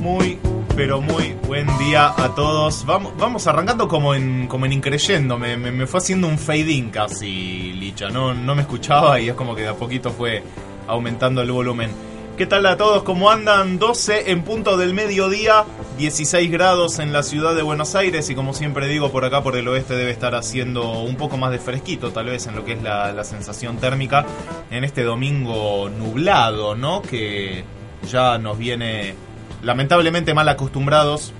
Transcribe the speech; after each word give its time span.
Muy, 0.00 0.38
pero 0.76 1.00
muy 1.00 1.34
buen 1.46 1.66
día 1.78 2.08
a 2.16 2.34
todos. 2.34 2.84
Vamos, 2.86 3.12
vamos 3.16 3.46
arrancando 3.46 3.86
como 3.88 4.14
en, 4.14 4.46
como 4.48 4.66
en 4.66 4.72
increyendo. 4.72 5.38
Me, 5.38 5.56
me- 5.56 5.86
fue 5.86 5.98
haciendo 5.98 6.26
un 6.28 6.38
fade-in 6.38 6.90
casi, 6.90 7.72
Licha. 7.74 8.10
No, 8.10 8.34
no 8.34 8.54
me 8.54 8.62
escuchaba 8.62 9.20
y 9.20 9.28
es 9.28 9.34
como 9.34 9.54
que 9.54 9.62
de 9.62 9.68
a 9.68 9.74
poquito 9.74 10.10
fue 10.10 10.42
aumentando 10.88 11.40
el 11.42 11.50
volumen. 11.52 11.90
¿Qué 12.36 12.46
tal 12.46 12.64
a 12.64 12.78
todos? 12.78 13.02
¿Cómo 13.02 13.30
andan? 13.30 13.78
12 13.78 14.30
en 14.30 14.42
punto 14.42 14.78
del 14.78 14.94
mediodía, 14.94 15.66
16 15.98 16.50
grados 16.50 16.98
en 16.98 17.12
la 17.12 17.22
ciudad 17.22 17.54
de 17.54 17.60
Buenos 17.60 17.94
Aires 17.94 18.30
y 18.30 18.34
como 18.34 18.54
siempre 18.54 18.88
digo, 18.88 19.12
por 19.12 19.26
acá 19.26 19.42
por 19.42 19.54
el 19.54 19.68
oeste 19.68 19.96
debe 19.96 20.12
estar 20.12 20.34
haciendo 20.34 21.02
un 21.02 21.16
poco 21.16 21.36
más 21.36 21.50
de 21.50 21.58
fresquito 21.58 22.10
tal 22.10 22.26
vez 22.26 22.46
en 22.46 22.56
lo 22.56 22.64
que 22.64 22.72
es 22.72 22.82
la, 22.82 23.22
sensación 23.24 23.76
térmica 23.76 24.24
en 24.70 24.82
este 24.82 25.02
domingo 25.02 25.90
nublado, 25.90 26.74
¿no? 26.74 27.02
Que 27.02 27.64
ya 28.10 28.38
nos 28.38 28.56
viene 28.56 29.14
lamentablemente 29.62 30.32
mal 30.32 30.48
acostumbrados 30.48 31.34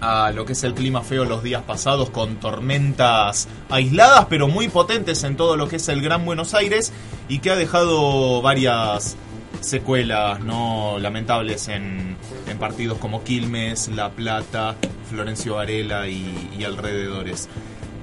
a 0.00 0.30
lo 0.30 0.44
que 0.44 0.52
es 0.52 0.62
el 0.62 0.74
clima 0.74 1.02
feo 1.02 1.24
los 1.24 1.42
días 1.42 1.62
pasados 1.62 2.10
con 2.10 2.36
tormentas 2.36 3.48
aisladas 3.68 4.26
pero 4.28 4.46
muy 4.48 4.68
potentes 4.68 5.24
en 5.24 5.36
todo 5.36 5.56
lo 5.56 5.66
que 5.66 5.76
es 5.76 5.88
el 5.88 6.02
Gran 6.02 6.24
Buenos 6.24 6.54
Aires 6.54 6.92
y 7.28 7.40
que 7.40 7.50
ha 7.50 7.56
dejado 7.56 8.42
varias 8.42 9.16
secuelas 9.64 10.40
no 10.40 10.98
lamentables 10.98 11.68
en, 11.68 12.16
en 12.48 12.58
partidos 12.58 12.98
como 12.98 13.22
Quilmes, 13.24 13.88
La 13.88 14.10
Plata, 14.10 14.76
Florencio 15.10 15.54
Varela 15.56 16.08
y, 16.08 16.50
y 16.58 16.64
alrededores. 16.64 17.48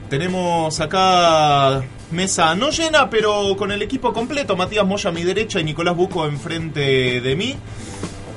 Tenemos 0.09 0.79
acá 0.81 1.81
mesa 2.11 2.53
no 2.55 2.69
llena, 2.69 3.09
pero 3.09 3.55
con 3.57 3.71
el 3.71 3.81
equipo 3.81 4.11
completo. 4.11 4.57
Matías 4.57 4.85
Moya 4.85 5.09
a 5.09 5.13
mi 5.13 5.23
derecha 5.23 5.59
y 5.59 5.63
Nicolás 5.63 5.95
Buco 5.95 6.25
enfrente 6.25 7.21
de 7.21 7.35
mí. 7.35 7.55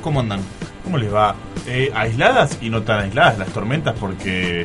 ¿Cómo 0.03 0.21
andan? 0.21 0.41
¿Cómo 0.85 0.99
les 0.99 1.13
va? 1.13 1.35
Eh, 1.67 1.91
aisladas 1.95 2.59
y 2.61 2.69
no 2.71 2.83
tan 2.83 3.01
aisladas 3.01 3.39
las 3.39 3.49
tormentas 3.49 3.95
porque 3.99 4.65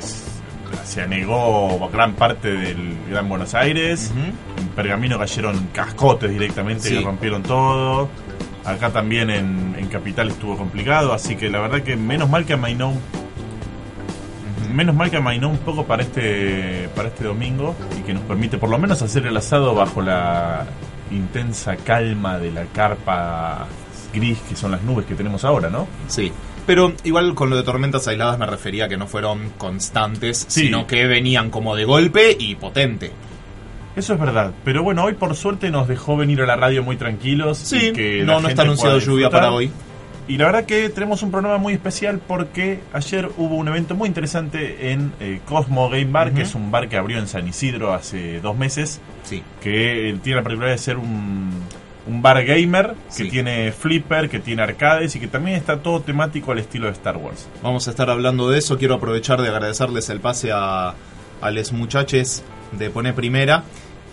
se 0.85 1.01
anegó 1.01 1.89
gran 1.91 2.13
parte 2.13 2.51
del 2.51 2.95
Gran 3.09 3.27
Buenos 3.27 3.55
Aires. 3.55 4.11
En 4.59 4.67
Pergamino 4.69 5.17
cayeron 5.17 5.67
cascotes 5.73 6.29
directamente 6.29 6.89
Sí. 6.89 6.95
y 6.97 7.03
rompieron 7.03 7.41
todo. 7.41 8.09
Acá 8.69 8.91
también 8.91 9.29
en, 9.29 9.75
en 9.77 9.87
Capital 9.87 10.29
estuvo 10.29 10.55
complicado, 10.57 11.11
así 11.13 11.35
que 11.35 11.49
la 11.49 11.59
verdad 11.59 11.81
que 11.81 11.95
menos 11.95 12.29
mal 12.29 12.45
que 12.45 12.53
amainó 12.53 12.89
un- 12.89 12.99
menos 14.75 14.95
mal 14.95 15.09
que 15.09 15.17
amainó 15.17 15.49
un 15.49 15.57
poco 15.57 15.85
para 15.85 16.03
este 16.03 16.89
para 16.95 17.07
este 17.09 17.23
domingo 17.23 17.75
y 17.99 18.03
que 18.03 18.13
nos 18.13 18.21
permite 18.23 18.57
por 18.57 18.69
lo 18.69 18.77
menos 18.77 19.01
hacer 19.01 19.25
el 19.25 19.35
asado 19.35 19.73
bajo 19.73 20.01
la 20.01 20.65
intensa 21.11 21.75
calma 21.77 22.37
de 22.37 22.51
la 22.51 22.65
carpa 22.65 23.65
gris 24.13 24.37
que 24.47 24.55
son 24.55 24.71
las 24.71 24.83
nubes 24.83 25.05
que 25.07 25.15
tenemos 25.15 25.43
ahora, 25.43 25.69
¿no? 25.69 25.87
Sí. 26.07 26.31
Pero 26.67 26.93
igual 27.03 27.33
con 27.33 27.49
lo 27.49 27.55
de 27.55 27.63
tormentas 27.63 28.07
aisladas 28.07 28.37
me 28.37 28.45
refería 28.45 28.85
a 28.85 28.89
que 28.89 28.97
no 28.97 29.07
fueron 29.07 29.49
constantes, 29.57 30.45
Sí. 30.47 30.65
sino 30.67 30.85
que 30.85 31.07
venían 31.07 31.49
como 31.49 31.75
de 31.75 31.85
golpe 31.85 32.35
y 32.39 32.53
potente. 32.55 33.11
Eso 33.95 34.13
es 34.13 34.19
verdad, 34.19 34.51
pero 34.63 34.83
bueno, 34.83 35.03
hoy 35.03 35.13
por 35.13 35.35
suerte 35.35 35.71
nos 35.71 35.87
dejó 35.87 36.15
venir 36.15 36.41
a 36.41 36.45
la 36.45 36.55
radio 36.55 36.83
muy 36.83 36.95
tranquilos. 36.95 37.57
Sí, 37.57 37.87
y 37.87 37.93
que 37.93 38.23
no, 38.23 38.39
no 38.39 38.47
está 38.47 38.61
anunciado 38.61 38.99
lluvia 38.99 39.29
para 39.29 39.51
hoy. 39.51 39.71
Y 40.27 40.37
la 40.37 40.45
verdad 40.45 40.65
que 40.65 40.89
tenemos 40.89 41.23
un 41.23 41.31
programa 41.31 41.57
muy 41.57 41.73
especial 41.73 42.19
porque 42.25 42.81
ayer 42.93 43.29
hubo 43.37 43.55
un 43.55 43.67
evento 43.67 43.95
muy 43.95 44.07
interesante 44.07 44.91
en 44.91 45.11
eh, 45.19 45.41
Cosmo 45.45 45.89
Game 45.89 46.05
Bar, 46.11 46.33
que 46.33 46.43
es 46.43 46.53
un 46.53 46.69
bar 46.69 46.87
que 46.87 46.97
abrió 46.97 47.17
en 47.17 47.27
San 47.27 47.47
Isidro 47.47 47.93
hace 47.95 48.39
dos 48.39 48.55
meses, 48.55 49.01
Sí. 49.23 49.41
que 49.59 50.09
eh, 50.11 50.17
tiene 50.21 50.37
la 50.37 50.43
particularidad 50.43 50.75
de 50.75 50.83
ser 50.83 50.97
un, 50.97 51.49
un 52.05 52.21
bar 52.21 52.45
gamer, 52.45 52.93
que 53.07 53.11
Sí. 53.23 53.29
tiene 53.31 53.71
flipper, 53.71 54.29
que 54.29 54.39
tiene 54.39 54.61
arcades 54.61 55.15
y 55.15 55.19
que 55.19 55.27
también 55.27 55.57
está 55.57 55.79
todo 55.79 56.01
temático 56.01 56.51
al 56.51 56.59
estilo 56.59 56.85
de 56.85 56.91
Star 56.93 57.17
Wars. 57.17 57.47
Vamos 57.63 57.87
a 57.87 57.89
estar 57.89 58.11
hablando 58.11 58.51
de 58.51 58.59
eso. 58.59 58.77
Quiero 58.77 58.93
aprovechar 58.93 59.41
de 59.41 59.49
agradecerles 59.49 60.09
el 60.11 60.19
pase 60.19 60.51
a, 60.53 60.93
a 61.41 61.49
les 61.51 61.73
muchaches 61.73 62.43
de 62.71 62.89
Poné 62.89 63.13
Primera. 63.13 63.63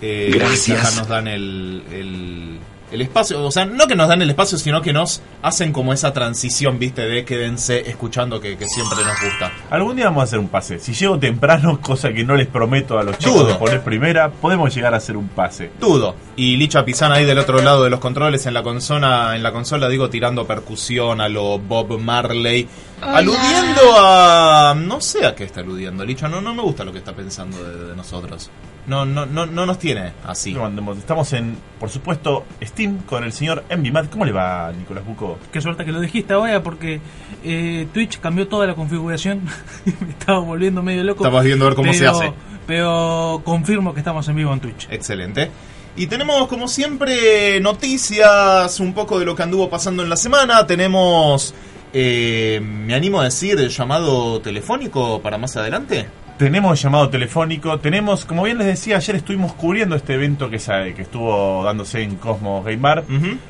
Eh, 0.00 0.30
Gracias. 0.34 0.80
Acá 0.80 0.96
nos 0.96 1.08
dan 1.08 1.28
el, 1.28 1.82
el, 1.92 2.58
el 2.90 3.00
espacio. 3.00 3.44
O 3.44 3.50
sea, 3.50 3.64
no 3.64 3.86
que 3.86 3.96
nos 3.96 4.08
dan 4.08 4.22
el 4.22 4.30
espacio, 4.30 4.58
sino 4.58 4.82
que 4.82 4.92
nos 4.92 5.22
hacen 5.42 5.72
como 5.72 5.92
esa 5.92 6.12
transición, 6.12 6.78
viste, 6.78 7.02
de 7.02 7.24
quédense 7.24 7.88
escuchando 7.88 8.40
que, 8.40 8.56
que 8.56 8.66
siempre 8.66 8.98
nos 9.04 9.20
gusta. 9.20 9.52
Algún 9.70 9.96
día 9.96 10.06
vamos 10.06 10.22
a 10.22 10.24
hacer 10.24 10.38
un 10.38 10.48
pase. 10.48 10.78
Si 10.78 10.92
llego 10.94 11.18
temprano, 11.18 11.80
cosa 11.82 12.12
que 12.12 12.24
no 12.24 12.36
les 12.36 12.46
prometo 12.46 12.98
a 12.98 13.02
los 13.02 13.18
chicos 13.18 13.40
Dudo. 13.40 13.46
de 13.48 13.54
poner 13.54 13.82
primera, 13.82 14.30
podemos 14.30 14.74
llegar 14.74 14.94
a 14.94 14.98
hacer 14.98 15.16
un 15.16 15.28
pase. 15.28 15.70
Dudo. 15.80 16.14
Y 16.36 16.56
Licha 16.56 16.84
Pizana 16.84 17.16
ahí 17.16 17.24
del 17.24 17.38
otro 17.38 17.60
lado 17.62 17.84
de 17.84 17.90
los 17.90 18.00
controles 18.00 18.46
en 18.46 18.54
la 18.54 18.62
consola, 18.62 19.34
en 19.36 19.42
la 19.42 19.52
consola 19.52 19.88
digo 19.88 20.10
tirando 20.10 20.46
percusión 20.46 21.20
a 21.20 21.28
lo 21.28 21.58
Bob 21.58 21.98
Marley, 21.98 22.68
aludiendo 23.00 23.80
a 23.98 24.74
no 24.76 25.00
sé 25.00 25.26
a 25.26 25.34
qué 25.34 25.44
está 25.44 25.60
aludiendo 25.60 26.04
Licha, 26.04 26.28
no 26.28 26.40
no 26.40 26.54
me 26.54 26.62
gusta 26.62 26.84
lo 26.84 26.92
que 26.92 26.98
está 26.98 27.14
pensando 27.14 27.62
de, 27.62 27.88
de 27.88 27.96
nosotros. 27.96 28.50
No 28.86 29.04
no 29.04 29.26
no 29.26 29.46
no 29.46 29.66
nos 29.66 29.78
tiene 29.78 30.12
así. 30.24 30.54
Mandemos. 30.54 30.98
Estamos 30.98 31.32
en, 31.32 31.56
por 31.80 31.90
supuesto, 31.90 32.44
Steam 32.62 32.98
con 32.98 33.24
el 33.24 33.32
señor 33.32 33.64
Envimad. 33.68 34.06
¿Cómo 34.06 34.24
le 34.24 34.32
va, 34.32 34.72
Nicolás 34.72 35.04
Buco? 35.04 35.38
Qué 35.52 35.60
suerte 35.60 35.84
que 35.84 35.92
lo 35.92 36.00
dijiste 36.00 36.34
ahora 36.34 36.62
porque 36.62 37.00
eh, 37.42 37.88
Twitch 37.92 38.20
cambió 38.20 38.46
toda 38.46 38.66
la 38.66 38.74
configuración. 38.74 39.42
Me 40.00 40.10
estaba 40.10 40.38
volviendo 40.38 40.82
medio 40.82 41.02
loco. 41.02 41.24
Estamos 41.24 41.44
viendo 41.44 41.64
a 41.64 41.68
ver 41.68 41.76
cómo 41.76 41.92
se 41.92 42.06
hace. 42.06 42.32
Pero 42.66 43.42
confirmo 43.44 43.92
que 43.92 44.00
estamos 44.00 44.28
en 44.28 44.36
vivo 44.36 44.52
en 44.52 44.60
Twitch. 44.60 44.88
Excelente. 44.90 45.50
Y 45.98 46.08
tenemos 46.08 46.46
como 46.46 46.68
siempre 46.68 47.58
noticias, 47.60 48.80
un 48.80 48.92
poco 48.92 49.18
de 49.18 49.24
lo 49.24 49.34
que 49.34 49.42
anduvo 49.42 49.70
pasando 49.70 50.02
en 50.02 50.10
la 50.10 50.16
semana. 50.16 50.66
Tenemos, 50.66 51.54
eh, 51.92 52.60
me 52.62 52.94
animo 52.94 53.20
a 53.20 53.24
decir, 53.24 53.58
el 53.58 53.70
llamado 53.70 54.40
telefónico 54.42 55.22
para 55.22 55.38
más 55.38 55.56
adelante. 55.56 56.06
Tenemos 56.38 56.82
llamado 56.82 57.08
telefónico. 57.08 57.78
Tenemos, 57.78 58.26
como 58.26 58.42
bien 58.42 58.58
les 58.58 58.66
decía, 58.66 58.96
ayer 58.96 59.16
estuvimos 59.16 59.54
cubriendo 59.54 59.96
este 59.96 60.14
evento 60.14 60.50
que, 60.50 60.58
que 60.94 61.02
estuvo 61.02 61.64
dándose 61.64 62.02
en 62.02 62.16
Cosmo 62.16 62.62
Game 62.62 62.76
Bar. 62.76 63.04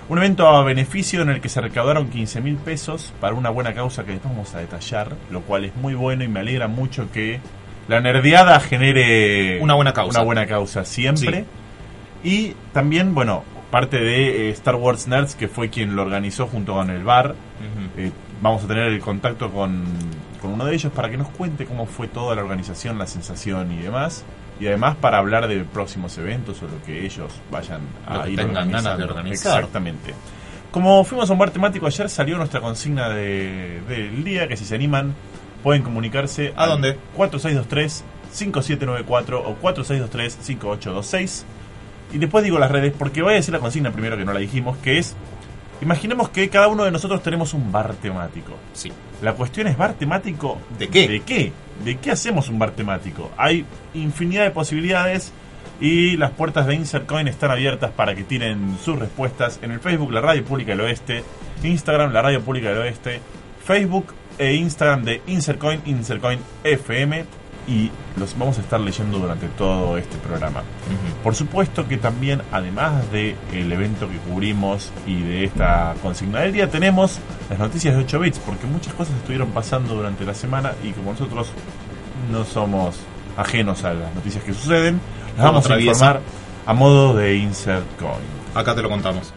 Un 0.08 0.18
evento 0.18 0.46
a 0.46 0.62
beneficio 0.62 1.22
en 1.22 1.30
el 1.30 1.40
que 1.40 1.48
se 1.48 1.60
recaudaron 1.60 2.08
15 2.08 2.40
mil 2.40 2.56
pesos 2.56 3.12
para 3.20 3.34
una 3.34 3.50
buena 3.50 3.74
causa 3.74 4.04
que 4.04 4.12
después 4.12 4.32
vamos 4.32 4.54
a 4.54 4.60
detallar, 4.60 5.16
lo 5.30 5.40
cual 5.40 5.64
es 5.64 5.74
muy 5.74 5.94
bueno 5.94 6.22
y 6.22 6.28
me 6.28 6.40
alegra 6.40 6.68
mucho 6.68 7.10
que 7.10 7.40
la 7.88 8.00
nerdeada 8.00 8.60
genere 8.60 9.58
Una 9.60 9.74
buena 9.74 9.92
causa. 9.92 10.20
Una 10.20 10.24
buena 10.24 10.46
causa 10.46 10.84
siempre. 10.84 11.44
Y 12.22 12.54
también, 12.72 13.14
bueno, 13.14 13.42
parte 13.70 13.98
de 13.98 14.48
eh, 14.48 14.50
Star 14.50 14.76
Wars 14.76 15.08
Nerds, 15.08 15.34
que 15.34 15.48
fue 15.48 15.70
quien 15.70 15.96
lo 15.96 16.02
organizó 16.02 16.46
junto 16.46 16.74
con 16.74 16.90
el 16.90 17.02
bar. 17.02 17.34
Eh, 17.96 18.10
vamos 18.40 18.64
a 18.64 18.66
tener 18.68 18.84
el 18.84 19.00
contacto 19.00 19.50
con, 19.50 19.84
con 20.46 20.54
uno 20.54 20.64
de 20.64 20.74
ellos 20.74 20.90
para 20.92 21.10
que 21.10 21.16
nos 21.18 21.28
cuente 21.28 21.66
cómo 21.66 21.84
fue 21.86 22.08
toda 22.08 22.34
la 22.34 22.42
organización, 22.42 22.98
la 22.98 23.06
sensación 23.06 23.70
y 23.72 23.82
demás. 23.82 24.24
Y 24.58 24.66
además 24.68 24.96
para 24.96 25.18
hablar 25.18 25.48
de 25.48 25.64
próximos 25.64 26.16
eventos 26.16 26.62
o 26.62 26.68
lo 26.68 26.82
que 26.84 27.04
ellos 27.04 27.30
vayan 27.50 27.82
Lo 28.08 28.20
a 28.20 28.24
que 28.24 28.30
ir 28.30 28.36
tengan 28.38 28.70
ganas 28.70 28.96
de 28.96 29.04
organizando. 29.04 29.14
organizar. 29.14 29.58
Exactamente. 29.58 30.14
Como 30.70 31.04
fuimos 31.04 31.28
a 31.28 31.32
un 31.34 31.38
bar 31.38 31.50
temático 31.50 31.86
ayer, 31.86 32.08
salió 32.08 32.38
nuestra 32.38 32.60
consigna 32.60 33.08
de- 33.10 33.82
del 33.88 34.24
día, 34.24 34.48
que 34.48 34.56
si 34.56 34.64
se 34.64 34.74
animan 34.74 35.14
pueden 35.62 35.82
comunicarse 35.82 36.52
¿A 36.56 36.66
dónde? 36.66 36.96
4623-5794 37.16 39.42
o 39.44 39.56
4623-5826. 39.60 41.44
Y 42.12 42.18
después 42.18 42.44
digo 42.44 42.58
las 42.58 42.70
redes, 42.70 42.92
porque 42.96 43.22
voy 43.22 43.32
a 43.32 43.36
decir 43.36 43.52
la 43.52 43.60
consigna 43.60 43.90
primero 43.90 44.16
que 44.16 44.24
no 44.24 44.32
la 44.32 44.38
dijimos, 44.40 44.76
que 44.78 44.98
es, 44.98 45.16
imaginemos 45.80 46.28
que 46.28 46.48
cada 46.48 46.68
uno 46.68 46.84
de 46.84 46.90
nosotros 46.92 47.20
tenemos 47.22 47.52
un 47.52 47.72
bar 47.72 47.94
temático. 47.94 48.52
Sí. 48.72 48.92
La 49.22 49.32
cuestión 49.34 49.66
es 49.66 49.76
bar 49.76 49.94
temático. 49.94 50.58
¿De 50.78 50.88
qué? 50.88 51.08
¿De 51.08 51.20
qué? 51.20 51.52
¿De 51.84 51.96
qué 51.96 52.10
hacemos 52.10 52.48
un 52.48 52.58
bar 52.58 52.72
temático? 52.72 53.30
Hay 53.36 53.64
infinidad 53.94 54.44
de 54.44 54.50
posibilidades 54.50 55.32
y 55.80 56.16
las 56.16 56.30
puertas 56.30 56.66
de 56.66 56.74
Insert 56.74 57.06
Coin 57.06 57.28
están 57.28 57.50
abiertas 57.50 57.90
para 57.90 58.14
que 58.14 58.24
tiren 58.24 58.78
sus 58.82 58.98
respuestas 58.98 59.58
en 59.62 59.72
el 59.72 59.80
Facebook 59.80 60.12
La 60.12 60.20
Radio 60.20 60.44
Pública 60.44 60.72
del 60.72 60.80
Oeste, 60.82 61.22
Instagram 61.62 62.12
La 62.12 62.22
Radio 62.22 62.42
Pública 62.42 62.70
del 62.70 62.78
Oeste, 62.78 63.20
Facebook 63.64 64.14
e 64.38 64.54
Instagram 64.54 65.04
de 65.04 65.22
Insercoin, 65.26 65.80
Insercoin 65.86 66.38
FM 66.64 67.24
y 67.66 67.90
los 68.16 68.38
vamos 68.38 68.58
a 68.58 68.60
estar 68.60 68.80
leyendo 68.80 69.18
durante 69.18 69.48
todo 69.48 69.98
este 69.98 70.16
programa. 70.18 70.62
Por 71.22 71.34
supuesto 71.34 71.86
que 71.88 71.96
también, 71.96 72.42
además 72.52 73.10
del 73.10 73.36
el 73.52 73.72
evento 73.72 74.08
que 74.08 74.16
cubrimos 74.18 74.92
y 75.06 75.20
de 75.20 75.44
esta 75.44 75.94
consigna 76.02 76.40
del 76.40 76.52
día, 76.52 76.70
tenemos 76.70 77.18
las 77.50 77.58
noticias 77.58 77.94
de 77.96 78.02
8 78.02 78.20
bits, 78.20 78.38
porque 78.40 78.66
muchas 78.66 78.94
cosas 78.94 79.14
estuvieron 79.16 79.48
pasando 79.50 79.94
durante 79.94 80.24
la 80.24 80.34
semana 80.34 80.72
y 80.82 80.92
como 80.92 81.12
nosotros 81.12 81.48
no 82.30 82.44
somos 82.44 82.96
ajenos 83.36 83.84
a 83.84 83.94
las 83.94 84.14
noticias 84.14 84.42
que 84.44 84.52
suceden, 84.52 85.00
las 85.36 85.46
vamos 85.46 85.68
a 85.70 85.78
informar 85.78 86.20
a 86.64 86.72
modo 86.72 87.14
de 87.14 87.36
insert 87.36 87.86
coin. 87.98 88.36
Acá 88.54 88.74
te 88.74 88.82
lo 88.82 88.88
contamos. 88.88 89.32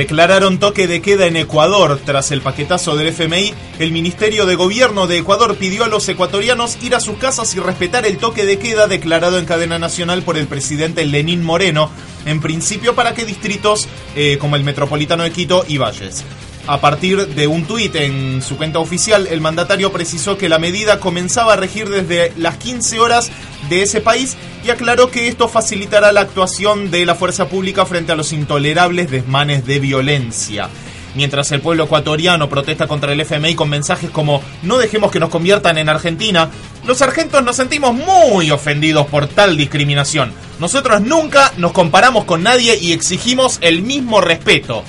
Declararon 0.00 0.58
toque 0.58 0.86
de 0.86 1.02
queda 1.02 1.26
en 1.26 1.36
Ecuador. 1.36 2.00
Tras 2.02 2.30
el 2.30 2.40
paquetazo 2.40 2.96
del 2.96 3.08
FMI, 3.08 3.52
el 3.80 3.92
Ministerio 3.92 4.46
de 4.46 4.54
Gobierno 4.54 5.06
de 5.06 5.18
Ecuador 5.18 5.56
pidió 5.56 5.84
a 5.84 5.88
los 5.88 6.08
ecuatorianos 6.08 6.82
ir 6.82 6.94
a 6.94 7.00
sus 7.00 7.18
casas 7.18 7.54
y 7.54 7.60
respetar 7.60 8.06
el 8.06 8.16
toque 8.16 8.46
de 8.46 8.58
queda 8.58 8.86
declarado 8.86 9.38
en 9.38 9.44
cadena 9.44 9.78
nacional 9.78 10.22
por 10.22 10.38
el 10.38 10.46
presidente 10.46 11.04
Lenín 11.04 11.44
Moreno, 11.44 11.90
en 12.24 12.40
principio 12.40 12.94
para 12.94 13.12
que 13.12 13.26
distritos 13.26 13.88
eh, 14.16 14.38
como 14.40 14.56
el 14.56 14.64
Metropolitano 14.64 15.22
de 15.22 15.32
Quito 15.32 15.66
y 15.68 15.76
Valles. 15.76 16.24
A 16.70 16.80
partir 16.80 17.26
de 17.26 17.48
un 17.48 17.64
tuit 17.64 17.96
en 17.96 18.40
su 18.42 18.56
cuenta 18.56 18.78
oficial, 18.78 19.26
el 19.26 19.40
mandatario 19.40 19.90
precisó 19.90 20.38
que 20.38 20.48
la 20.48 20.60
medida 20.60 21.00
comenzaba 21.00 21.54
a 21.54 21.56
regir 21.56 21.88
desde 21.88 22.32
las 22.36 22.58
15 22.58 23.00
horas 23.00 23.32
de 23.68 23.82
ese 23.82 24.00
país 24.00 24.36
y 24.64 24.70
aclaró 24.70 25.10
que 25.10 25.26
esto 25.26 25.48
facilitará 25.48 26.12
la 26.12 26.20
actuación 26.20 26.92
de 26.92 27.04
la 27.06 27.16
fuerza 27.16 27.48
pública 27.48 27.86
frente 27.86 28.12
a 28.12 28.14
los 28.14 28.32
intolerables 28.32 29.10
desmanes 29.10 29.66
de 29.66 29.80
violencia. 29.80 30.68
Mientras 31.16 31.50
el 31.50 31.60
pueblo 31.60 31.86
ecuatoriano 31.86 32.48
protesta 32.48 32.86
contra 32.86 33.12
el 33.14 33.20
FMI 33.20 33.56
con 33.56 33.68
mensajes 33.68 34.10
como 34.10 34.40
no 34.62 34.78
dejemos 34.78 35.10
que 35.10 35.18
nos 35.18 35.30
conviertan 35.30 35.76
en 35.76 35.88
Argentina, 35.88 36.50
los 36.86 37.02
argentos 37.02 37.42
nos 37.42 37.56
sentimos 37.56 37.94
muy 37.94 38.52
ofendidos 38.52 39.08
por 39.08 39.26
tal 39.26 39.56
discriminación. 39.56 40.32
Nosotros 40.60 41.00
nunca 41.00 41.52
nos 41.56 41.72
comparamos 41.72 42.26
con 42.26 42.44
nadie 42.44 42.78
y 42.80 42.92
exigimos 42.92 43.58
el 43.60 43.82
mismo 43.82 44.20
respeto. 44.20 44.84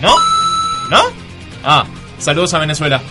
¿No? 0.00 0.14
¿No? 0.88 1.15
Ah, 1.68 1.84
saludos 2.20 2.54
a 2.54 2.60
Venezuela. 2.60 3.02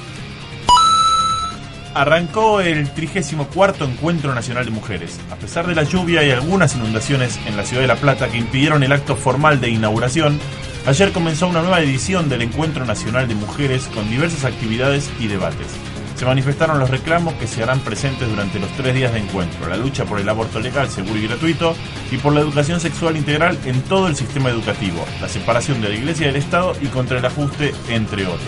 Arrancó 1.94 2.62
el 2.62 2.90
34 2.90 3.86
Encuentro 3.86 4.34
Nacional 4.34 4.64
de 4.64 4.72
Mujeres. 4.72 5.20
A 5.30 5.36
pesar 5.36 5.68
de 5.68 5.76
la 5.76 5.84
lluvia 5.84 6.24
y 6.24 6.32
algunas 6.32 6.74
inundaciones 6.74 7.38
en 7.48 7.58
la 7.58 7.66
ciudad 7.66 7.82
de 7.82 7.88
La 7.88 7.98
Plata 7.98 8.30
que 8.30 8.38
impidieron 8.38 8.82
el 8.84 8.94
acto 8.94 9.18
formal 9.18 9.60
de 9.60 9.72
inauguración, 9.72 10.40
ayer 10.86 11.12
comenzó 11.12 11.50
una 11.50 11.64
nueva 11.64 11.82
edición 11.82 12.30
del 12.30 12.44
Encuentro 12.44 12.86
Nacional 12.86 13.28
de 13.28 13.36
Mujeres 13.36 13.90
con 13.94 14.10
diversas 14.10 14.46
actividades 14.46 15.10
y 15.20 15.28
debates 15.28 15.68
se 16.16 16.26
manifestaron 16.26 16.80
los 16.80 16.90
reclamos 16.90 17.34
que 17.36 17.48
se 17.48 17.62
harán 17.62 17.80
presentes 17.82 18.30
durante 18.30 18.60
los 18.60 18.70
tres 18.72 18.96
días 18.96 19.14
de 19.14 19.20
encuentro, 19.20 19.68
la 19.68 19.78
lucha 19.78 20.06
por 20.06 20.20
el 20.20 20.30
aborto 20.30 20.60
legal, 20.60 20.90
seguro 20.90 21.20
y 21.20 21.28
gratuito, 21.28 21.76
y 22.12 22.18
por 22.18 22.34
la 22.34 22.42
educación 22.42 22.80
sexual 22.80 23.18
integral 23.18 23.58
en 23.66 23.82
todo 23.82 24.08
el 24.08 24.16
sistema 24.16 24.50
educativo, 24.50 25.06
la 25.22 25.28
separación 25.28 25.82
de 25.82 25.90
la 25.90 25.96
Iglesia 25.96 26.26
y 26.26 26.28
del 26.28 26.38
Estado 26.38 26.74
y 26.82 26.88
contra 26.88 27.20
el 27.20 27.26
ajuste, 27.26 27.74
entre 27.90 28.26
otros. 28.26 28.42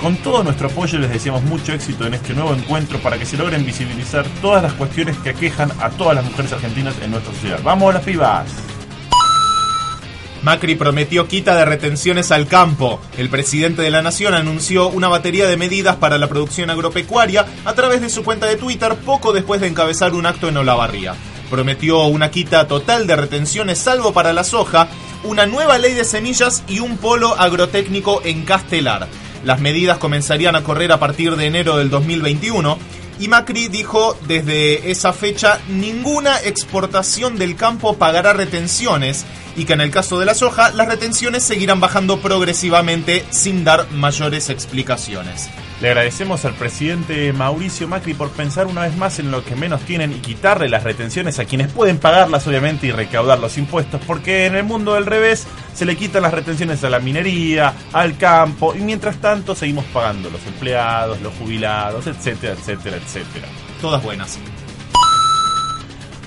Con 0.00 0.16
todo 0.16 0.44
nuestro 0.44 0.68
apoyo 0.68 0.98
les 0.98 1.10
deseamos 1.10 1.42
mucho 1.42 1.72
éxito 1.72 2.06
en 2.06 2.14
este 2.14 2.32
nuevo 2.32 2.54
encuentro 2.54 2.98
para 3.00 3.18
que 3.18 3.26
se 3.26 3.36
logren 3.36 3.66
visibilizar 3.66 4.24
todas 4.40 4.62
las 4.62 4.72
cuestiones 4.74 5.16
que 5.18 5.30
aquejan 5.30 5.72
a 5.80 5.90
todas 5.90 6.14
las 6.14 6.24
mujeres 6.24 6.52
argentinas 6.52 6.94
en 7.02 7.10
nuestra 7.10 7.34
sociedad. 7.34 7.60
¡Vamos 7.64 7.92
las 7.92 8.04
pibas! 8.04 8.77
Macri 10.42 10.76
prometió 10.76 11.26
quita 11.26 11.56
de 11.56 11.64
retenciones 11.64 12.30
al 12.30 12.46
campo. 12.46 13.00
El 13.16 13.28
presidente 13.28 13.82
de 13.82 13.90
la 13.90 14.02
Nación 14.02 14.34
anunció 14.34 14.88
una 14.88 15.08
batería 15.08 15.46
de 15.48 15.56
medidas 15.56 15.96
para 15.96 16.16
la 16.16 16.28
producción 16.28 16.70
agropecuaria 16.70 17.44
a 17.64 17.72
través 17.74 18.00
de 18.00 18.08
su 18.08 18.22
cuenta 18.22 18.46
de 18.46 18.56
Twitter 18.56 18.94
poco 19.04 19.32
después 19.32 19.60
de 19.60 19.66
encabezar 19.66 20.14
un 20.14 20.26
acto 20.26 20.48
en 20.48 20.56
Olavarría. 20.56 21.14
Prometió 21.50 22.06
una 22.06 22.30
quita 22.30 22.68
total 22.68 23.06
de 23.06 23.16
retenciones 23.16 23.78
salvo 23.78 24.12
para 24.12 24.32
la 24.32 24.44
soja, 24.44 24.88
una 25.24 25.46
nueva 25.46 25.78
ley 25.78 25.94
de 25.94 26.04
semillas 26.04 26.62
y 26.68 26.78
un 26.78 26.98
polo 26.98 27.34
agrotécnico 27.38 28.22
en 28.24 28.44
Castelar. 28.44 29.08
Las 29.44 29.60
medidas 29.60 29.98
comenzarían 29.98 30.56
a 30.56 30.62
correr 30.62 30.92
a 30.92 31.00
partir 31.00 31.36
de 31.36 31.46
enero 31.46 31.76
del 31.76 31.90
2021 31.90 32.78
y 33.20 33.28
Macri 33.28 33.68
dijo 33.68 34.16
desde 34.26 34.90
esa 34.90 35.12
fecha 35.12 35.60
ninguna 35.68 36.38
exportación 36.40 37.36
del 37.36 37.56
campo 37.56 37.96
pagará 37.96 38.32
retenciones 38.32 39.24
y 39.56 39.64
que 39.64 39.72
en 39.72 39.80
el 39.80 39.90
caso 39.90 40.18
de 40.18 40.26
la 40.26 40.34
soja 40.34 40.70
las 40.70 40.88
retenciones 40.88 41.42
seguirán 41.42 41.80
bajando 41.80 42.20
progresivamente 42.20 43.24
sin 43.30 43.64
dar 43.64 43.90
mayores 43.90 44.50
explicaciones. 44.50 45.50
Le 45.80 45.90
agradecemos 45.90 46.44
al 46.44 46.54
presidente 46.54 47.32
Mauricio 47.32 47.86
Macri 47.86 48.12
por 48.12 48.30
pensar 48.30 48.66
una 48.66 48.82
vez 48.82 48.96
más 48.96 49.20
en 49.20 49.30
lo 49.30 49.44
que 49.44 49.54
menos 49.54 49.80
tienen 49.82 50.10
y 50.10 50.16
quitarle 50.16 50.68
las 50.68 50.82
retenciones 50.82 51.38
a 51.38 51.44
quienes 51.44 51.70
pueden 51.70 51.98
pagarlas 51.98 52.48
obviamente 52.48 52.88
y 52.88 52.90
recaudar 52.90 53.38
los 53.38 53.56
impuestos, 53.58 54.00
porque 54.04 54.46
en 54.46 54.56
el 54.56 54.64
mundo 54.64 54.94
del 54.94 55.06
revés 55.06 55.46
se 55.74 55.84
le 55.84 55.96
quitan 55.96 56.22
las 56.22 56.34
retenciones 56.34 56.82
a 56.82 56.90
la 56.90 56.98
minería, 56.98 57.74
al 57.92 58.16
campo 58.16 58.74
y 58.74 58.80
mientras 58.80 59.20
tanto 59.20 59.54
seguimos 59.54 59.84
pagando 59.84 60.30
los 60.30 60.44
empleados, 60.48 61.20
los 61.20 61.32
jubilados, 61.34 62.08
etcétera, 62.08 62.54
etcétera, 62.54 62.96
etcétera. 62.96 63.46
Todas 63.80 64.02
buenas. 64.02 64.36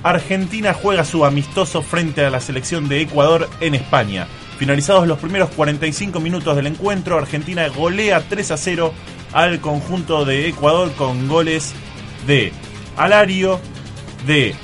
Argentina 0.02 0.74
juega 0.74 1.04
su 1.04 1.26
amistoso 1.26 1.82
frente 1.82 2.26
a 2.26 2.30
la 2.30 2.40
selección 2.40 2.88
de 2.88 3.02
Ecuador 3.02 3.50
en 3.60 3.76
España. 3.76 4.28
Finalizados 4.58 5.08
los 5.08 5.20
primeros 5.20 5.50
45 5.50 6.20
minutos 6.20 6.56
del 6.56 6.68
encuentro, 6.68 7.18
Argentina 7.18 7.68
golea 7.68 8.24
3 8.30 8.52
a 8.52 8.58
0 8.58 8.94
al 9.34 9.60
conjunto 9.60 10.26
de 10.26 10.50
Ecuador 10.50 10.92
con 10.94 11.28
goles 11.28 11.74
de 12.28 12.52
Alario, 12.98 13.60
de 14.26 14.56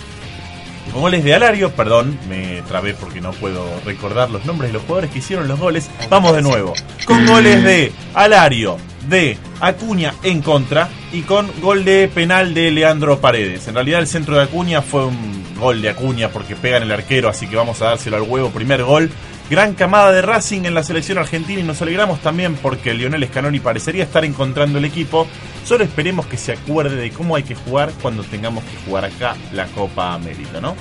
con 0.91 1.01
goles 1.01 1.23
de 1.23 1.33
Alario, 1.33 1.71
perdón, 1.71 2.17
me 2.29 2.61
trabé 2.63 2.93
porque 2.93 3.19
no 3.19 3.31
puedo 3.31 3.65
recordar 3.85 4.29
los 4.29 4.45
nombres 4.45 4.69
de 4.69 4.73
los 4.73 4.83
jugadores 4.83 5.11
que 5.11 5.19
hicieron 5.19 5.47
los 5.47 5.59
goles. 5.59 5.89
Vamos 6.09 6.35
de 6.35 6.41
nuevo. 6.41 6.73
Con 7.05 7.25
goles 7.25 7.63
de 7.63 7.91
Alario, 8.13 8.77
de 9.09 9.37
Acuña 9.59 10.13
en 10.23 10.41
contra 10.41 10.89
y 11.11 11.21
con 11.21 11.49
gol 11.61 11.83
de 11.83 12.09
penal 12.13 12.53
de 12.53 12.71
Leandro 12.71 13.19
Paredes. 13.19 13.67
En 13.67 13.75
realidad 13.75 13.99
el 13.99 14.07
centro 14.07 14.37
de 14.37 14.43
Acuña 14.43 14.81
fue 14.81 15.05
un 15.05 15.43
gol 15.59 15.81
de 15.81 15.89
Acuña 15.89 16.29
porque 16.29 16.55
pega 16.55 16.77
en 16.77 16.83
el 16.83 16.91
arquero, 16.91 17.29
así 17.29 17.47
que 17.47 17.55
vamos 17.55 17.81
a 17.81 17.85
dárselo 17.85 18.17
al 18.17 18.23
huevo. 18.23 18.49
Primer 18.49 18.83
gol. 18.83 19.11
Gran 19.49 19.75
camada 19.75 20.11
de 20.11 20.21
Racing 20.21 20.65
en 20.65 20.73
la 20.73 20.83
selección 20.83 21.17
argentina 21.17 21.61
y 21.61 21.63
nos 21.63 21.81
alegramos 21.81 22.19
también 22.19 22.55
porque 22.55 22.93
Lionel 22.93 23.25
Scaloni 23.27 23.61
parecería 23.61 24.03
estar 24.03 24.25
encontrando 24.25 24.77
el 24.77 24.83
equipo. 24.83 25.25
Solo 25.63 25.85
esperemos 25.85 26.25
que 26.25 26.35
se 26.35 26.51
acuerde 26.51 26.97
de 26.97 27.11
cómo 27.11 27.33
hay 27.37 27.43
que 27.43 27.55
jugar 27.55 27.93
cuando 28.01 28.23
tengamos 28.23 28.65
que 28.65 28.75
jugar 28.85 29.05
acá 29.05 29.37
la 29.53 29.67
Copa 29.67 30.13
América, 30.13 30.59
¿no? 30.59 30.75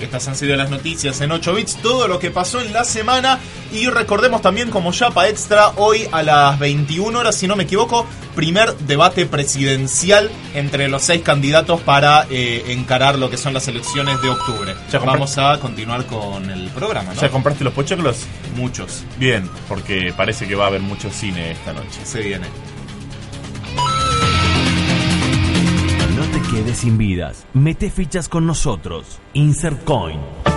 Estas 0.00 0.28
han 0.28 0.36
sido 0.36 0.56
las 0.56 0.70
noticias 0.70 1.20
en 1.20 1.32
8 1.32 1.54
bits, 1.54 1.76
todo 1.82 2.08
lo 2.08 2.18
que 2.18 2.30
pasó 2.30 2.60
en 2.60 2.72
la 2.72 2.84
semana. 2.84 3.38
Y 3.72 3.88
recordemos 3.88 4.42
también 4.42 4.70
como 4.70 4.92
Yapa 4.92 5.28
Extra, 5.28 5.70
hoy 5.76 6.08
a 6.12 6.22
las 6.22 6.58
21 6.58 7.18
horas, 7.18 7.36
si 7.36 7.46
no 7.46 7.56
me 7.56 7.64
equivoco, 7.64 8.06
primer 8.34 8.76
debate 8.78 9.26
presidencial 9.26 10.30
entre 10.54 10.88
los 10.88 11.02
seis 11.02 11.22
candidatos 11.22 11.80
para 11.80 12.26
eh, 12.30 12.64
encarar 12.68 13.18
lo 13.18 13.30
que 13.30 13.36
son 13.36 13.52
las 13.52 13.68
elecciones 13.68 14.22
de 14.22 14.30
octubre. 14.30 14.74
Ya 14.90 14.98
Vamos 15.00 15.38
a 15.38 15.58
continuar 15.58 16.06
con 16.06 16.50
el 16.50 16.68
programa. 16.68 17.14
¿Ya 17.14 17.30
compraste 17.30 17.64
los 17.64 17.72
pochoclos? 17.72 18.26
Muchos. 18.56 19.04
Bien, 19.18 19.48
porque 19.68 20.12
parece 20.16 20.46
que 20.46 20.54
va 20.54 20.64
a 20.64 20.66
haber 20.68 20.82
mucho 20.82 21.10
cine 21.10 21.52
esta 21.52 21.72
noche. 21.72 22.00
Se 22.04 22.20
viene. 22.20 22.46
Quedes 26.58 26.78
sin 26.78 26.98
vidas. 26.98 27.46
Mete 27.54 27.88
fichas 27.88 28.28
con 28.28 28.46
nosotros. 28.46 29.20
Insert 29.32 29.84
Coin. 29.84 30.47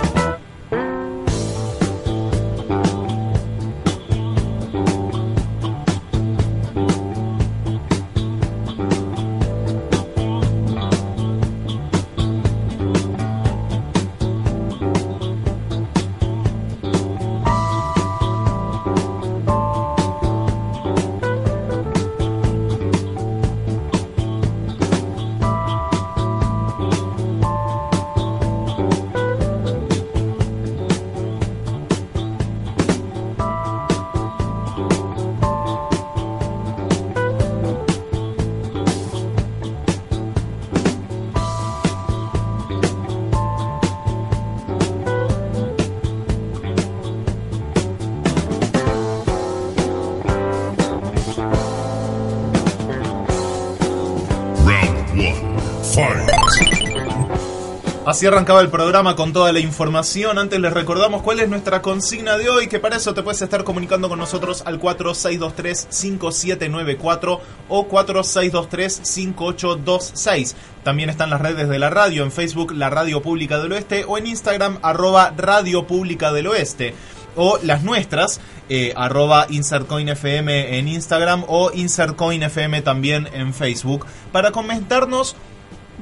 Así 58.12 58.26
arrancaba 58.26 58.60
el 58.60 58.68
programa 58.68 59.16
con 59.16 59.32
toda 59.32 59.50
la 59.54 59.60
información. 59.60 60.38
Antes 60.38 60.60
les 60.60 60.74
recordamos 60.74 61.22
cuál 61.22 61.40
es 61.40 61.48
nuestra 61.48 61.80
consigna 61.80 62.36
de 62.36 62.50
hoy, 62.50 62.66
que 62.66 62.78
para 62.78 62.96
eso 62.96 63.14
te 63.14 63.22
puedes 63.22 63.40
estar 63.40 63.64
comunicando 63.64 64.10
con 64.10 64.18
nosotros 64.18 64.62
al 64.66 64.78
4623-5794 64.78 67.40
o 67.70 67.88
4623-5826. 67.88 70.54
También 70.84 71.08
están 71.08 71.30
las 71.30 71.40
redes 71.40 71.70
de 71.70 71.78
la 71.78 71.88
radio, 71.88 72.22
en 72.22 72.32
Facebook 72.32 72.72
La 72.72 72.90
Radio 72.90 73.22
Pública 73.22 73.58
del 73.58 73.72
Oeste 73.72 74.04
o 74.06 74.18
en 74.18 74.26
Instagram 74.26 74.78
arroba 74.82 75.32
Radio 75.34 75.86
Pública 75.86 76.34
del 76.34 76.48
Oeste 76.48 76.94
o 77.34 77.58
las 77.62 77.82
nuestras, 77.82 78.42
eh, 78.68 78.92
arroba 78.94 79.46
InsertCoinFM 79.48 80.78
en 80.78 80.86
Instagram 80.86 81.46
o 81.48 81.70
InsertCoinFM 81.72 82.82
también 82.82 83.26
en 83.32 83.54
Facebook, 83.54 84.04
para 84.32 84.50
comentarnos 84.50 85.34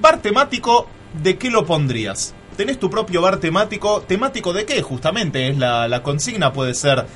bar 0.00 0.21
temático, 0.21 0.88
¿de 1.14 1.38
qué 1.38 1.50
lo 1.50 1.67
pondrías? 1.67 2.35
¿Tenés 2.57 2.79
tu 2.79 2.90
propio 2.90 3.23
bar 3.23 3.38
temático? 3.38 4.02
¿Temático 4.02 4.52
de 4.52 4.67
qué? 4.67 4.83
Justamente 4.83 5.49
es 5.49 5.57
la, 5.57 5.88
la 5.88 6.02
consigna, 6.02 6.52
puede 6.52 6.75
ser 6.75 7.07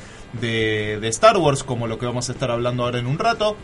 de, 0.40 0.98
de 1.00 1.08
Star 1.08 1.36
Wars, 1.36 1.64
como 1.64 1.86
lo 1.86 1.98
que 1.98 2.06
vamos 2.06 2.28
a 2.28 2.32
estar 2.32 2.50
hablando 2.50 2.84
ahora 2.84 2.98
en 2.98 3.06
un 3.06 3.18
rato. 3.18 3.56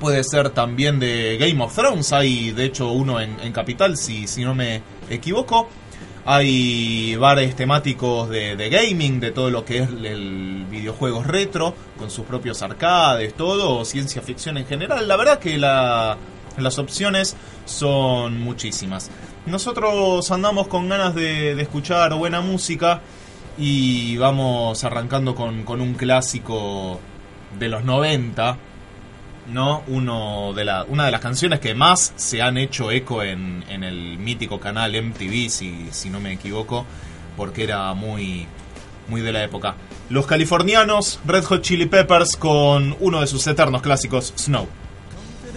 Puede 0.00 0.22
ser 0.24 0.50
también 0.50 1.00
de 1.00 1.36
Game 1.38 1.62
of 1.62 1.74
Thrones, 1.74 2.12
hay 2.12 2.52
de 2.52 2.64
hecho 2.64 2.90
uno 2.92 3.20
en, 3.20 3.52
Capital, 3.52 3.96
si, 3.96 4.26
si 4.26 4.44
no 4.44 4.54
me 4.54 4.82
equivoco. 5.10 5.68
Hay 6.24 7.16
bares 7.16 7.56
temáticos 7.56 8.28
de, 8.28 8.54
de 8.54 8.68
gaming, 8.68 9.20
de 9.20 9.32
todo 9.32 9.50
lo 9.50 9.64
que 9.64 9.78
es 9.78 9.88
el 9.88 10.66
videojuegos 10.70 11.26
retro, 11.26 11.74
con 11.98 12.10
sus 12.10 12.24
propios 12.24 12.62
arcades, 12.62 13.34
todo, 13.34 13.78
o 13.78 13.84
ciencia 13.84 14.22
ficción 14.22 14.58
en 14.58 14.66
general. 14.66 15.08
La 15.08 15.16
verdad 15.16 15.38
que 15.38 15.58
la, 15.58 16.16
las 16.56 16.78
opciones 16.78 17.36
son 17.64 18.38
muchísimas. 18.38 19.10
Nosotros 19.46 20.30
andamos 20.30 20.68
con 20.68 20.88
ganas 20.88 21.14
de, 21.14 21.60
escuchar 21.60 22.14
buena 22.14 22.40
música 22.42 23.00
y 23.56 24.16
vamos 24.18 24.84
arrancando 24.84 25.34
con, 25.34 25.64
con 25.64 25.80
un 25.80 25.94
clásico 25.94 27.00
de 27.58 27.68
los 27.68 27.82
90, 27.84 28.58
¿no? 29.48 29.82
Uno 29.88 30.52
de 30.54 30.64
la, 30.64 30.84
una 30.84 31.06
de 31.06 31.10
las 31.10 31.20
canciones 31.22 31.58
que 31.58 31.74
más 31.74 32.12
se 32.16 32.42
han 32.42 32.58
hecho 32.58 32.90
eco 32.90 33.22
en, 33.22 33.64
en 33.68 33.82
el 33.82 34.18
mítico 34.18 34.60
canal 34.60 34.92
MTV, 35.02 35.48
si, 35.48 35.88
si 35.90 36.10
no 36.10 36.20
me 36.20 36.34
equivoco, 36.34 36.84
porque 37.36 37.64
era 37.64 37.92
muy, 37.94 38.46
muy 39.08 39.22
de 39.22 39.32
la 39.32 39.42
época. 39.42 39.74
Los 40.10 40.26
californianos, 40.26 41.18
Red 41.24 41.44
Hot 41.44 41.62
Chili 41.62 41.86
Peppers, 41.86 42.36
con 42.36 42.94
uno 43.00 43.20
de 43.20 43.26
sus 43.26 43.46
eternos 43.46 43.80
clásicos, 43.80 44.34
Snow. 44.36 44.68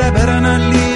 i 0.00 0.10
better 0.10 0.40
not 0.40 0.60
leave. 0.72 0.95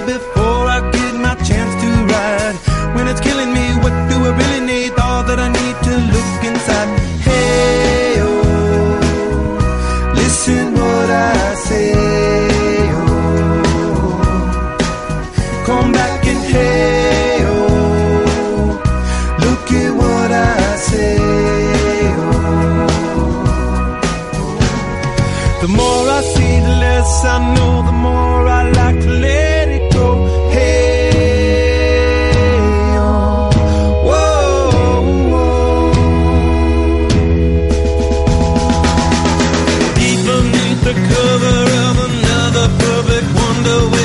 Wonder 43.63 44.00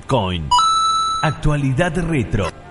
Coin. 0.00 0.48
Actualidad 1.22 1.96
retro. 1.98 2.61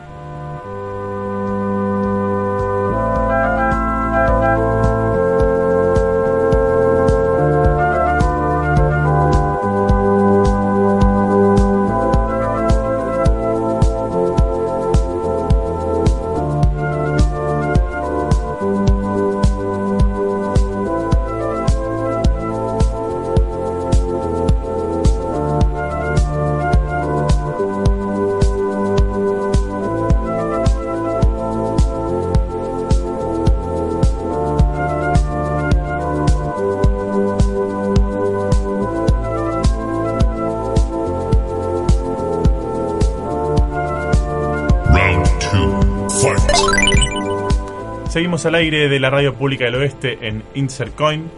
Al 48.46 48.56
aire 48.56 48.90
de 48.90 49.00
la 49.00 49.12
radio 49.12 49.36
pública 49.36 49.66
del 49.66 49.76
oeste 49.76 50.18
en 50.22 50.42
Insert 50.56 50.96
Coin 50.96 51.30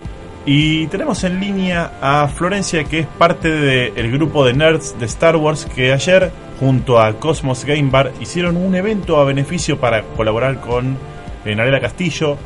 y 0.46 0.88
tenemos 0.88 1.24
en 1.26 1.40
línea 1.40 1.92
a 2.02 2.30
Florencia 2.30 2.86
que 2.86 3.00
es 3.00 3.08
parte 3.08 3.50
del 3.50 4.12
grupo 4.12 4.46
de 4.46 4.54
nerds 4.54 4.98
de 4.98 5.06
Star 5.08 5.36
Wars 5.36 5.66
que 5.66 5.92
ayer 5.92 6.32
junto 6.62 7.02
a 7.02 7.20
Cosmos 7.20 7.66
Game 7.66 7.90
Bar 7.90 8.14
hicieron 8.22 8.56
un 8.56 8.76
evento 8.76 9.20
a 9.20 9.26
beneficio 9.26 9.80
para 9.80 10.04
colaborar 10.04 10.62
con 10.62 10.98
Narela 11.44 11.82
Castillo 11.82 12.38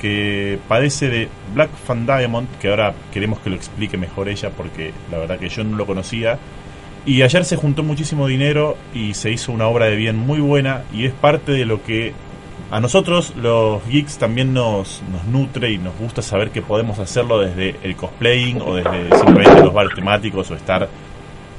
que 0.00 0.58
padece 0.66 1.08
de 1.08 1.28
Black 1.54 1.70
Fan 1.70 2.04
Diamond 2.04 2.48
que 2.60 2.70
ahora 2.70 2.94
queremos 3.12 3.38
que 3.38 3.50
lo 3.50 3.56
explique 3.56 3.96
mejor 3.96 4.28
ella 4.28 4.50
porque 4.50 4.92
la 5.12 5.18
verdad 5.18 5.38
que 5.38 5.48
yo 5.48 5.62
no 5.62 5.76
lo 5.76 5.86
conocía. 5.86 6.38
Y 7.04 7.22
ayer 7.22 7.44
se 7.44 7.56
juntó 7.56 7.82
muchísimo 7.82 8.26
dinero 8.26 8.76
y 8.94 9.14
se 9.14 9.30
hizo 9.30 9.52
una 9.52 9.66
obra 9.66 9.86
de 9.86 9.96
bien 9.96 10.16
muy 10.16 10.40
buena 10.40 10.82
y 10.92 11.06
es 11.06 11.12
parte 11.12 11.52
de 11.52 11.64
lo 11.64 11.82
que 11.82 12.12
a 12.70 12.80
nosotros 12.80 13.34
los 13.36 13.86
geeks 13.86 14.18
también 14.18 14.54
nos, 14.54 15.02
nos 15.10 15.24
nutre 15.24 15.72
y 15.72 15.78
nos 15.78 15.96
gusta 15.98 16.22
saber 16.22 16.50
que 16.50 16.62
podemos 16.62 16.98
hacerlo 16.98 17.38
desde 17.38 17.76
el 17.82 17.96
cosplaying 17.96 18.62
o 18.62 18.74
desde 18.76 19.14
simplemente 19.16 19.62
los 19.62 19.74
bares 19.74 19.94
temáticos 19.94 20.50
o 20.50 20.54
estar 20.54 20.88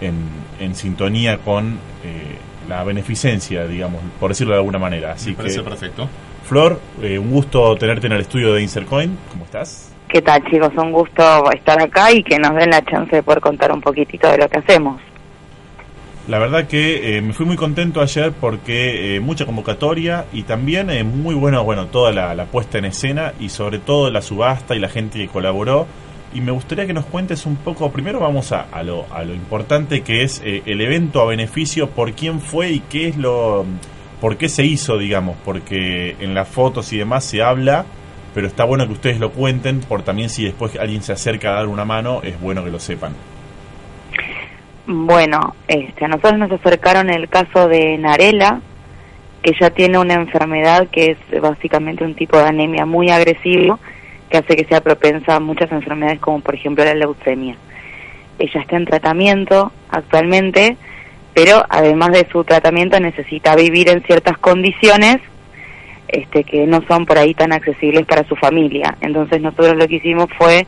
en, 0.02 0.16
en 0.60 0.76
sintonía 0.76 1.38
con 1.38 1.80
eh, 2.04 2.38
la 2.68 2.84
beneficencia, 2.84 3.68
digamos, 3.68 4.02
por 4.20 4.32
decirlo 4.32 4.54
de 4.54 4.60
alguna 4.60 4.80
manera. 4.80 5.12
Así 5.12 5.32
Me 5.32 5.36
parece 5.38 5.58
que, 5.58 5.64
perfecto. 5.64 6.10
Flor, 6.44 6.80
eh, 7.02 7.18
un 7.18 7.32
gusto 7.32 7.76
tenerte 7.76 8.08
en 8.08 8.14
el 8.14 8.22
estudio 8.22 8.54
de 8.54 8.62
Insercoin. 8.62 9.18
¿Cómo 9.32 9.46
estás? 9.46 9.94
¿Qué 10.10 10.22
tal 10.22 10.44
chicos? 10.46 10.72
Un 10.78 10.92
gusto 10.92 11.52
estar 11.52 11.82
acá 11.82 12.12
y 12.12 12.24
que 12.24 12.38
nos 12.38 12.56
den 12.56 12.70
la 12.70 12.84
chance 12.86 13.16
de 13.16 13.24
poder 13.24 13.42
contar 13.42 13.72
un 13.72 13.82
poquitito 13.82 14.30
de 14.30 14.38
lo 14.38 14.50
que 14.50 14.60
hacemos. 14.60 15.02
La 16.28 16.40
verdad 16.40 16.68
que 16.68 17.18
eh, 17.18 17.22
me 17.22 17.34
fui 17.34 17.46
muy 17.46 17.58
contento 17.58 18.02
ayer 18.02 18.32
porque 18.32 19.16
eh, 19.16 19.20
mucha 19.20 19.46
convocatoria 19.46 20.26
y 20.32 20.44
también 20.44 20.90
eh, 20.90 21.04
muy 21.04 21.36
bueno, 21.36 21.62
bueno, 21.66 21.88
toda 21.88 22.14
la, 22.14 22.34
la 22.34 22.46
puesta 22.46 22.78
en 22.78 22.86
escena 22.86 23.34
y 23.42 23.50
sobre 23.50 23.80
todo 23.80 24.10
la 24.10 24.22
subasta 24.22 24.74
y 24.74 24.80
la 24.80 24.88
gente 24.88 25.20
que 25.20 25.28
colaboró. 25.28 25.86
Y 26.34 26.42
me 26.42 26.52
gustaría 26.52 26.88
que 26.88 26.94
nos 26.94 27.06
cuentes 27.06 27.46
un 27.46 27.58
poco, 27.58 27.92
primero 27.92 28.20
vamos 28.20 28.54
a, 28.54 28.62
a 28.72 28.82
lo, 28.84 29.06
a 29.14 29.24
lo 29.24 29.36
importante 29.36 30.02
que 30.02 30.24
es 30.24 30.42
eh, 30.44 30.64
el 30.66 30.82
evento 30.82 31.22
a 31.22 31.26
beneficio, 31.26 31.90
por 31.90 32.14
quién 32.14 32.40
fue 32.40 32.72
y 32.72 32.80
qué 32.80 33.10
es 33.10 33.18
lo, 33.18 33.66
por 34.20 34.38
qué 34.38 34.50
se 34.50 34.66
hizo, 34.66 34.98
digamos, 34.98 35.36
porque 35.46 36.16
en 36.22 36.34
las 36.34 36.48
fotos 36.48 36.92
y 36.92 36.98
demás 36.98 37.24
se 37.24 37.44
habla, 37.44 37.86
pero 38.34 38.48
está 38.48 38.64
bueno 38.64 38.88
que 38.88 38.94
ustedes 38.94 39.20
lo 39.20 39.32
cuenten, 39.32 39.82
por 39.82 40.02
también 40.02 40.30
si 40.30 40.44
después 40.44 40.76
alguien 40.80 41.04
se 41.04 41.12
acerca 41.12 41.52
a 41.52 41.56
dar 41.56 41.68
una 41.68 41.86
mano, 41.86 42.22
es 42.24 42.40
bueno 42.42 42.64
que 42.64 42.72
lo 42.72 42.80
sepan. 42.80 43.14
Bueno, 44.86 45.56
este, 45.68 46.04
a 46.04 46.10
nosotros 46.10 46.38
nos 46.38 46.52
acercaron 46.52 47.10
el 47.10 47.30
caso 47.30 47.70
de 47.70 47.98
Narela, 47.98 48.62
que 49.42 49.54
ya 49.60 49.70
tiene 49.70 49.98
una 49.98 50.16
enfermedad 50.16 50.88
que 50.90 51.12
es 51.12 51.42
básicamente 51.42 52.04
un 52.04 52.16
tipo 52.16 52.38
de 52.38 52.48
anemia 52.48 52.86
muy 52.86 53.10
agresivo, 53.10 53.80
que 54.30 54.38
hace 54.38 54.56
que 54.58 54.66
sea 54.66 54.82
propensa 54.82 55.36
a 55.36 55.40
muchas 55.40 55.72
enfermedades 55.72 56.20
como 56.20 56.42
por 56.42 56.56
ejemplo 56.56 56.84
la 56.84 56.96
leucemia. 56.96 57.56
Ella 58.40 58.62
está 58.62 58.76
en 58.76 58.86
tratamiento 58.86 59.72
actualmente, 59.90 60.76
pero 61.34 61.64
además 61.70 62.12
de 62.12 62.28
su 62.30 62.44
tratamiento 62.44 63.00
necesita 63.00 63.56
vivir 63.56 63.90
en 63.90 64.04
ciertas 64.04 64.38
condiciones 64.38 65.18
este, 66.10 66.44
que 66.44 66.68
no 66.68 66.82
son 66.90 67.06
por 67.06 67.18
ahí 67.18 67.34
tan 67.34 67.54
accesibles 67.54 68.06
para 68.06 68.28
su 68.28 68.36
familia. 68.36 68.98
Entonces 69.02 69.42
nosotros 69.42 69.78
lo 69.78 69.88
que 69.88 69.96
hicimos 69.96 70.28
fue 70.38 70.68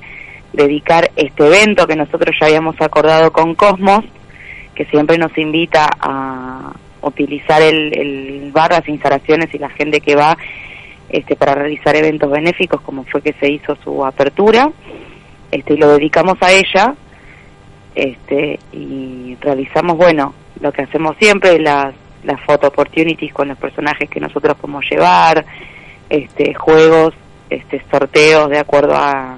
dedicar 0.56 1.12
este 1.16 1.46
evento 1.48 1.88
que 1.88 1.96
nosotros 1.96 2.36
ya 2.40 2.48
habíamos 2.48 2.80
acordado 2.82 3.32
con 3.32 3.56
Cosmos, 3.56 4.02
que 4.74 4.86
siempre 4.86 5.18
nos 5.18 5.38
invita 5.38 5.88
a 6.00 6.74
utilizar 7.02 7.62
el, 7.62 7.98
el 7.98 8.52
bar, 8.52 8.72
las 8.72 8.88
instalaciones 8.88 9.54
y 9.54 9.60
la 9.60 9.70
gente 9.70 10.02
que 10.02 10.16
va 10.16 10.38
este, 11.10 11.36
para 11.36 11.56
realizar 11.56 11.96
eventos 11.96 12.30
benéficos, 12.30 12.82
como 12.82 13.04
fue 13.06 13.22
que 13.22 13.34
se 13.34 13.50
hizo 13.50 13.76
su 13.84 14.04
apertura, 14.04 14.70
este, 15.52 15.78
lo 15.78 15.90
dedicamos 15.90 16.36
a 16.42 16.52
ella, 16.52 16.96
este, 17.94 18.60
y 18.74 19.38
realizamos, 19.40 19.98
bueno, 19.98 20.34
lo 20.60 20.72
que 20.72 20.82
hacemos 20.82 21.16
siempre, 21.18 21.60
las, 21.60 21.94
las 22.24 22.42
photo 22.42 22.68
opportunities 22.68 23.34
con 23.34 23.48
los 23.48 23.58
personajes 23.58 24.10
que 24.10 24.20
nosotros 24.20 24.58
podemos 24.58 24.84
llevar, 24.90 25.46
este, 26.10 26.54
juegos, 26.54 27.14
este, 27.50 27.84
sorteos 27.92 28.50
de 28.50 28.60
acuerdo 28.60 28.96
a, 28.96 29.38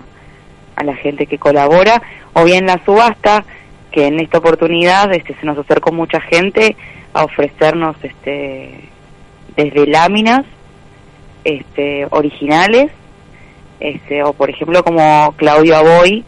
a 0.77 0.83
la 0.83 0.95
gente 0.95 1.25
que 1.25 1.37
colabora, 1.37 2.01
o 2.33 2.45
bien 2.45 2.65
la 2.65 2.79
subasta, 2.85 3.43
que 3.91 4.07
en 4.07 4.19
esta 4.19 4.37
oportunidad 4.37 5.11
este, 5.13 5.35
se 5.35 5.45
nos 5.45 5.57
acercó 5.57 5.91
mucha 5.91 6.21
gente 6.21 6.75
a 7.13 7.23
ofrecernos 7.23 7.95
este, 8.03 8.89
desde 9.55 9.87
láminas 9.87 10.45
este, 11.43 12.05
originales, 12.11 12.91
este, 13.79 14.23
o 14.23 14.33
por 14.33 14.49
ejemplo 14.49 14.83
como 14.83 15.33
Claudio 15.35 15.75
Aboy, 15.77 16.23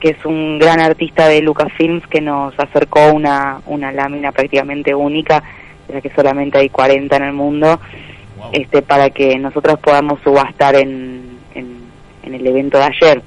que 0.00 0.10
es 0.10 0.24
un 0.24 0.58
gran 0.58 0.80
artista 0.80 1.28
de 1.28 1.40
Lucasfilms 1.40 2.06
que 2.08 2.20
nos 2.20 2.52
acercó 2.58 3.12
una, 3.12 3.60
una 3.66 3.92
lámina 3.92 4.32
prácticamente 4.32 4.94
única, 4.94 5.42
de 5.88 5.94
la 5.94 6.00
que 6.00 6.10
solamente 6.10 6.58
hay 6.58 6.68
40 6.68 7.16
en 7.16 7.22
el 7.22 7.32
mundo, 7.32 7.80
Wow. 8.36 8.50
este, 8.52 8.82
para 8.82 9.10
que 9.10 9.38
nosotros 9.38 9.78
podamos 9.78 10.18
subastar 10.24 10.74
en, 10.74 11.38
en, 11.54 11.76
en 12.24 12.34
el 12.34 12.44
evento 12.44 12.78
de 12.78 12.84
ayer. 12.84 13.22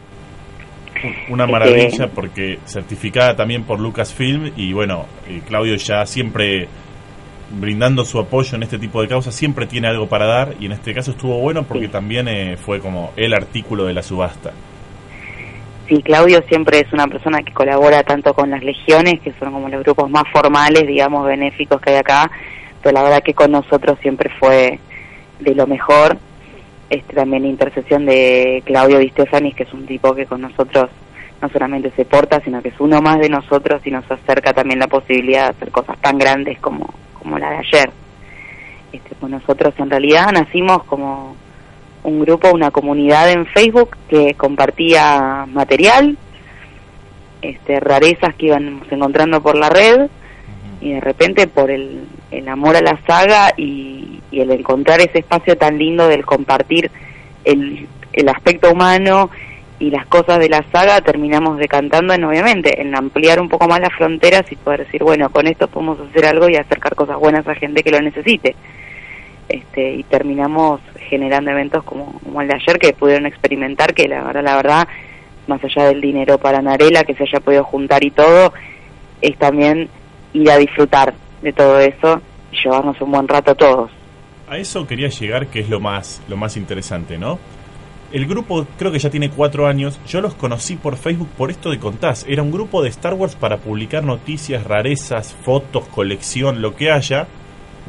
Una 1.30 1.44
Este- 1.44 1.52
maravilla 1.52 2.08
porque 2.14 2.60
certificada 2.66 3.36
también 3.36 3.64
por 3.64 3.80
Lucasfilm 3.80 4.52
y 4.56 4.74
bueno, 4.74 5.06
eh, 5.28 5.42
Claudio 5.48 5.76
ya 5.76 6.06
siempre 6.06 6.68
brindando 7.50 8.04
su 8.04 8.20
apoyo 8.20 8.56
en 8.58 8.64
este 8.64 8.78
tipo 8.78 9.02
de 9.02 9.08
causas, 9.08 9.34
siempre 9.34 9.68
tiene 9.68 9.88
algo 9.88 10.08
para 10.08 10.26
dar 10.26 10.54
y 10.60 10.66
en 10.66 10.74
este 10.74 10.94
caso 10.94 11.12
estuvo 11.12 11.40
bueno 11.40 11.64
porque 11.64 11.86
Sí. 11.86 11.92
también 11.92 12.28
eh, 12.28 12.58
fue 12.58 12.80
como 12.82 13.12
el 13.16 13.34
artículo 13.34 13.86
de 13.86 13.94
la 13.94 14.04
subasta. 14.04 14.52
Sí, 15.88 16.02
Claudio 16.04 16.42
siempre 16.50 16.80
es 16.82 16.92
una 16.92 17.08
persona 17.08 17.42
que 17.44 17.54
colabora 17.54 18.04
tanto 18.04 18.34
con 18.34 18.50
las 18.50 18.62
legiones, 18.62 19.22
que 19.22 19.32
son 19.40 19.54
como 19.54 19.70
los 19.70 19.82
grupos 19.84 20.10
más 20.10 20.24
formales, 20.34 20.86
digamos, 20.86 21.26
benéficos 21.26 21.80
que 21.80 21.92
hay 21.92 21.96
acá, 21.98 22.30
pero 22.84 22.94
la 22.96 23.04
verdad 23.04 23.24
que 23.24 23.34
con 23.34 23.52
nosotros 23.52 23.98
siempre 24.02 24.30
fue 24.38 24.80
de 25.40 25.56
lo 25.56 25.66
mejor. 25.66 26.18
Este, 26.90 27.16
también 27.16 27.44
la 27.44 27.50
intercesión 27.50 28.06
de 28.06 28.64
Claudio 28.66 29.00
Di 29.00 29.10
Stefanis, 29.10 29.56
que 29.56 29.64
es 29.64 29.74
un 29.74 29.86
tipo 29.86 30.16
que 30.16 30.26
con 30.26 30.42
nosotros 30.42 30.90
no 31.42 31.50
solamente 31.50 31.92
se 31.96 32.06
porta, 32.06 32.42
sino 32.44 32.62
que 32.62 32.70
es 32.70 32.80
uno 32.80 33.02
más 33.02 33.20
de 33.20 33.30
nosotros 33.30 33.82
y 33.86 33.92
nos 33.92 34.10
acerca 34.10 34.54
también 34.54 34.80
la 34.80 34.88
posibilidad 34.88 35.44
de 35.44 35.50
hacer 35.50 35.72
cosas 35.72 35.98
tan 36.00 36.18
grandes 36.18 36.60
como, 36.60 36.94
como 37.20 37.38
la 37.38 37.52
de 37.52 37.58
ayer. 37.58 37.92
Este, 38.92 39.16
pues 39.16 39.32
nosotros 39.32 39.74
en 39.78 39.90
realidad 39.90 40.32
nacimos 40.32 40.84
como 40.86 41.36
un 42.04 42.20
grupo, 42.22 42.52
una 42.52 42.72
comunidad 42.72 43.30
en 43.32 43.46
Facebook 43.48 43.98
que 44.10 44.34
compartía 44.36 45.46
material, 45.48 46.18
este, 47.42 47.80
rarezas 47.82 48.34
que 48.36 48.48
íbamos 48.48 48.90
encontrando 48.90 49.42
por 49.42 49.58
la 49.58 49.70
red 49.70 50.10
y 50.82 50.94
de 50.94 51.02
repente 51.02 51.48
por 51.48 51.72
el, 51.72 52.06
el 52.32 52.48
amor 52.48 52.76
a 52.76 52.82
la 52.82 53.00
saga 53.08 53.54
y, 53.58 54.22
y 54.32 54.42
el 54.42 54.52
encontrar 54.52 55.00
ese 55.00 55.20
espacio 55.20 55.58
tan 55.58 55.78
lindo 55.78 56.08
del 56.08 56.26
compartir 56.26 56.92
el, 57.44 57.88
el 58.14 58.30
aspecto 58.30 58.72
humano 58.72 59.30
y 59.80 59.92
las 59.92 60.08
cosas 60.08 60.40
de 60.40 60.50
la 60.50 60.64
saga 60.72 61.02
terminamos 61.02 61.58
decantando 61.60 62.14
en 62.14 62.24
obviamente 62.24 62.82
en 62.82 62.96
ampliar 62.96 63.40
un 63.40 63.48
poco 63.48 63.68
más 63.68 63.80
las 63.80 63.94
fronteras 63.94 64.44
y 64.52 64.56
poder 64.56 64.86
decir 64.86 65.04
bueno 65.04 65.30
con 65.30 65.48
esto 65.48 65.68
podemos 65.68 66.00
hacer 66.00 66.26
algo 66.26 66.50
y 66.50 66.56
acercar 66.56 66.96
cosas 66.96 67.18
buenas 67.18 67.48
a 67.48 67.56
gente 67.56 67.84
que 67.84 67.92
lo 67.92 68.02
necesite 68.02 68.56
este, 69.50 69.94
y 69.94 70.04
terminamos 70.04 70.82
generando 71.10 71.52
eventos 71.52 71.84
como, 71.84 72.20
como 72.24 72.42
el 72.42 72.48
de 72.48 72.56
ayer 72.56 72.80
que 72.80 72.94
pudieron 72.94 73.28
experimentar 73.28 73.94
que 73.94 74.08
la 74.08 74.24
verdad 74.24 74.44
la 74.44 74.56
verdad 74.56 74.88
más 75.46 75.64
allá 75.64 75.88
del 75.88 76.02
dinero 76.02 76.38
para 76.40 76.62
Narela 76.62 77.04
que 77.04 77.14
se 77.14 77.24
haya 77.24 77.40
podido 77.40 77.64
juntar 77.64 78.04
y 78.04 78.12
todo 78.12 78.54
es 79.22 79.38
también 79.38 79.90
ir 80.34 80.50
a 80.50 80.58
disfrutar 80.58 81.14
de 81.42 81.54
todo 81.54 81.80
eso 81.80 82.22
y 82.52 82.58
llevarnos 82.64 83.00
un 83.02 83.12
buen 83.12 83.28
rato 83.28 83.56
todos. 83.56 83.92
A 84.50 84.58
eso 84.58 84.88
quería 84.88 85.10
llegar, 85.10 85.48
que 85.48 85.60
es 85.60 85.70
lo 85.70 85.80
más, 85.80 86.22
lo 86.28 86.38
más 86.38 86.56
interesante, 86.56 87.18
¿no? 87.18 87.38
El 88.14 88.26
grupo 88.26 88.66
creo 88.78 88.92
que 88.92 89.00
ya 89.00 89.10
tiene 89.10 89.30
cuatro 89.30 89.68
años. 89.68 90.00
Yo 90.08 90.22
los 90.22 90.34
conocí 90.34 90.78
por 90.78 90.96
Facebook 90.96 91.28
por 91.38 91.52
esto 91.52 91.70
de 91.70 91.80
contás. 91.80 92.26
Era 92.28 92.42
un 92.42 92.52
grupo 92.52 92.82
de 92.82 92.90
Star 92.90 93.14
Wars 93.14 93.36
para 93.36 93.58
publicar 93.58 94.04
noticias, 94.06 94.64
rarezas, 94.64 95.36
fotos, 95.44 95.86
colección, 95.90 96.62
lo 96.62 96.74
que 96.76 96.90
haya. 96.90 97.28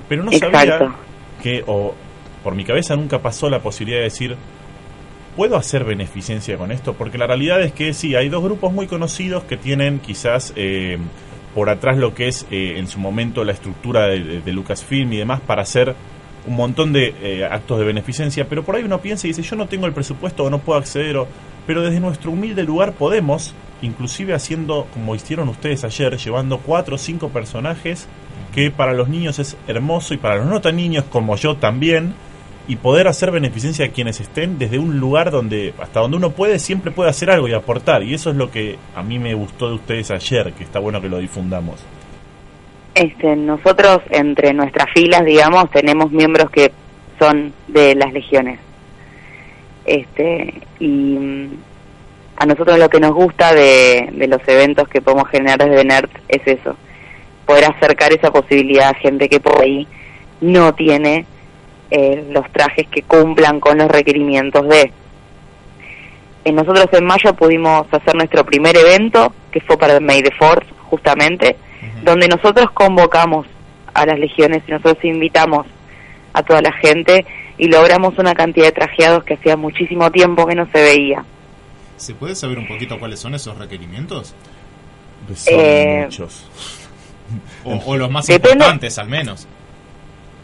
Pero 0.08 0.24
no 0.24 0.32
sabía 0.32 0.92
que, 1.40 1.62
o 1.68 1.94
por 2.42 2.56
mi 2.56 2.64
cabeza 2.64 2.96
nunca 2.96 3.20
pasó 3.20 3.48
la 3.48 3.60
posibilidad 3.60 3.98
de 3.98 4.04
decir, 4.04 4.36
¿puedo 5.36 5.56
hacer 5.56 5.84
beneficencia 5.84 6.56
con 6.58 6.72
esto? 6.72 6.94
Porque 6.94 7.16
la 7.16 7.28
realidad 7.28 7.62
es 7.62 7.72
que 7.72 7.94
sí, 7.94 8.16
hay 8.16 8.28
dos 8.28 8.42
grupos 8.42 8.72
muy 8.72 8.88
conocidos 8.88 9.44
que 9.44 9.56
tienen 9.56 10.00
quizás 10.00 10.52
eh, 10.56 10.98
por 11.58 11.70
atrás 11.70 11.96
lo 11.98 12.14
que 12.14 12.28
es 12.28 12.46
eh, 12.52 12.74
en 12.78 12.86
su 12.86 13.00
momento 13.00 13.42
la 13.42 13.50
estructura 13.50 14.06
de, 14.06 14.52
Lucasfilm 14.52 15.12
y 15.12 15.16
demás 15.16 15.40
para 15.40 15.62
hacer 15.62 15.92
un 16.46 16.54
montón 16.54 16.92
de 16.92 17.12
eh, 17.20 17.44
actos 17.44 17.80
de 17.80 17.84
beneficencia, 17.84 18.48
pero 18.48 18.62
por 18.62 18.76
ahí 18.76 18.84
uno 18.84 19.00
piensa 19.00 19.26
y 19.26 19.30
dice, 19.30 19.42
yo 19.42 19.56
no 19.56 19.66
tengo 19.66 19.86
el 19.86 19.92
presupuesto 19.92 20.44
o 20.44 20.50
no 20.50 20.60
puedo 20.60 20.78
acceder, 20.78 21.16
o- 21.16 21.26
pero 21.66 21.82
desde 21.82 21.98
nuestro 21.98 22.30
humilde 22.30 22.62
lugar 22.62 22.92
podemos, 22.92 23.54
inclusive 23.82 24.34
haciendo 24.34 24.86
como 24.94 25.16
hicieron 25.16 25.48
ustedes 25.48 25.82
ayer, 25.82 26.16
llevando 26.16 26.58
cuatro 26.58 26.94
o 26.94 26.98
cinco 26.98 27.30
personajes 27.30 28.06
que 28.54 28.70
para 28.70 28.92
los 28.92 29.08
niños 29.08 29.40
es 29.40 29.56
hermoso 29.66 30.14
y 30.14 30.18
para 30.18 30.36
los 30.36 30.46
no 30.46 30.60
tan 30.60 30.76
niños 30.76 31.06
como 31.10 31.34
yo 31.34 31.56
también, 31.56 32.14
y 32.68 32.76
poder 32.76 33.08
hacer 33.08 33.30
beneficencia 33.30 33.86
a 33.86 33.88
quienes 33.88 34.20
estén 34.20 34.58
desde 34.58 34.78
un 34.78 35.00
lugar 35.00 35.30
donde, 35.30 35.72
hasta 35.80 36.00
donde 36.00 36.18
uno 36.18 36.30
puede, 36.30 36.58
siempre 36.58 36.92
puede 36.92 37.08
hacer 37.08 37.30
algo 37.30 37.48
y 37.48 37.54
aportar, 37.54 38.02
y 38.02 38.12
eso 38.12 38.28
es 38.28 38.36
lo 38.36 38.50
que 38.50 38.76
a 38.94 39.02
mí 39.02 39.18
me 39.18 39.32
gustó 39.32 39.70
de 39.70 39.74
ustedes 39.76 40.10
ayer, 40.10 40.52
que 40.52 40.64
está 40.64 40.78
bueno 40.78 41.00
que 41.00 41.08
lo 41.08 41.18
difundamos. 41.18 41.82
Este, 42.94 43.34
nosotros 43.36 44.00
entre 44.10 44.52
nuestras 44.52 44.86
filas, 44.92 45.24
digamos, 45.24 45.70
tenemos 45.70 46.12
miembros 46.12 46.50
que 46.50 46.70
son 47.18 47.54
de 47.68 47.94
las 47.94 48.12
legiones. 48.12 48.60
Este, 49.86 50.60
y 50.78 50.88
mm, 50.88 51.48
a 52.36 52.44
nosotros 52.44 52.78
lo 52.78 52.90
que 52.90 53.00
nos 53.00 53.14
gusta 53.14 53.54
de, 53.54 54.10
de 54.12 54.28
los 54.28 54.46
eventos 54.46 54.86
que 54.88 55.00
podemos 55.00 55.28
generar 55.30 55.58
desde 55.58 55.84
NERD 55.84 56.10
es 56.28 56.46
eso, 56.46 56.76
poder 57.46 57.64
acercar 57.64 58.12
esa 58.12 58.30
posibilidad 58.30 58.90
a 58.90 58.94
gente 58.94 59.30
que 59.30 59.40
por 59.40 59.62
ahí 59.62 59.88
no 60.42 60.74
tiene 60.74 61.24
eh, 61.90 62.26
los 62.30 62.50
trajes 62.52 62.86
que 62.88 63.02
cumplan 63.02 63.60
con 63.60 63.78
los 63.78 63.88
requerimientos 63.88 64.68
de. 64.68 64.92
Eh, 66.44 66.52
nosotros 66.52 66.86
en 66.92 67.04
mayo 67.04 67.34
pudimos 67.34 67.86
hacer 67.92 68.14
nuestro 68.14 68.44
primer 68.44 68.76
evento, 68.76 69.32
que 69.50 69.60
fue 69.60 69.76
para 69.76 69.94
el 69.96 70.04
May 70.04 70.22
the 70.22 70.30
Force, 70.32 70.66
justamente, 70.90 71.56
donde 72.04 72.28
nosotros 72.28 72.70
convocamos 72.72 73.46
a 73.94 74.06
las 74.06 74.18
legiones 74.18 74.62
y 74.66 74.70
nosotros 74.70 75.04
invitamos 75.04 75.66
a 76.32 76.42
toda 76.42 76.62
la 76.62 76.72
gente 76.72 77.26
y 77.58 77.66
logramos 77.68 78.16
una 78.18 78.34
cantidad 78.34 78.66
de 78.66 78.72
trajeados 78.72 79.24
que 79.24 79.34
hacía 79.34 79.56
muchísimo 79.56 80.10
tiempo 80.10 80.46
que 80.46 80.54
no 80.54 80.66
se 80.72 80.80
veía. 80.80 81.24
¿Se 81.96 82.14
puede 82.14 82.34
saber 82.36 82.58
un 82.58 82.68
poquito 82.68 82.98
cuáles 82.98 83.18
son 83.18 83.34
esos 83.34 83.58
requerimientos? 83.58 84.34
Pues 85.26 85.40
son 85.40 85.54
Eh, 85.58 86.02
muchos. 86.04 86.46
O, 87.64 87.74
o 87.84 87.96
los 87.96 88.10
más 88.10 88.26
Depende- 88.26 88.52
importantes, 88.52 88.98
al 88.98 89.08
menos. 89.08 89.48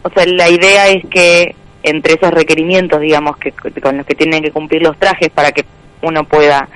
O 0.05 0.11
sea, 0.11 0.25
la 0.27 0.49
idea 0.49 0.88
es 0.88 1.03
que 1.11 1.55
entre 1.83 2.14
esos 2.14 2.31
requerimientos, 2.31 3.01
digamos, 3.01 3.37
que 3.38 3.53
con 3.53 3.97
los 3.97 4.07
que 4.07 4.14
tienen 4.14 4.43
que 4.43 4.51
cumplir 4.53 4.83
los 4.83 4.97
trajes 4.99 5.29
para 5.31 5.51
que 5.53 5.64
uno 6.03 6.25
pueda 6.25 6.69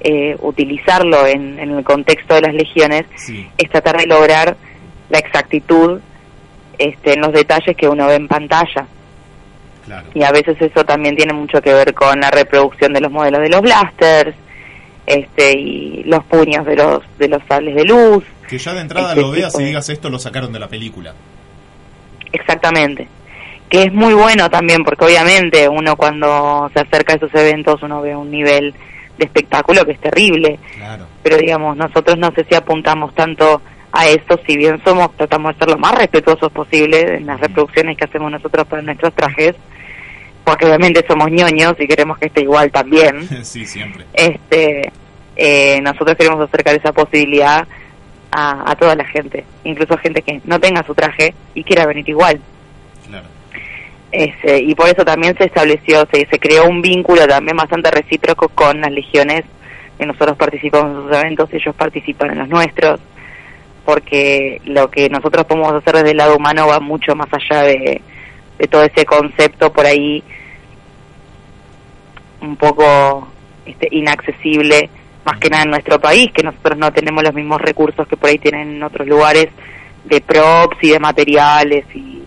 eh, 0.00 0.36
utilizarlo 0.40 1.26
en, 1.26 1.58
en 1.58 1.70
el 1.70 1.84
contexto 1.84 2.34
de 2.34 2.40
las 2.42 2.54
legiones, 2.54 3.04
Sí, 3.16 3.46
es 3.58 3.70
tratar 3.70 3.96
de 3.98 4.06
lograr 4.06 4.56
la 5.10 5.18
exactitud 5.18 6.00
este, 6.78 7.14
en 7.14 7.20
los 7.20 7.32
detalles 7.32 7.76
que 7.76 7.88
uno 7.88 8.06
ve 8.06 8.14
en 8.16 8.28
pantalla. 8.28 8.86
claro. 9.84 10.08
y 10.14 10.22
a 10.24 10.32
veces 10.32 10.56
eso 10.60 10.84
también 10.84 11.14
tiene 11.16 11.32
mucho 11.32 11.60
que 11.60 11.72
ver 11.72 11.92
con 11.94 12.18
la 12.20 12.30
reproducción 12.30 12.92
de 12.92 13.00
los 13.00 13.12
modelos 13.12 13.40
de 13.42 13.48
los 13.50 13.60
blasters 13.60 14.34
este 15.06 15.58
y 15.58 16.02
los 16.04 16.24
puños 16.24 16.64
de 16.64 16.76
los 16.76 17.02
de 17.18 17.28
los 17.28 17.42
sables 17.46 17.74
de 17.76 17.84
luz 17.84 18.24
Que 18.48 18.56
ya 18.58 18.72
de 18.72 18.80
entrada 18.80 19.10
Este 19.10 19.20
lo 19.20 19.30
veas 19.30 19.52
tipo 19.52 19.60
y 19.62 19.66
digas 19.66 19.88
esto 19.90 20.08
lo 20.10 20.18
sacaron 20.18 20.52
de 20.52 20.58
la 20.58 20.68
película. 20.68 21.12
Exactamente 22.34 23.08
que 23.68 23.84
es 23.84 23.92
muy 23.92 24.14
bueno 24.14 24.50
también 24.50 24.84
porque 24.84 25.04
obviamente 25.06 25.68
uno 25.68 25.96
cuando 25.96 26.70
se 26.74 26.80
acerca 26.80 27.14
a 27.14 27.16
esos 27.16 27.34
eventos 27.34 27.82
uno 27.82 28.02
ve 28.02 28.14
un 28.14 28.30
nivel 28.30 28.74
de 29.18 29.24
espectáculo 29.24 29.84
que 29.84 29.92
es 29.92 30.00
terrible 30.00 30.58
Claro. 30.76 31.06
pero 31.22 31.36
digamos 31.38 31.76
nosotros 31.76 32.18
no 32.18 32.30
sé 32.34 32.44
si 32.48 32.54
apuntamos 32.54 33.14
tanto 33.14 33.62
a 33.92 34.06
eso 34.08 34.38
si 34.46 34.56
bien 34.56 34.80
somos 34.84 35.16
tratamos 35.16 35.54
de 35.54 35.58
ser 35.60 35.68
lo 35.70 35.78
más 35.78 35.94
respetuosos 35.96 36.52
posible 36.52 37.16
en 37.16 37.26
las 37.26 37.40
reproducciones 37.40 37.96
que 37.96 38.04
hacemos 38.04 38.30
nosotros 38.30 38.66
para 38.66 38.82
nuestros 38.82 39.14
trajes 39.14 39.54
porque 40.44 40.66
obviamente 40.66 41.02
somos 41.08 41.30
ñoños 41.30 41.74
y 41.78 41.86
queremos 41.86 42.18
que 42.18 42.26
esté 42.26 42.42
igual 42.42 42.70
también 42.70 43.26
sí, 43.44 43.64
siempre. 43.64 44.04
este 44.12 44.92
eh, 45.36 45.80
nosotros 45.80 46.16
queremos 46.16 46.40
acercar 46.46 46.76
esa 46.76 46.92
posibilidad 46.92 47.66
a, 48.34 48.70
a 48.70 48.74
toda 48.74 48.96
la 48.96 49.04
gente, 49.04 49.44
incluso 49.62 49.96
gente 49.98 50.22
que 50.22 50.40
no 50.44 50.58
tenga 50.58 50.82
su 50.82 50.94
traje 50.94 51.34
y 51.54 51.62
quiera 51.62 51.86
venir 51.86 52.08
igual. 52.08 52.40
Claro. 53.06 53.26
Ese, 54.10 54.58
y 54.58 54.74
por 54.74 54.88
eso 54.88 55.04
también 55.04 55.36
se 55.36 55.44
estableció, 55.44 56.06
se, 56.12 56.26
se 56.26 56.38
creó 56.38 56.68
un 56.68 56.82
vínculo 56.82 57.26
también 57.26 57.56
bastante 57.56 57.90
recíproco 57.90 58.48
con 58.48 58.80
las 58.80 58.90
legiones, 58.90 59.44
que 59.96 60.06
nosotros 60.06 60.36
participamos 60.36 60.96
en 60.96 61.02
sus 61.02 61.16
eventos, 61.16 61.52
ellos 61.52 61.74
participan 61.76 62.32
en 62.32 62.38
los 62.40 62.48
nuestros, 62.48 63.00
porque 63.84 64.60
lo 64.64 64.90
que 64.90 65.08
nosotros 65.08 65.44
podemos 65.44 65.72
hacer 65.72 65.94
desde 65.94 66.10
el 66.10 66.16
lado 66.16 66.36
humano 66.36 66.66
va 66.66 66.80
mucho 66.80 67.14
más 67.14 67.28
allá 67.32 67.62
de, 67.62 68.00
de 68.58 68.66
todo 68.66 68.82
ese 68.82 69.04
concepto 69.04 69.72
por 69.72 69.86
ahí 69.86 70.22
un 72.40 72.56
poco 72.56 73.28
este, 73.64 73.88
inaccesible, 73.92 74.90
más 75.24 75.38
que 75.38 75.48
nada 75.48 75.64
en 75.64 75.70
nuestro 75.70 76.00
país, 76.00 76.30
que 76.32 76.42
nosotros 76.42 76.78
no 76.78 76.92
tenemos 76.92 77.22
los 77.22 77.34
mismos 77.34 77.60
recursos 77.60 78.06
que 78.06 78.16
por 78.16 78.30
ahí 78.30 78.38
tienen 78.38 78.76
en 78.76 78.82
otros 78.82 79.06
lugares 79.06 79.48
de 80.04 80.20
props 80.20 80.76
y 80.82 80.90
de 80.90 81.00
materiales 81.00 81.84
y 81.94 82.22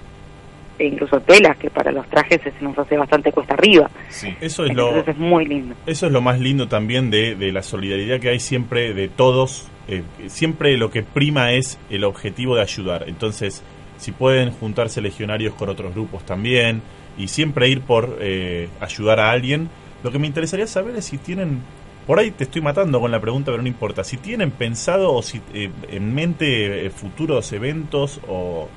e 0.79 0.85
incluso 0.85 1.19
telas 1.21 1.57
que 1.57 1.71
para 1.71 1.91
los 1.91 2.07
trajes 2.07 2.39
se 2.43 2.53
nos 2.63 2.77
hace 2.77 2.95
bastante 2.97 3.31
cuesta 3.31 3.55
arriba. 3.55 3.89
Sí. 4.09 4.27
Eso 4.39 4.63
es 4.63 4.75
lo, 4.75 4.89
Entonces 4.89 5.15
es 5.15 5.17
muy 5.19 5.45
lindo. 5.45 5.73
Eso 5.87 6.05
es 6.05 6.11
lo 6.11 6.21
más 6.21 6.39
lindo 6.39 6.67
también 6.67 7.09
de, 7.09 7.35
de 7.35 7.51
la 7.51 7.63
solidaridad 7.63 8.19
que 8.19 8.29
hay 8.29 8.39
siempre 8.39 8.93
de 8.93 9.07
todos. 9.07 9.67
eh, 9.87 10.03
siempre 10.27 10.77
lo 10.77 10.91
que 10.91 11.01
prima 11.01 11.53
es 11.53 11.79
el 11.89 12.03
objetivo 12.03 12.55
de 12.55 12.61
ayudar. 12.61 13.05
Entonces, 13.07 13.63
si 13.97 14.11
pueden 14.11 14.51
juntarse 14.51 15.01
legionarios 15.01 15.55
con 15.55 15.69
otros 15.69 15.93
grupos 15.95 16.23
también 16.25 16.81
y 17.17 17.27
siempre 17.29 17.69
ir 17.69 17.81
por 17.81 18.17
eh, 18.21 18.69
ayudar 18.79 19.19
a 19.19 19.31
alguien, 19.31 19.69
lo 20.03 20.11
que 20.11 20.19
me 20.19 20.27
interesaría 20.27 20.67
saber 20.67 20.95
es 20.95 21.05
si 21.05 21.17
tienen, 21.17 21.61
por 22.07 22.17
ahí 22.19 22.31
te 22.31 22.45
estoy 22.45 22.61
matando 22.61 22.99
con 23.01 23.11
la 23.11 23.19
pregunta, 23.19 23.51
pero 23.51 23.61
no 23.61 23.67
importa, 23.67 24.03
si 24.03 24.17
tienen 24.17 24.49
pensado 24.51 25.13
o 25.13 25.21
si 25.21 25.41
eh, 25.53 25.69
en 25.89 26.15
mente 26.15 26.85
eh, 26.85 26.89
futuros 26.89 27.51
eventos 27.53 28.19
o, 28.27 28.67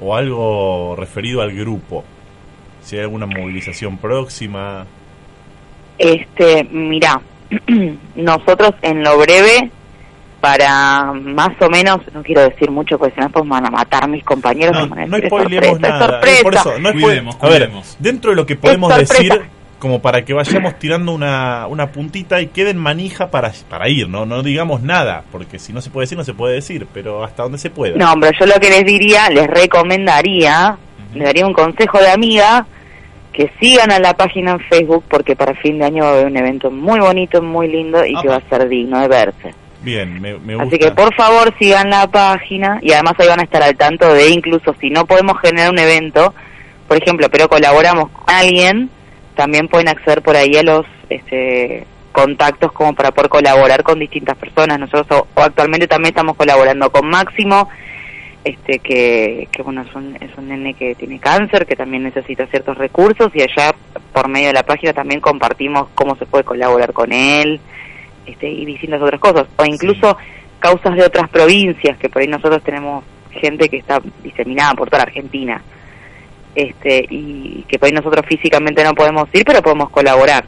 o 0.00 0.14
algo 0.16 0.94
referido 0.96 1.42
al 1.42 1.52
grupo. 1.52 2.04
Si 2.82 2.96
hay 2.96 3.02
alguna 3.02 3.26
movilización 3.26 3.98
próxima. 3.98 4.86
Este, 5.98 6.62
mira, 6.70 7.20
nosotros 8.14 8.72
en 8.82 9.02
lo 9.02 9.18
breve, 9.18 9.70
para 10.40 11.12
más 11.12 11.50
o 11.60 11.68
menos, 11.68 11.98
no 12.14 12.22
quiero 12.22 12.42
decir 12.42 12.70
mucho 12.70 12.98
porque 12.98 13.14
si 13.14 13.20
no 13.20 13.26
después 13.26 13.48
van 13.48 13.66
a 13.66 13.70
matar 13.70 14.08
mis 14.08 14.22
compañeros. 14.22 14.76
No, 14.88 14.94
a 14.94 15.06
no 15.06 15.16
"Es 15.16 15.24
spoilemos 15.26 15.40
sorpresa, 15.40 15.72
es 15.72 15.80
nada. 15.80 16.06
sorpresa". 16.06 16.42
Por 16.42 16.54
eso, 16.54 16.78
no 16.78 16.88
spoil- 16.90 17.00
Cuidemos, 17.02 17.36
A 17.40 17.48
ver, 17.48 17.58
cuidemos. 17.62 17.96
dentro 17.98 18.30
de 18.30 18.36
lo 18.36 18.46
que 18.46 18.56
podemos 18.56 18.96
decir, 18.96 19.32
como 19.78 20.00
para 20.00 20.24
que 20.24 20.32
vayamos 20.32 20.78
tirando 20.78 21.12
una, 21.12 21.66
una 21.66 21.92
puntita 21.92 22.40
y 22.40 22.48
queden 22.48 22.78
manija 22.78 23.30
para, 23.30 23.52
para 23.68 23.88
ir, 23.88 24.08
¿no? 24.08 24.26
No 24.26 24.42
digamos 24.42 24.82
nada, 24.82 25.24
porque 25.30 25.58
si 25.58 25.72
no 25.72 25.80
se 25.80 25.90
puede 25.90 26.04
decir, 26.04 26.18
no 26.18 26.24
se 26.24 26.34
puede 26.34 26.54
decir, 26.54 26.86
pero 26.92 27.24
hasta 27.24 27.42
donde 27.42 27.58
se 27.58 27.70
pueda. 27.70 27.96
No, 27.96 28.14
pero 28.20 28.32
yo 28.38 28.46
lo 28.46 28.60
que 28.60 28.70
les 28.70 28.84
diría, 28.84 29.28
les 29.28 29.46
recomendaría, 29.46 30.76
les 31.14 31.24
daría 31.24 31.46
un 31.46 31.52
consejo 31.52 31.98
de 31.98 32.10
amiga, 32.10 32.66
que 33.36 33.50
sigan 33.60 33.92
a 33.92 33.98
la 33.98 34.14
página 34.14 34.52
en 34.52 34.60
Facebook 34.60 35.04
porque 35.08 35.36
para 35.36 35.54
fin 35.56 35.78
de 35.78 35.84
año 35.84 36.04
va 36.04 36.08
a 36.08 36.12
haber 36.14 36.26
un 36.26 36.36
evento 36.38 36.70
muy 36.70 36.98
bonito, 36.98 37.42
muy 37.42 37.68
lindo 37.68 38.04
y 38.04 38.14
que 38.14 38.28
Apa. 38.28 38.30
va 38.30 38.36
a 38.36 38.48
ser 38.48 38.68
digno 38.68 38.98
de 39.00 39.08
verse. 39.08 39.54
Bien, 39.82 40.20
me, 40.20 40.38
me 40.38 40.54
gusta. 40.54 40.68
Así 40.68 40.78
que 40.78 40.90
por 40.92 41.14
favor 41.14 41.54
sigan 41.58 41.90
la 41.90 42.06
página 42.06 42.78
y 42.82 42.92
además 42.92 43.12
ahí 43.18 43.28
van 43.28 43.40
a 43.40 43.44
estar 43.44 43.62
al 43.62 43.76
tanto 43.76 44.12
de 44.12 44.30
incluso 44.30 44.74
si 44.80 44.88
no 44.88 45.04
podemos 45.04 45.38
generar 45.40 45.70
un 45.70 45.78
evento, 45.78 46.34
por 46.88 46.96
ejemplo, 46.96 47.28
pero 47.30 47.46
colaboramos 47.48 48.08
con 48.10 48.34
alguien, 48.34 48.90
también 49.36 49.68
pueden 49.68 49.88
acceder 49.88 50.22
por 50.22 50.34
ahí 50.36 50.56
a 50.56 50.62
los 50.64 50.84
este, 51.10 51.86
contactos 52.10 52.72
como 52.72 52.94
para 52.94 53.12
poder 53.12 53.28
colaborar 53.28 53.82
con 53.84 53.98
distintas 54.00 54.36
personas. 54.36 54.78
Nosotros 54.80 55.06
o- 55.36 55.40
actualmente 55.42 55.86
también 55.86 56.10
estamos 56.12 56.36
colaborando 56.36 56.90
con 56.90 57.08
Máximo, 57.08 57.68
este 58.44 58.78
que, 58.78 59.48
que 59.52 59.62
bueno 59.62 59.82
es 59.82 59.94
un, 59.94 60.16
es 60.20 60.30
un 60.38 60.48
nene 60.48 60.74
que 60.74 60.94
tiene 60.94 61.18
cáncer, 61.18 61.66
que 61.66 61.76
también 61.76 62.04
necesita 62.04 62.46
ciertos 62.46 62.78
recursos 62.78 63.30
y 63.34 63.42
allá 63.42 63.74
por 64.12 64.28
medio 64.28 64.48
de 64.48 64.54
la 64.54 64.62
página 64.62 64.92
también 64.92 65.20
compartimos 65.20 65.88
cómo 65.94 66.16
se 66.16 66.26
puede 66.26 66.44
colaborar 66.44 66.92
con 66.92 67.12
él 67.12 67.60
este, 68.24 68.48
y 68.48 68.64
distintas 68.64 69.02
otras 69.02 69.20
cosas. 69.20 69.46
O 69.56 69.64
incluso 69.64 70.16
causas 70.58 70.94
de 70.96 71.04
otras 71.04 71.28
provincias, 71.28 71.98
que 71.98 72.08
por 72.08 72.22
ahí 72.22 72.28
nosotros 72.28 72.62
tenemos 72.62 73.04
gente 73.32 73.68
que 73.68 73.76
está 73.76 74.00
diseminada 74.22 74.72
por 74.74 74.88
toda 74.88 75.02
Argentina, 75.02 75.60
este 76.56 77.06
y 77.10 77.64
que 77.68 77.78
por 77.78 77.86
ahí 77.86 77.92
nosotros 77.92 78.24
físicamente 78.26 78.82
no 78.82 78.94
podemos 78.94 79.28
ir, 79.32 79.44
pero 79.44 79.62
podemos 79.62 79.90
colaborar. 79.90 80.44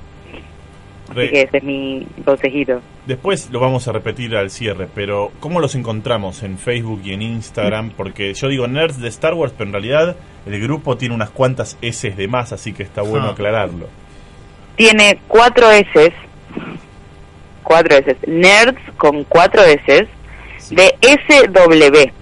Re- 1.14 1.23
Así 1.25 1.33
que 1.33 1.42
ese 1.42 1.57
es 1.59 1.62
mi 1.62 2.07
consejito. 2.25 2.81
Después 3.07 3.49
lo 3.51 3.61
vamos 3.61 3.88
a 3.88 3.92
repetir 3.92 4.37
al 4.37 4.51
cierre, 4.51 4.88
pero 4.94 5.33
¿cómo 5.40 5.61
los 5.61 5.75
encontramos 5.75 6.42
en 6.42 6.59
Facebook 6.59 7.01
y 7.05 7.12
en 7.14 7.23
Instagram? 7.23 7.92
Porque 7.97 8.35
yo 8.35 8.49
digo 8.49 8.66
nerds 8.68 9.01
de 9.01 9.09
Star 9.09 9.33
Wars, 9.35 9.55
pero 9.57 9.68
en 9.68 9.73
realidad 9.73 10.16
el 10.44 10.61
grupo 10.61 10.97
tiene 10.99 11.14
unas 11.14 11.31
cuantas 11.31 11.79
S 11.81 12.11
de 12.11 12.29
más, 12.29 12.53
así 12.53 12.73
que 12.75 12.83
está 12.83 13.01
bueno 13.03 13.29
Ah. 13.29 13.31
aclararlo. 13.33 13.87
Tiene 14.77 15.18
cuatro 15.27 15.71
S, 15.71 16.12
cuatro 17.62 17.97
S, 17.97 18.16
nerds 18.27 18.79
con 18.97 19.25
cuatro 19.25 19.62
S, 19.64 20.07
de 20.71 20.94
SW. 21.01 22.12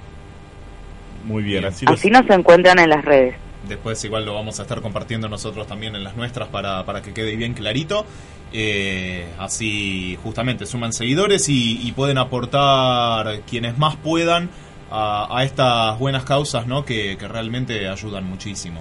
Muy 1.24 1.42
bien, 1.42 1.62
Bien. 1.62 1.64
así 1.64 1.84
los... 1.86 1.98
Así 1.98 2.08
nos 2.10 2.28
encuentran 2.30 2.78
en 2.78 2.90
las 2.90 3.04
redes. 3.04 3.34
Después 3.68 4.02
igual 4.04 4.24
lo 4.24 4.34
vamos 4.34 4.58
a 4.58 4.62
estar 4.62 4.80
compartiendo 4.80 5.28
nosotros 5.28 5.66
también 5.66 5.94
en 5.96 6.04
las 6.04 6.16
nuestras 6.16 6.48
para, 6.48 6.84
para 6.84 7.02
que 7.02 7.12
quede 7.12 7.36
bien 7.36 7.54
clarito. 7.54 8.06
Eh, 8.52 9.26
así 9.38 10.18
justamente 10.22 10.66
suman 10.66 10.92
seguidores 10.92 11.48
y, 11.48 11.80
y 11.86 11.92
pueden 11.92 12.18
aportar 12.18 13.40
quienes 13.42 13.76
más 13.76 13.96
puedan 13.96 14.50
a, 14.90 15.28
a 15.36 15.44
estas 15.44 15.98
buenas 15.98 16.24
causas 16.24 16.66
¿no? 16.66 16.84
que, 16.84 17.16
que 17.18 17.28
realmente 17.28 17.88
ayudan 17.88 18.24
muchísimo. 18.24 18.80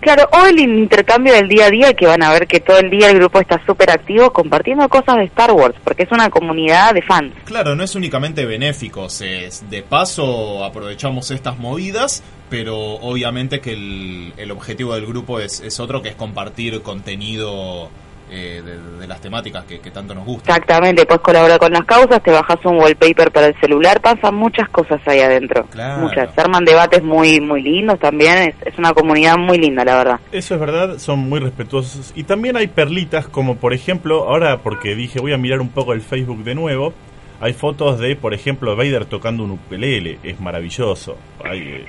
Claro, 0.00 0.28
o 0.32 0.46
el 0.46 0.58
intercambio 0.58 1.32
del 1.32 1.48
día 1.48 1.66
a 1.66 1.70
día, 1.70 1.94
que 1.94 2.06
van 2.06 2.22
a 2.22 2.32
ver 2.32 2.48
que 2.48 2.58
todo 2.58 2.78
el 2.78 2.90
día 2.90 3.10
el 3.10 3.18
grupo 3.18 3.38
está 3.38 3.64
súper 3.64 3.90
activo 3.90 4.32
compartiendo 4.32 4.88
cosas 4.88 5.16
de 5.16 5.24
Star 5.24 5.52
Wars, 5.52 5.76
porque 5.84 6.02
es 6.02 6.10
una 6.10 6.28
comunidad 6.28 6.92
de 6.92 7.02
fans. 7.02 7.32
Claro, 7.44 7.76
no 7.76 7.84
es 7.84 7.94
únicamente 7.94 8.44
benéfico, 8.44 9.06
es, 9.06 9.64
de 9.70 9.82
paso 9.82 10.64
aprovechamos 10.64 11.30
estas 11.30 11.58
movidas, 11.58 12.22
pero 12.50 12.76
obviamente 12.76 13.60
que 13.60 13.74
el, 13.74 14.32
el 14.36 14.50
objetivo 14.50 14.94
del 14.94 15.06
grupo 15.06 15.38
es, 15.38 15.60
es 15.60 15.78
otro, 15.78 16.02
que 16.02 16.10
es 16.10 16.16
compartir 16.16 16.82
contenido 16.82 17.88
eh, 18.34 18.62
de, 18.64 18.98
de 19.00 19.06
las 19.06 19.20
temáticas 19.20 19.64
que, 19.66 19.78
que 19.80 19.90
tanto 19.90 20.14
nos 20.14 20.24
gustan. 20.24 20.56
Exactamente, 20.56 21.04
puedes 21.04 21.20
colaborar 21.22 21.58
con 21.58 21.70
las 21.72 21.84
causas, 21.84 22.22
te 22.22 22.30
bajas 22.30 22.56
un 22.64 22.78
wallpaper 22.78 23.30
para 23.30 23.48
el 23.48 23.60
celular, 23.60 24.00
pasan 24.00 24.34
muchas 24.34 24.68
cosas 24.70 25.00
ahí 25.06 25.20
adentro. 25.20 25.66
Claro. 25.66 26.00
Muchas. 26.02 26.34
Se 26.34 26.40
arman 26.40 26.64
debates 26.64 27.02
muy 27.02 27.40
muy 27.40 27.62
lindos 27.62 27.98
también, 28.00 28.38
es, 28.38 28.54
es 28.64 28.78
una 28.78 28.94
comunidad 28.94 29.36
muy 29.36 29.58
linda, 29.58 29.84
la 29.84 29.96
verdad. 29.96 30.20
Eso 30.32 30.54
es 30.54 30.60
verdad, 30.60 30.98
son 30.98 31.18
muy 31.18 31.40
respetuosos. 31.40 32.12
Y 32.16 32.24
también 32.24 32.56
hay 32.56 32.68
perlitas, 32.68 33.28
como 33.28 33.56
por 33.56 33.74
ejemplo, 33.74 34.28
ahora 34.28 34.58
porque 34.58 34.94
dije 34.94 35.20
voy 35.20 35.34
a 35.34 35.38
mirar 35.38 35.60
un 35.60 35.68
poco 35.68 35.92
el 35.92 36.00
Facebook 36.00 36.42
de 36.44 36.54
nuevo, 36.54 36.94
hay 37.40 37.52
fotos 37.52 37.98
de, 37.98 38.16
por 38.16 38.32
ejemplo, 38.32 38.76
Vader 38.76 39.04
tocando 39.04 39.44
un 39.44 39.50
ukelele, 39.50 40.18
es 40.22 40.40
maravilloso. 40.40 41.18
Hay, 41.44 41.58
eh, 41.60 41.84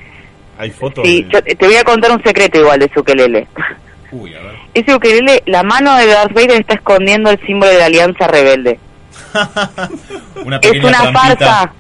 hay 0.58 0.72
fotos 0.72 1.06
Sí, 1.08 1.24
de- 1.24 1.30
yo 1.32 1.42
te 1.58 1.66
voy 1.66 1.76
a 1.76 1.84
contar 1.84 2.12
un 2.12 2.22
secreto 2.24 2.60
igual 2.60 2.80
de 2.80 2.90
su 2.94 3.00
ukelele. 3.00 3.48
Uy, 4.14 4.34
a 4.36 4.40
ver. 4.42 4.56
Ese 4.74 4.96
ukelele, 4.96 5.42
la 5.48 5.64
mano 5.64 5.96
de 5.98 6.08
Darth 6.08 6.34
Vader 6.34 6.60
está 6.62 6.76
escondiendo 6.76 7.30
el 7.32 7.40
símbolo 7.46 7.72
de 7.72 7.80
la 7.80 7.86
Alianza 7.86 8.28
Rebelde. 8.28 8.80
Una 10.46 10.58
Es 10.58 10.72
una 10.84 10.92
trampita. 10.92 11.12
farsa. 11.14 11.74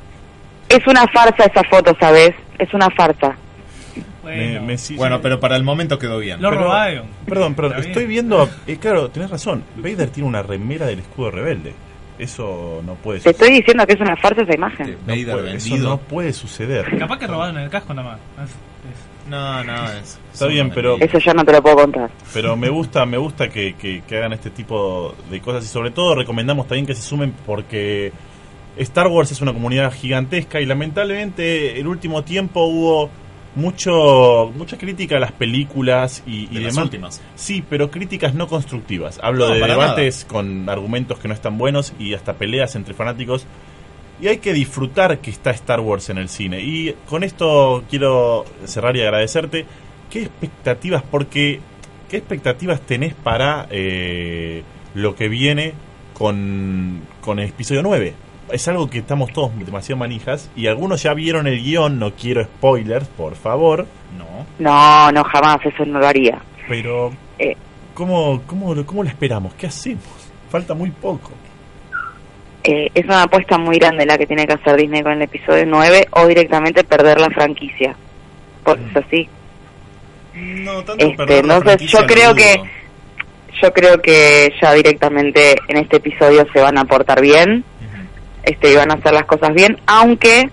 Es 0.69 0.87
una 0.87 1.05
farsa 1.07 1.43
esa 1.45 1.63
foto, 1.69 1.95
¿sabes? 1.99 2.31
Es 2.57 2.73
una 2.73 2.89
farsa. 2.89 3.35
Bueno, 4.23 4.61
me- 4.63 4.77
sí, 4.77 4.95
Bueno, 4.95 5.17
sí. 5.17 5.21
pero 5.23 5.39
para 5.39 5.55
el 5.57 5.63
momento 5.63 5.99
quedó 5.99 6.17
bien. 6.19 6.41
Lo 6.41 6.49
Pero- 6.49 6.63
robaron. 6.63 7.05
Perdón, 7.27 7.55
bien. 7.55 7.73
estoy 7.79 8.05
viendo. 8.05 8.49
eh, 8.65 8.77
claro, 8.77 9.09
tenés 9.09 9.29
razón. 9.29 9.63
Vader 9.75 10.09
tiene 10.09 10.29
una 10.29 10.41
remera 10.41 10.85
del 10.85 10.99
escudo 10.99 11.29
rebelde. 11.29 11.73
Eso 12.17 12.81
no 12.85 12.93
puede 12.95 13.19
Te 13.19 13.31
suceder. 13.31 13.35
estoy 13.49 13.59
diciendo 13.59 13.85
que 13.85 13.93
es 13.93 13.99
una 13.99 14.15
farsa 14.15 14.43
esa 14.43 14.55
imagen. 14.55 14.85
Sí. 14.85 14.91
No 15.05 15.13
puede- 15.33 15.55
eso 15.57 15.77
no 15.77 15.97
puede 15.97 16.31
suceder. 16.33 16.97
Capaz 16.97 17.19
que 17.19 17.27
robaron 17.27 17.57
el 17.57 17.69
casco 17.69 17.93
nada 17.93 18.17
más. 18.37 18.49
No, 19.27 19.63
no, 19.63 19.85
es. 19.91 20.19
Está 20.33 20.47
bien, 20.47 20.69
pero- 20.71 20.97
Eso 20.99 21.17
yo 21.17 21.33
no 21.33 21.45
te 21.45 21.51
lo 21.53 21.61
puedo 21.63 21.77
contar. 21.77 22.09
Pero 22.33 22.55
me 22.57 22.69
gusta, 22.69 23.05
me 23.05 23.17
gusta 23.17 23.49
que, 23.49 23.75
que- 23.75 24.01
que 24.07 24.17
hagan 24.17 24.33
este 24.33 24.49
tipo 24.49 25.15
de 25.29 25.39
cosas 25.39 25.63
y 25.63 25.67
sobre 25.67 25.91
todo 25.91 26.15
recomendamos 26.15 26.67
también 26.67 26.85
que 26.85 26.93
se 26.95 27.01
sumen 27.01 27.33
porque 27.45 28.11
Star 28.77 29.07
Wars 29.07 29.31
es 29.31 29.39
una 29.41 29.53
comunidad 29.53 29.93
gigantesca 29.93 30.59
y 30.59 30.65
lamentablemente 30.65 31.79
el 31.79 31.87
último 31.87 32.23
tiempo 32.23 32.65
hubo 32.65 33.09
mucho 33.55 34.51
mucha 34.55 34.77
crítica 34.77 35.17
a 35.17 35.19
las 35.19 35.31
películas 35.31 36.23
y, 36.25 36.45
y 36.51 36.55
las 36.59 36.73
demás. 36.73 36.77
últimas. 36.85 37.21
Sí, 37.35 37.63
pero 37.69 37.91
críticas 37.91 38.33
no 38.33 38.47
constructivas. 38.47 39.19
Hablo 39.21 39.47
No, 39.47 39.53
de 39.53 39.61
debates 39.61 40.25
con 40.25 40.67
argumentos 40.69 41.19
que 41.19 41.27
no 41.27 41.33
están 41.33 41.57
buenos 41.57 41.93
y 41.99 42.13
hasta 42.13 42.33
peleas 42.33 42.75
entre 42.75 42.93
fanáticos. 42.93 43.45
Y 44.23 44.29
hay 44.29 44.37
que 44.37 44.53
disfrutar 44.53 45.19
que 45.19 45.29
está 45.29 45.51
Star 45.51 45.81
Wars 45.81 46.09
en 46.09 46.17
el 46.17 46.29
cine. 46.29 46.61
Y 46.61 46.95
con 47.09 47.25
esto 47.25 47.83
quiero 47.89 48.45
cerrar 48.63 48.95
y 48.95 49.01
agradecerte. 49.01 49.65
¿Qué 50.09 50.21
expectativas? 50.21 51.03
Porque 51.03 51.59
¿qué 52.09 52.15
expectativas 52.15 52.79
tenés 52.79 53.15
para 53.15 53.67
eh, 53.69 54.63
lo 54.93 55.13
que 55.17 55.27
viene 55.27 55.73
con, 56.13 57.01
con 57.19 57.39
el 57.39 57.49
episodio 57.49 57.83
9? 57.83 58.13
Es 58.53 58.65
algo 58.69 58.89
que 58.89 58.99
estamos 58.99 59.33
todos 59.33 59.51
demasiado 59.59 59.99
manijas 59.99 60.49
y 60.55 60.67
algunos 60.67 61.03
ya 61.03 61.13
vieron 61.13 61.45
el 61.45 61.61
guion, 61.61 61.99
no 61.99 62.13
quiero 62.13 62.45
spoilers, 62.45 63.09
por 63.09 63.35
favor, 63.35 63.85
No. 64.17 64.45
No, 64.57 65.11
no, 65.11 65.23
jamás, 65.25 65.65
eso 65.65 65.83
no 65.85 65.99
lo 65.99 66.07
haría. 66.07 66.41
pero 66.69 67.11
Eh. 67.39 67.57
¿cómo, 67.93 68.41
cómo, 68.47 68.85
¿cómo 68.85 69.03
lo 69.03 69.09
esperamos? 69.09 69.53
¿Qué 69.55 69.67
hacemos? 69.67 70.05
Falta 70.49 70.73
muy 70.73 70.91
poco. 70.91 71.31
Eh, 72.63 72.89
es 72.93 73.03
una 73.05 73.23
apuesta 73.23 73.57
muy 73.57 73.77
grande 73.77 74.05
la 74.05 74.17
que 74.17 74.25
tiene 74.25 74.45
que 74.47 74.53
hacer 74.53 74.77
Disney 74.77 75.03
con 75.03 75.13
el 75.13 75.21
episodio 75.23 75.65
9 75.65 76.07
o 76.11 76.27
directamente 76.27 76.83
perder 76.83 77.19
la 77.19 77.29
franquicia. 77.29 77.95
Porque 78.63 78.83
es 78.89 78.95
así. 79.05 79.29
No, 80.33 80.81
tanto 80.83 81.03
Este, 81.03 81.17
perder 81.17 81.45
la 81.45 81.55
entonces, 81.55 81.63
franquicia 81.63 81.99
yo 81.99 82.07
creo 82.07 82.29
no 82.29 82.35
que-. 82.35 82.63
Yo 83.61 83.71
creo 83.71 84.01
que 84.01 84.51
ya 84.61 84.73
directamente 84.73 85.55
en 85.67 85.77
este 85.77 85.97
episodio 85.97 86.45
se 86.51 86.59
van 86.59 86.77
a 86.77 86.85
portar 86.85 87.21
bien, 87.21 87.63
este, 88.43 88.71
y 88.71 88.75
van 88.75 88.91
a 88.91 88.95
hacer 88.95 89.13
las 89.13 89.25
cosas 89.25 89.53
bien, 89.53 89.79
aunque, 89.85 90.49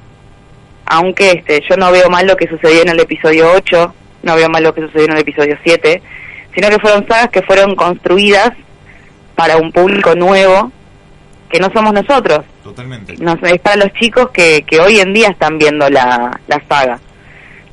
aunque 0.85 1.31
este, 1.31 1.62
yo 1.68 1.77
no 1.77 1.90
veo 1.90 2.11
mal 2.11 2.27
lo 2.27 2.37
que 2.37 2.46
sucedió 2.46 2.83
en 2.83 2.90
el 2.90 3.01
episodio 3.01 3.51
8, 3.57 3.94
no 4.23 4.37
veo 4.37 4.49
mal 4.51 4.62
lo 4.62 4.75
que 4.75 4.83
sucedió 4.83 5.07
en 5.07 5.12
el 5.12 5.20
episodio 5.20 5.57
7, 5.64 6.03
sino 6.55 6.68
que 6.68 6.79
fueron 6.79 7.09
sagas 7.09 7.31
que 7.31 7.42
fueron 7.42 7.75
construidas 7.75 8.53
para 9.35 9.57
un 9.57 9.73
público 9.73 10.14
nuevo 10.14 10.70
que 11.50 11.58
no 11.58 11.70
somos 11.72 11.92
nosotros. 11.92 12.40
Totalmente. 12.62 13.14
Es 13.14 13.60
para 13.60 13.76
los 13.76 13.92
chicos 13.94 14.30
que, 14.30 14.64
que 14.66 14.80
hoy 14.80 15.00
en 15.00 15.12
día 15.12 15.28
están 15.28 15.58
viendo 15.58 15.88
la, 15.90 16.30
la 16.46 16.62
saga. 16.68 16.98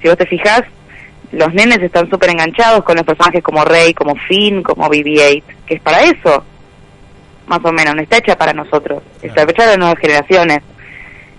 Si 0.02 0.08
vos 0.08 0.18
te 0.18 0.26
fijas, 0.26 0.64
los 1.32 1.54
nenes 1.54 1.80
están 1.80 2.10
súper 2.10 2.32
enganchados 2.32 2.84
con 2.84 2.96
los 2.96 3.06
personajes 3.06 3.44
como 3.44 3.64
Rey, 3.64 3.94
como 3.94 4.16
Finn, 4.28 4.64
como 4.64 4.90
BB-8, 4.90 5.44
que 5.66 5.76
es 5.76 5.82
para 5.82 6.02
eso, 6.02 6.44
más 7.48 7.60
o 7.64 7.72
menos, 7.72 7.96
no 7.96 8.02
está 8.02 8.18
hecha 8.18 8.38
para 8.38 8.54
nosotros, 8.54 9.04
está 9.22 9.44
hecha 9.44 9.54
para 9.54 9.70
las 9.70 9.78
nuevas 9.78 10.00
generaciones. 10.00 10.60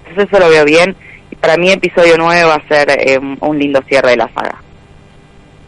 Entonces 0.06 0.28
eso 0.30 0.42
lo 0.42 0.50
veo 0.50 0.64
bien, 0.64 0.96
y 1.30 1.36
para 1.36 1.56
mí 1.56 1.70
episodio 1.70 2.16
9 2.18 2.44
va 2.44 2.54
a 2.54 2.68
ser 2.68 2.90
eh, 2.90 3.18
un 3.40 3.58
lindo 3.58 3.82
cierre 3.88 4.10
de 4.10 4.16
la 4.16 4.28
saga. 4.34 4.62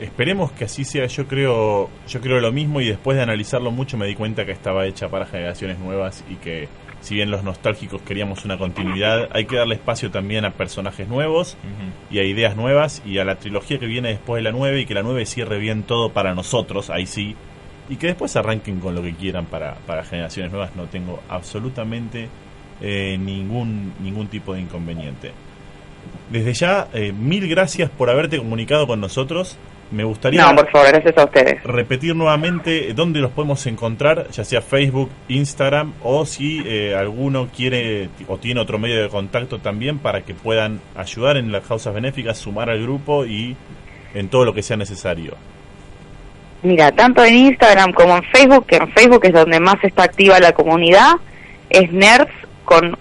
Esperemos 0.00 0.50
que 0.52 0.64
así 0.64 0.84
sea. 0.84 1.06
Yo 1.06 1.28
creo, 1.28 1.90
yo 2.08 2.20
creo 2.20 2.40
lo 2.40 2.52
mismo 2.52 2.80
y 2.80 2.86
después 2.86 3.16
de 3.16 3.22
analizarlo 3.22 3.70
mucho 3.70 3.98
me 3.98 4.06
di 4.06 4.14
cuenta 4.14 4.46
que 4.46 4.52
estaba 4.52 4.86
hecha 4.86 5.10
para 5.10 5.26
generaciones 5.26 5.78
nuevas 5.78 6.24
y 6.28 6.36
que 6.36 6.68
si 7.02 7.14
bien 7.14 7.30
los 7.30 7.44
nostálgicos 7.44 8.00
queríamos 8.02 8.44
una 8.44 8.58
continuidad, 8.58 9.28
hay 9.32 9.44
que 9.44 9.56
darle 9.56 9.74
espacio 9.74 10.10
también 10.10 10.44
a 10.44 10.52
personajes 10.52 11.06
nuevos 11.06 11.56
y 12.10 12.18
a 12.18 12.24
ideas 12.24 12.56
nuevas 12.56 13.02
y 13.04 13.18
a 13.18 13.24
la 13.24 13.36
trilogía 13.36 13.78
que 13.78 13.86
viene 13.86 14.08
después 14.08 14.42
de 14.42 14.50
la 14.50 14.56
9 14.56 14.80
y 14.80 14.86
que 14.86 14.94
la 14.94 15.02
9 15.02 15.24
cierre 15.26 15.58
bien 15.58 15.82
todo 15.82 16.12
para 16.12 16.34
nosotros, 16.34 16.90
ahí 16.90 17.06
sí, 17.06 17.36
y 17.88 17.96
que 17.96 18.08
después 18.08 18.36
arranquen 18.36 18.80
con 18.80 18.94
lo 18.94 19.02
que 19.02 19.14
quieran 19.14 19.46
para, 19.46 19.74
para 19.86 20.04
generaciones 20.04 20.52
nuevas. 20.52 20.76
No 20.76 20.84
tengo 20.84 21.20
absolutamente 21.28 22.28
eh, 22.80 23.18
ningún, 23.18 23.94
ningún 24.00 24.28
tipo 24.28 24.54
de 24.54 24.60
inconveniente. 24.60 25.32
Desde 26.30 26.54
ya, 26.54 26.88
eh, 26.94 27.12
mil 27.12 27.48
gracias 27.48 27.90
por 27.90 28.08
haberte 28.08 28.38
comunicado 28.38 28.86
con 28.86 29.00
nosotros. 29.00 29.58
Me 29.90 30.04
gustaría 30.04 30.42
No, 30.42 30.54
por 30.54 30.70
favor, 30.70 30.88
gracias 30.88 31.18
a 31.18 31.24
ustedes. 31.24 31.62
repetir 31.64 32.14
nuevamente 32.14 32.92
dónde 32.94 33.20
los 33.20 33.32
podemos 33.32 33.66
encontrar, 33.66 34.28
ya 34.30 34.44
sea 34.44 34.62
Facebook, 34.62 35.10
Instagram 35.28 35.94
o 36.02 36.24
si 36.26 36.62
eh, 36.64 36.94
alguno 36.94 37.48
quiere 37.54 38.08
o 38.28 38.38
tiene 38.38 38.60
otro 38.60 38.78
medio 38.78 39.02
de 39.02 39.08
contacto 39.08 39.58
también 39.58 39.98
para 39.98 40.22
que 40.22 40.32
puedan 40.34 40.80
ayudar 40.96 41.36
en 41.36 41.50
las 41.50 41.66
causas 41.66 41.92
benéficas, 41.92 42.38
sumar 42.38 42.70
al 42.70 42.80
grupo 42.82 43.26
y 43.26 43.56
en 44.14 44.28
todo 44.28 44.44
lo 44.44 44.54
que 44.54 44.62
sea 44.62 44.76
necesario. 44.76 45.34
Mira, 46.62 46.92
tanto 46.92 47.24
en 47.24 47.34
Instagram 47.34 47.92
como 47.92 48.16
en 48.16 48.22
Facebook, 48.24 48.66
que 48.66 48.76
en 48.76 48.92
Facebook 48.92 49.24
es 49.24 49.32
donde 49.32 49.58
más 49.60 49.82
está 49.82 50.04
activa 50.04 50.38
la 50.38 50.52
comunidad, 50.52 51.14
es 51.70 51.90
nerds 51.90 52.30
con 52.64 52.96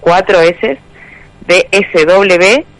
cuatro 0.00 0.40
S 0.40 0.78
de 1.46 1.68
SW 1.72 2.73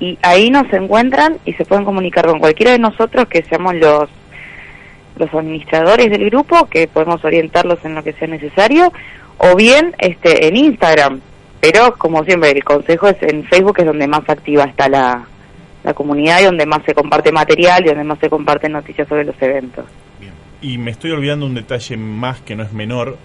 y 0.00 0.18
ahí 0.22 0.50
nos 0.50 0.72
encuentran 0.72 1.38
y 1.44 1.52
se 1.54 1.64
pueden 1.64 1.84
comunicar 1.84 2.26
con 2.26 2.38
cualquiera 2.38 2.72
de 2.72 2.78
nosotros 2.78 3.26
que 3.28 3.42
seamos 3.42 3.74
los 3.76 4.08
los 5.16 5.32
administradores 5.32 6.10
del 6.10 6.28
grupo, 6.28 6.66
que 6.66 6.88
podemos 6.88 7.24
orientarlos 7.24 7.78
en 7.84 7.94
lo 7.94 8.02
que 8.02 8.14
sea 8.14 8.26
necesario, 8.26 8.92
o 9.38 9.54
bien 9.54 9.94
este 9.98 10.48
en 10.48 10.56
Instagram, 10.56 11.20
pero 11.60 11.94
como 11.96 12.24
siempre, 12.24 12.50
el 12.50 12.62
consejo 12.62 13.08
es 13.08 13.16
en 13.22 13.44
Facebook 13.44 13.76
es 13.78 13.86
donde 13.86 14.06
más 14.06 14.28
activa 14.28 14.64
está 14.64 14.88
la, 14.88 15.24
la 15.82 15.94
comunidad 15.94 16.40
y 16.40 16.44
donde 16.44 16.66
más 16.66 16.84
se 16.84 16.94
comparte 16.94 17.32
material 17.32 17.84
y 17.84 17.88
donde 17.88 18.04
más 18.04 18.18
se 18.18 18.28
comparten 18.28 18.72
noticias 18.72 19.08
sobre 19.08 19.24
los 19.24 19.40
eventos. 19.40 19.86
Y 20.60 20.78
me 20.78 20.90
estoy 20.90 21.10
olvidando 21.12 21.46
un 21.46 21.54
detalle 21.54 21.96
más 21.96 22.40
que 22.40 22.56
no 22.56 22.62
es 22.62 22.72
menor, 22.72 23.16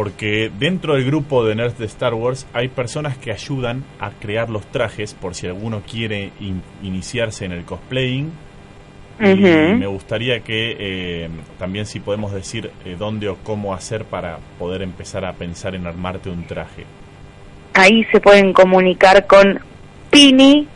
porque 0.00 0.50
dentro 0.58 0.94
del 0.94 1.04
grupo 1.04 1.44
de 1.44 1.54
nerds 1.54 1.76
de 1.78 1.84
Star 1.84 2.14
Wars 2.14 2.46
hay 2.54 2.68
personas 2.68 3.18
que 3.18 3.32
ayudan 3.32 3.84
a 3.98 4.08
crear 4.12 4.48
los 4.48 4.64
trajes 4.70 5.12
por 5.12 5.34
si 5.34 5.46
alguno 5.46 5.82
quiere 5.82 6.30
in- 6.40 6.62
iniciarse 6.82 7.44
en 7.44 7.52
el 7.52 7.64
cosplaying. 7.66 8.32
Y 9.20 9.34
me 9.34 9.86
gustaría 9.86 10.40
que 10.40 10.74
eh, 10.78 11.28
también 11.58 11.84
si 11.84 12.00
podemos 12.00 12.32
decir 12.32 12.70
eh, 12.86 12.96
dónde 12.98 13.28
o 13.28 13.36
cómo 13.44 13.74
hacer 13.74 14.06
para 14.06 14.38
poder 14.58 14.80
empezar 14.80 15.26
a 15.26 15.34
pensar 15.34 15.74
en 15.74 15.86
armarte 15.86 16.30
un 16.30 16.44
traje. 16.46 16.86
Ahí 17.74 18.02
se 18.10 18.20
pueden 18.20 18.54
comunicar 18.54 19.26
con 19.26 19.60
Pini, 20.10 20.66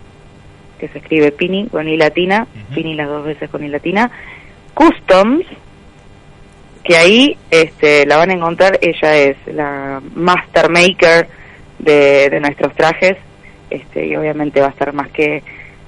que 0.78 0.88
se 0.88 0.98
escribe 0.98 1.32
Pini 1.32 1.68
con 1.68 1.88
I 1.88 1.96
latina, 1.96 2.46
Pini 2.74 2.92
las 2.94 3.08
dos 3.08 3.24
veces 3.24 3.48
con 3.48 3.64
I 3.64 3.68
latina, 3.68 4.10
Customs, 4.74 5.46
que 6.84 6.96
ahí 6.96 7.36
este, 7.50 8.06
la 8.06 8.18
van 8.18 8.30
a 8.30 8.34
encontrar, 8.34 8.78
ella 8.80 9.16
es 9.16 9.36
la 9.46 10.02
master 10.14 10.70
maker 10.70 11.28
de, 11.78 12.28
de 12.30 12.40
nuestros 12.40 12.74
trajes, 12.74 13.16
este, 13.70 14.06
y 14.06 14.16
obviamente 14.16 14.60
va 14.60 14.66
a 14.66 14.70
estar 14.70 14.92
más 14.92 15.08
que 15.08 15.42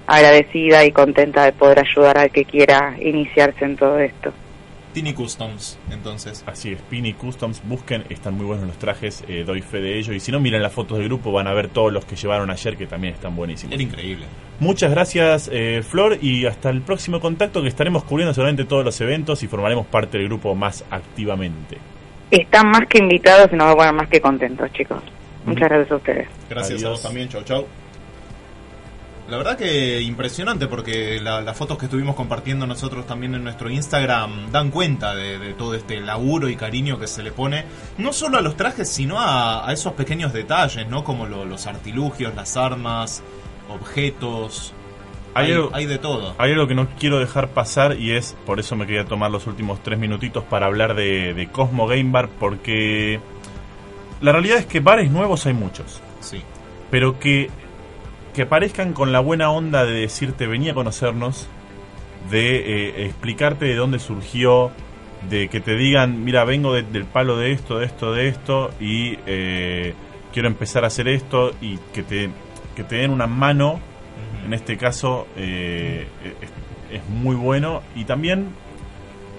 agradecida 0.06 0.85
y 0.85 0.92
contenta 0.92 1.44
de 1.44 1.52
poder 1.52 1.80
ayudar 1.80 2.18
al 2.18 2.30
que 2.30 2.44
quiera 2.44 2.94
iniciarse 3.00 3.64
en 3.64 3.76
todo 3.76 3.98
esto. 3.98 4.32
Tiny 4.96 5.12
Customs, 5.12 5.78
entonces. 5.90 6.42
Así 6.46 6.72
es, 6.72 6.80
Pini 6.80 7.12
Customs, 7.12 7.61
busquen, 7.68 8.04
están 8.09 8.32
muy 8.32 8.46
buenos 8.46 8.66
los 8.66 8.78
trajes, 8.78 9.22
eh, 9.28 9.44
doy 9.44 9.61
fe 9.61 9.82
de 9.82 9.98
ello. 9.98 10.14
Y 10.14 10.20
si 10.20 10.32
no, 10.32 10.40
miren 10.40 10.62
las 10.62 10.72
fotos 10.72 10.96
del 10.96 11.09
grupo, 11.09 11.32
van 11.32 11.46
a 11.46 11.52
ver 11.52 11.68
todos 11.68 11.92
los 11.92 12.06
que 12.06 12.16
llevaron 12.16 12.48
ayer, 12.48 12.78
que 12.78 12.87
también 12.87 13.12
están 13.12 13.37
buenísimos. 13.37 13.74
Era 13.74 13.82
increíble. 13.82 14.24
Muchas 14.59 14.90
gracias, 14.90 15.50
eh, 15.52 15.82
Flor, 15.87 16.16
y 16.22 16.46
hasta 16.46 16.70
el 16.70 16.80
próximo 16.80 17.20
contacto, 17.20 17.61
que 17.61 17.68
estaremos 17.68 18.04
cubriendo 18.04 18.32
seguramente 18.32 18.64
todos 18.64 18.87
los 18.87 18.98
eventos 19.02 19.42
y 19.42 19.48
formaremos 19.48 19.85
parte 19.85 20.16
del 20.16 20.28
grupo 20.28 20.54
más 20.54 20.82
activamente. 20.90 21.76
Están 22.30 22.70
más 22.70 22.87
que 22.88 22.96
invitados 22.96 23.50
y 23.52 23.56
nos 23.56 23.66
van 23.66 23.72
a 23.72 23.76
poner 23.76 23.92
más 23.92 24.09
que 24.09 24.22
contentos, 24.22 24.72
chicos. 24.72 25.02
Muchas 25.44 25.68
gracias 25.68 25.92
a 25.92 25.96
ustedes. 25.96 26.28
Gracias 26.48 26.82
a 26.85 26.88
vos 26.88 27.02
también, 27.02 27.28
chau 27.28 27.42
chau. 27.42 27.66
La 29.28 29.36
verdad 29.38 29.56
que 29.58 30.00
impresionante 30.02 30.68
porque 30.68 31.18
la- 31.20 31.40
las 31.40 31.56
fotos 31.56 31.78
que 31.78 31.86
estuvimos 31.86 32.14
compartiendo 32.14 32.64
nosotros 32.66 33.06
también 33.08 33.34
en 33.34 33.42
nuestro 33.42 33.68
Instagram 33.68 34.52
dan 34.52 34.70
cuenta 34.70 35.16
de, 35.16 35.38
de 35.40 35.52
todo 35.54 35.74
este 35.74 36.00
laburo 36.00 36.48
y 36.48 36.54
cariño 36.54 36.98
que 37.00 37.08
se 37.08 37.24
le 37.24 37.32
pone, 37.32 37.64
no 37.98 38.12
solo 38.12 38.38
a 38.38 38.40
los 38.40 38.56
trajes, 38.56 38.88
sino 38.88 39.18
a, 39.20 39.68
a 39.68 39.72
esos 39.72 39.94
pequeños 39.94 40.32
detalles, 40.32 40.88
¿no? 40.88 41.02
Como 41.02 41.26
lo- 41.26 41.44
los 41.44 41.66
artilugios, 41.66 42.34
las 42.36 42.56
armas, 42.56 43.24
objetos. 43.68 44.72
Hay 45.34 45.46
Hay, 45.46 45.52
algo- 45.52 45.70
hay 45.74 45.86
de 45.86 45.98
todo. 45.98 46.34
Hay 46.38 46.52
algo 46.52 46.66
que 46.68 46.74
no 46.74 46.88
quiero 46.98 47.18
dejar 47.18 47.48
pasar 47.48 47.98
y 47.98 48.12
es, 48.12 48.36
por 48.46 48.60
eso 48.60 48.74
me 48.76 48.86
quería 48.86 49.04
tomar 49.06 49.30
los 49.30 49.46
últimos 49.48 49.82
tres 49.82 49.98
minutitos 49.98 50.44
para 50.44 50.66
hablar 50.66 50.94
de, 50.94 51.34
de 51.34 51.48
Cosmo 51.48 51.86
Game 51.86 52.10
Bar, 52.10 52.28
porque 52.38 53.20
la 54.20 54.32
realidad 54.32 54.58
es 54.58 54.66
que 54.66 54.80
bares 54.80 55.10
nuevos 55.10 55.44
hay 55.46 55.52
muchos. 55.54 56.00
Sí. 56.20 56.42
pero 56.90 57.18
que, 57.20 57.50
que 58.37 58.42
aparezcan 58.42 58.92
con 58.92 59.12
la 59.12 59.20
buena 59.20 59.51
onda 59.51 59.87
de 59.87 59.92
decirte 60.01 60.46
venía 60.46 60.72
a 60.72 60.75
conocernos, 60.75 61.49
de 62.31 62.57
eh, 63.01 63.07
explicarte 63.07 63.64
de 63.64 63.75
dónde 63.75 63.99
surgió, 63.99 64.70
de 65.31 65.49
que 65.49 65.61
te 65.61 65.75
digan, 65.75 66.22
mira, 66.22 66.44
vengo 66.44 66.75
de- 66.75 66.83
del 66.83 67.07
palo 67.07 67.38
de 67.38 67.53
esto, 67.53 67.79
de 67.79 67.87
esto, 67.87 68.12
de 68.12 68.29
esto, 68.29 68.70
y 68.79 69.18
eh, 69.27 69.94
quiero 70.35 70.49
empezar 70.49 70.85
a 70.85 70.88
hacer 70.88 71.09
esto, 71.09 71.53
y 71.62 71.79
que 71.94 72.03
te, 72.03 72.29
que 72.77 72.85
te 72.85 72.96
den 72.96 73.11
una 73.11 73.27
mano, 73.27 73.81
en 74.44 74.53
este 74.53 74.77
caso, 74.77 75.27
eh, 75.37 76.07
es, 76.92 77.01
es 77.01 77.09
muy 77.09 77.35
bueno, 77.37 77.83
y 77.94 78.05
también, 78.05 78.49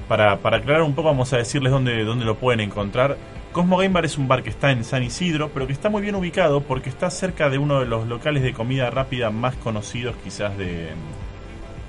para, 0.07 0.37
para 0.37 0.57
aclarar 0.57 0.81
un 0.81 0.95
poco, 0.95 1.09
vamos 1.09 1.31
a 1.33 1.37
decirles 1.37 1.71
dónde, 1.71 2.03
dónde 2.03 2.25
lo 2.25 2.35
pueden 2.37 2.61
encontrar. 2.61 3.15
Cosmo 3.57 3.77
Game 3.77 3.89
Bar 3.93 4.05
es 4.05 4.17
un 4.17 4.27
bar 4.27 4.43
que 4.43 4.49
está 4.51 4.71
en 4.71 4.83
San 4.83 5.01
Isidro, 5.03 5.49
pero 5.53 5.65
que 5.67 5.73
está 5.73 5.89
muy 5.89 6.01
bien 6.01 6.15
ubicado 6.15 6.61
porque 6.61 6.89
está 6.89 7.09
cerca 7.09 7.49
de 7.49 7.57
uno 7.57 7.79
de 7.79 7.85
los 7.87 8.07
locales 8.07 8.43
de 8.43 8.53
comida 8.53 8.89
rápida 8.91 9.29
más 9.31 9.55
conocidos 9.55 10.15
quizás 10.23 10.55
de... 10.57 10.89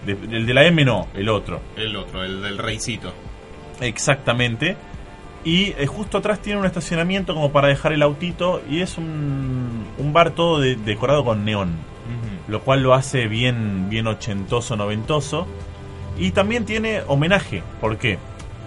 de- 0.07 0.37
el 0.37 0.47
de 0.47 0.55
la 0.55 0.65
M 0.65 0.85
no, 0.85 1.09
el 1.15 1.29
otro. 1.29 1.61
El 1.77 1.95
otro, 1.97 2.25
el 2.25 2.41
del 2.43 2.57
reycito. 2.59 3.13
Exactamente. 3.83 4.77
Y 5.45 5.75
eh, 5.79 5.87
justo 5.87 6.19
atrás 6.19 6.41
tiene 6.41 6.59
un 6.59 6.67
estacionamiento 6.67 7.35
como 7.35 7.53
para 7.53 7.69
dejar 7.69 7.93
el 7.93 8.03
autito 8.03 8.63
y 8.69 8.81
es 8.81 8.99
un, 8.99 9.85
un 9.99 10.13
bar 10.13 10.31
todo 10.31 10.61
de- 10.61 10.77
decorado 10.77 11.25
con 11.25 11.45
neón, 11.45 11.73
lo 12.49 12.61
cual 12.63 12.83
lo 12.83 12.95
hace 12.95 13.29
bien, 13.29 13.89
bien 13.91 14.07
ochentoso, 14.07 14.75
noventoso. 14.77 15.47
Y 16.19 16.33
también 16.33 16.65
tiene 16.65 17.03
homenaje, 17.07 17.63
¿por 17.81 17.99
qué? 17.99 18.19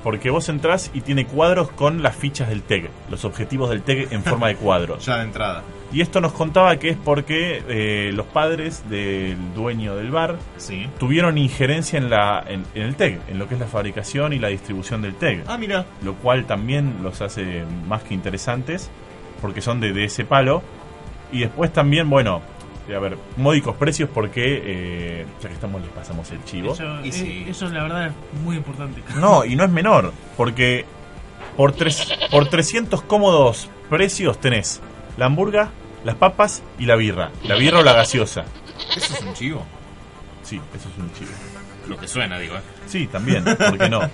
Porque 0.04 0.30
vos 0.32 0.49
entrás 0.49 0.89
y 0.93 1.02
tiene 1.02 1.26
cuadros 1.26 1.70
con 1.72 2.02
las 2.02 2.16
fichas 2.16 2.49
del 2.49 2.64
TEG, 2.64 2.89
los 3.10 3.24
objetivos 3.26 3.70
del 3.70 3.84
TEG 3.84 4.12
en 4.12 4.24
forma 4.24 4.47
de 4.47 4.56
cuadros. 4.56 5.06
Ya 5.06 5.18
de 5.18 5.24
entrada. 5.26 5.64
Y 5.93 5.99
esto 6.02 6.22
nos 6.22 6.32
contaba 6.32 6.78
que 6.78 6.89
es 6.89 6.97
porque 6.97 7.62
eh, 7.68 8.12
los 8.14 8.26
padres 8.26 8.89
del 8.89 9.36
dueño 9.54 9.95
del 9.97 10.10
bar 10.10 10.38
Sí. 10.58 10.88
tuvieron 10.97 11.38
injerencia 11.38 11.99
en, 11.99 12.10
la, 12.10 12.43
en, 12.47 12.64
en 12.76 12.84
el 12.84 12.95
TEG, 12.95 13.20
en 13.28 13.38
lo 13.38 13.47
que 13.49 13.56
es 13.56 13.60
la 13.60 13.68
fabricación 13.68 14.32
y 14.32 14.39
la 14.39 14.47
distribución 14.47 15.02
del 15.02 15.16
TEG 15.16 15.43
Ah, 15.47 15.58
mira. 15.58 15.86
lo 16.04 16.14
cual 16.16 16.45
también 16.45 16.95
los 17.04 17.22
hace 17.22 17.64
más 17.88 18.04
que 18.04 18.14
interesantes, 18.14 18.89
porque 19.41 19.60
son 19.62 19.82
de, 19.82 19.91
de 19.91 20.06
ese 20.06 20.24
palo. 20.24 20.64
Y 21.34 21.39
después 21.41 21.72
también, 21.74 22.10
bueno, 22.10 22.41
a 22.96 23.00
ver, 23.00 23.18
módicos 23.38 23.76
precios 23.76 24.10
porque, 24.14 24.62
eh, 24.64 25.26
ya 25.42 25.50
que 25.50 25.56
estamos, 25.56 25.82
les 25.82 25.89
pasamos 25.92 26.30
el 26.32 26.44
chivo. 26.46 26.74
Eso, 26.74 26.84
Y 27.04 27.10
eh, 27.10 27.12
sí. 27.12 27.46
eso 27.48 27.70
la 27.70 27.84
verdad 27.84 28.08
es 28.08 28.14
muy 28.42 28.58
importante. 28.58 29.02
No, 29.16 29.46
y 29.46 29.56
no 29.56 29.64
es 29.64 29.70
menor, 29.70 30.14
porque 30.38 30.86
por, 31.58 31.72
tres, 31.74 32.08
por 32.30 32.48
300 32.48 33.02
cómodos 33.04 33.70
precios 33.89 34.39
tenés 34.39 34.82
la 35.18 35.26
hamburga, 35.26 35.70
las 36.04 36.16
papas 36.16 36.64
y 36.80 36.86
la 36.86 36.96
birra. 36.96 37.32
La 37.44 37.56
birra 37.56 37.80
o 37.80 37.84
la 37.84 37.94
gaseosa. 37.94 38.46
Eso 38.96 39.14
es 39.14 39.22
un 39.22 39.34
chivo. 39.34 39.64
Sí, 40.44 40.60
eso 40.76 40.89
es 40.89 40.98
un 40.98 41.12
chivo. 41.14 41.32
Lo 41.88 41.98
que 41.98 42.08
suena, 42.08 42.39
digo, 42.39 42.56
¿eh? 42.56 42.62
Sí, 42.88 43.08
también, 43.08 43.44
¿por 43.44 43.78
qué 43.78 43.89
no? 43.89 44.02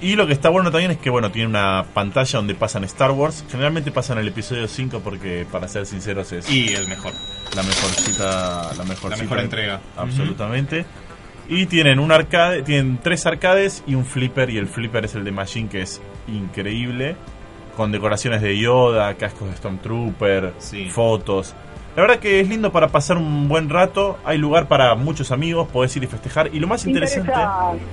Y 0.00 0.16
lo 0.16 0.26
que 0.26 0.32
está 0.34 0.50
bueno 0.50 0.70
también 0.70 0.90
es 0.90 0.98
que, 0.98 1.08
bueno, 1.08 1.30
tiene 1.30 1.48
una 1.48 1.84
pantalla 1.94 2.38
donde 2.38 2.54
pasan 2.54 2.84
Star 2.84 3.10
Wars. 3.12 3.44
Generalmente 3.50 3.90
pasan 3.90 4.18
el 4.18 4.28
episodio 4.28 4.68
5 4.68 5.00
porque, 5.02 5.46
para 5.50 5.66
ser 5.68 5.86
sinceros, 5.86 6.30
es 6.32 6.50
Y 6.50 6.74
el 6.74 6.88
mejor. 6.88 7.12
la 7.56 7.62
mejorcita, 7.62 8.74
la 8.76 8.84
mejor, 8.84 9.10
La 9.12 9.16
mejor 9.16 9.38
entrega. 9.40 9.80
Absolutamente. 9.96 10.84
Y 11.48 11.66
tienen 11.66 11.98
un 12.00 12.10
arcade, 12.12 12.62
tienen 12.62 12.98
tres 13.02 13.24
arcades 13.26 13.82
y 13.86 13.94
un 13.94 14.04
flipper. 14.04 14.50
Y 14.50 14.58
el 14.58 14.66
flipper 14.66 15.04
es 15.06 15.14
el 15.14 15.24
de 15.24 15.32
Machine, 15.32 15.68
que 15.68 15.82
es 15.82 16.02
increíble. 16.28 17.16
Con 17.76 17.90
decoraciones 17.90 18.40
de 18.42 18.58
Yoda, 18.58 19.14
cascos 19.14 19.48
de 19.50 19.56
Stormtrooper, 19.56 20.52
Sí. 20.58 20.88
fotos. 20.90 21.54
La 21.96 22.02
verdad 22.02 22.18
que 22.18 22.40
es 22.40 22.48
lindo 22.48 22.72
para 22.72 22.88
pasar 22.88 23.16
un 23.16 23.48
buen 23.48 23.68
rato. 23.70 24.18
Hay 24.24 24.36
lugar 24.38 24.66
para 24.66 24.94
muchos 24.96 25.30
amigos, 25.30 25.68
podés 25.68 25.96
ir 25.96 26.02
y 26.02 26.06
festejar. 26.08 26.50
Y 26.52 26.58
lo 26.58 26.66
más 26.66 26.84
interesante. 26.86 27.32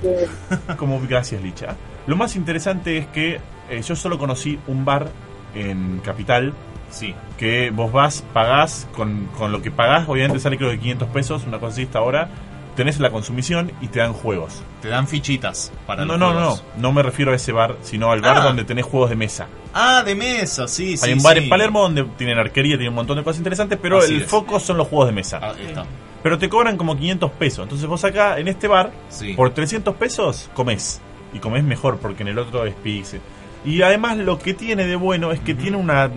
Como 0.76 1.00
gracias, 1.08 1.40
Licha. 1.40 1.76
Lo 2.06 2.16
más 2.16 2.34
interesante 2.34 2.98
es 2.98 3.06
que 3.06 3.38
eh, 3.70 3.80
yo 3.82 3.94
solo 3.94 4.18
conocí 4.18 4.58
un 4.66 4.84
bar 4.84 5.08
en 5.54 6.00
Capital 6.04 6.52
Sí. 6.90 7.14
que 7.38 7.70
vos 7.70 7.90
vas, 7.90 8.22
pagás, 8.34 8.86
con, 8.94 9.26
con 9.38 9.50
lo 9.50 9.62
que 9.62 9.70
pagás, 9.70 10.06
obviamente 10.08 10.38
sale 10.40 10.58
creo 10.58 10.70
que 10.70 10.78
500 10.78 11.08
pesos, 11.08 11.46
una 11.46 11.58
cosa 11.58 11.72
así 11.72 11.82
esta 11.84 12.02
hora, 12.02 12.28
tenés 12.76 12.98
la 13.00 13.10
consumición 13.10 13.72
y 13.80 13.88
te 13.88 13.98
dan 14.00 14.12
juegos. 14.12 14.62
Te 14.80 14.88
dan 14.88 15.06
fichitas 15.06 15.72
para 15.86 16.04
No, 16.04 16.12
los 16.12 16.18
no, 16.20 16.28
no, 16.32 16.40
juegos. 16.40 16.64
no 16.76 16.92
me 16.92 17.02
refiero 17.02 17.32
a 17.32 17.34
ese 17.36 17.52
bar, 17.52 17.76
sino 17.82 18.10
al 18.10 18.20
bar 18.20 18.38
Ah. 18.38 18.44
donde 18.44 18.64
tenés 18.64 18.84
juegos 18.84 19.10
de 19.10 19.16
mesa. 19.16 19.46
Ah, 19.74 20.02
de 20.04 20.14
mesa, 20.14 20.66
sí, 20.68 20.96
sí. 20.96 21.06
Hay 21.06 21.12
un 21.14 21.22
bar 21.22 21.36
sí. 21.38 21.44
en 21.44 21.48
Palermo 21.48 21.82
donde 21.82 22.04
tienen 22.16 22.38
arquería, 22.38 22.76
tienen 22.76 22.88
un 22.90 22.94
montón 22.96 23.16
de 23.16 23.24
cosas 23.24 23.38
interesantes, 23.38 23.78
pero 23.80 23.98
Así 23.98 24.14
el 24.14 24.22
es. 24.22 24.28
foco 24.28 24.58
son 24.60 24.76
los 24.78 24.88
juegos 24.88 25.08
de 25.08 25.12
mesa. 25.14 25.38
Ah, 25.42 25.52
ahí 25.58 25.66
está. 25.66 25.84
Pero 26.22 26.38
te 26.38 26.48
cobran 26.48 26.76
como 26.76 26.96
500 26.96 27.30
pesos. 27.32 27.64
Entonces 27.64 27.86
vos 27.86 28.04
acá, 28.04 28.38
en 28.38 28.48
este 28.48 28.68
bar, 28.68 28.92
Sí. 29.08 29.32
por 29.34 29.50
300 29.50 29.94
pesos, 29.96 30.50
comés. 30.54 31.00
Y 31.34 31.38
comés 31.38 31.64
mejor, 31.64 31.98
porque 31.98 32.22
en 32.22 32.28
el 32.28 32.38
otro 32.38 32.64
es 32.66 32.74
pizza. 32.74 33.16
Y 33.64 33.80
además 33.82 34.16
lo 34.18 34.38
que 34.38 34.54
tiene 34.54 34.86
de 34.86 34.96
bueno 34.96 35.30
es 35.32 35.40
que 35.40 35.54
tiene 35.54 35.76
una, 35.76 36.10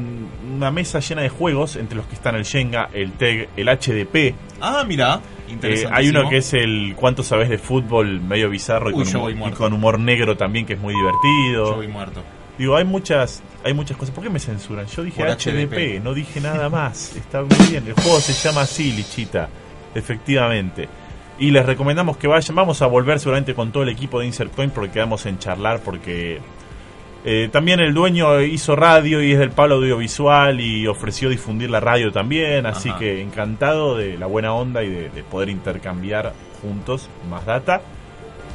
una 0.56 0.72
mesa 0.72 0.99
llena 0.99 1.22
de 1.22 1.30
juegos, 1.30 1.76
entre 1.76 1.95
los 1.95 2.06
que 2.08 2.16
están 2.16 2.36
el 2.36 2.43
Shenga, 2.43 2.89
el 2.91 3.14
TEG, 3.14 3.49
el 3.56 3.68
HDP. 3.70 4.36
Ah, 4.62 4.84
mira. 4.86 5.22
Eh, 5.62 5.86
hay 5.91 6.10
uno 6.10 6.30
que 6.30 6.38
es 6.38 6.54
el 6.54 6.93
cuánto 6.96 7.24
sabes 7.24 7.50
de 7.50 7.58
fútbol, 7.58 8.22
medio 8.22 8.50
bizarro 8.50 8.89
y, 8.89 8.93
Uy, 8.93 9.04
con 9.04 9.16
humor, 9.16 9.22
voy 9.22 9.32
y 9.32 9.36
muerto. 9.36 9.58
con 9.58 9.74
humor 9.74 10.00
negro 10.00 10.38
también, 10.38 10.66
que 10.66 10.74
es 10.74 10.80
muy 10.80 10.93
divertido. 10.93 11.72
Yo 11.72 11.76
voy 11.76 11.88
muerto. 11.88 12.24
Digo, 12.58 12.76
hay 12.76 12.86
muchas 12.86 13.43
hay 13.64 13.74
muchas 13.74 13.98
cosas. 13.98 14.14
¿Por 14.14 14.24
qué 14.24 14.30
me 14.30 14.39
censuran? 14.39 14.86
Yo 14.86 15.04
dije 15.04 15.24
HDP. 15.24 16.04
no 16.04 16.14
dije 16.14 16.39
nada 16.39 16.70
más. 16.70 17.16
Está 17.16 17.41
muy 17.41 17.58
bien. 17.70 17.84
El 17.88 17.93
juego 17.93 18.20
se 18.20 18.34
llama 18.34 18.62
así, 18.62 18.91
Lichita. 18.91 19.50
Efectivamente. 19.93 20.88
Y 21.39 21.52
les 21.52 21.66
recomendamos 21.66 22.18
que 22.18 22.28
vayan. 22.28 22.56
Vamos 22.56 22.82
a 22.82 22.86
volver 22.86 23.20
seguramente 23.20 23.56
con 23.56 23.72
todo 23.72 23.84
el 23.84 23.89
equipo 23.89 24.20
de 24.20 24.28
Insert 24.28 24.54
Coin 24.54 24.70
porque 24.70 24.91
quedamos 24.91 25.26
en 25.26 25.39
charlar 25.39 25.82
porque 25.82 26.39
Eh, 27.28 27.49
también 27.51 27.80
el 27.80 27.93
dueño 27.93 28.39
hizo 28.41 28.76
radio 28.76 29.21
y 29.23 29.32
es 29.32 29.39
del 29.39 29.49
palo 29.49 29.76
audiovisual 29.76 30.61
y 30.61 30.86
ofreció 30.86 31.28
difundir 31.28 31.71
la 31.71 31.80
radio 31.80 32.11
también, 32.11 32.67
así 32.67 32.89
Ajá. 32.89 32.99
que 32.99 33.21
encantado 33.21 33.97
de 33.97 34.15
la 34.17 34.28
buena 34.28 34.53
onda 34.53 34.84
y 34.84 34.89
de, 34.89 35.09
de 35.09 35.23
poder 35.23 35.49
intercambiar 35.49 36.34
juntos 36.61 37.09
más 37.30 37.43
data. 37.45 37.82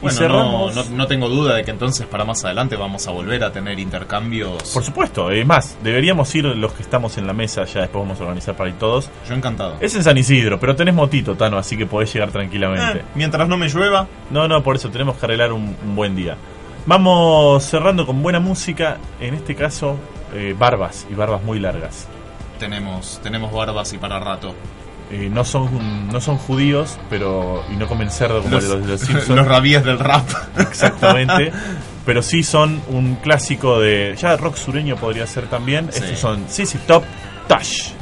Bueno, 0.00 0.28
no, 0.28 0.70
no, 0.72 0.84
no 0.92 1.06
tengo 1.06 1.28
duda 1.28 1.56
de 1.56 1.64
que 1.64 1.70
entonces 1.72 2.06
para 2.06 2.24
más 2.24 2.42
adelante 2.44 2.74
vamos 2.76 3.06
a 3.06 3.10
volver 3.10 3.44
a 3.44 3.52
tener 3.52 3.78
intercambios. 3.78 4.72
Por 4.72 4.82
supuesto, 4.82 5.30
es 5.30 5.44
más, 5.44 5.76
deberíamos 5.82 6.34
ir 6.34 6.44
los 6.44 6.72
que 6.72 6.82
estamos 6.82 7.18
en 7.18 7.26
la 7.26 7.34
mesa, 7.34 7.64
ya 7.64 7.80
después 7.82 8.02
vamos 8.04 8.18
a 8.18 8.22
organizar 8.22 8.56
para 8.56 8.70
ir 8.70 8.76
todos. 8.76 9.10
Yo 9.28 9.34
encantado. 9.34 9.76
Es 9.80 9.94
en 9.96 10.02
San 10.02 10.16
Isidro, 10.16 10.58
pero 10.58 10.74
tenés 10.74 10.94
motito, 10.94 11.34
Tano, 11.34 11.58
así 11.58 11.76
que 11.76 11.84
podés 11.84 12.12
llegar 12.14 12.30
tranquilamente. 12.30 13.00
Eh, 13.00 13.04
mientras 13.14 13.46
no 13.46 13.58
me 13.58 13.68
llueva, 13.68 14.06
No, 14.30 14.48
no, 14.48 14.62
por 14.62 14.76
eso 14.76 14.88
tenemos 14.90 15.16
que 15.18 15.26
arreglar 15.26 15.52
un, 15.52 15.76
un 15.84 15.96
buen 15.96 16.16
día. 16.16 16.36
Vamos 16.86 17.62
cerrando 17.64 18.06
con 18.06 18.22
buena 18.22 18.40
música, 18.40 18.98
en 19.20 19.34
este 19.34 19.54
caso, 19.54 19.96
eh, 20.34 20.54
barbas 20.58 21.06
y 21.10 21.14
barbas 21.14 21.42
muy 21.42 21.58
largas. 21.58 22.08
tenemos, 22.58 23.20
tenemos 23.22 23.52
barbas 23.52 23.92
y 23.92 23.98
para 23.98 24.18
rato. 24.18 24.54
Eh, 25.10 25.28
no 25.28 25.44
son 25.44 26.06
no 26.08 26.20
son 26.20 26.38
judíos, 26.38 26.96
pero 27.10 27.64
y 27.72 27.76
no 27.76 27.88
comen 27.88 28.10
cerdo 28.12 28.42
como 28.42 28.54
Los, 28.54 28.64
los, 28.64 28.86
los 28.86 29.00
Simpsons. 29.06 29.28
los 29.36 29.46
rabíes 29.46 29.84
del 29.84 29.98
rap. 29.98 30.28
Exactamente. 30.58 31.52
Pero 32.06 32.22
sí 32.22 32.42
son 32.42 32.80
un 32.88 33.16
clásico 33.16 33.78
de. 33.78 34.16
Ya 34.18 34.36
rock 34.36 34.56
sureño 34.56 34.96
podría 34.96 35.26
ser 35.26 35.46
también. 35.48 35.90
Sí. 35.92 35.98
Estos 36.02 36.18
son 36.18 36.44
CC 36.48 36.78
Top 36.86 37.04
Touch. 37.46 37.92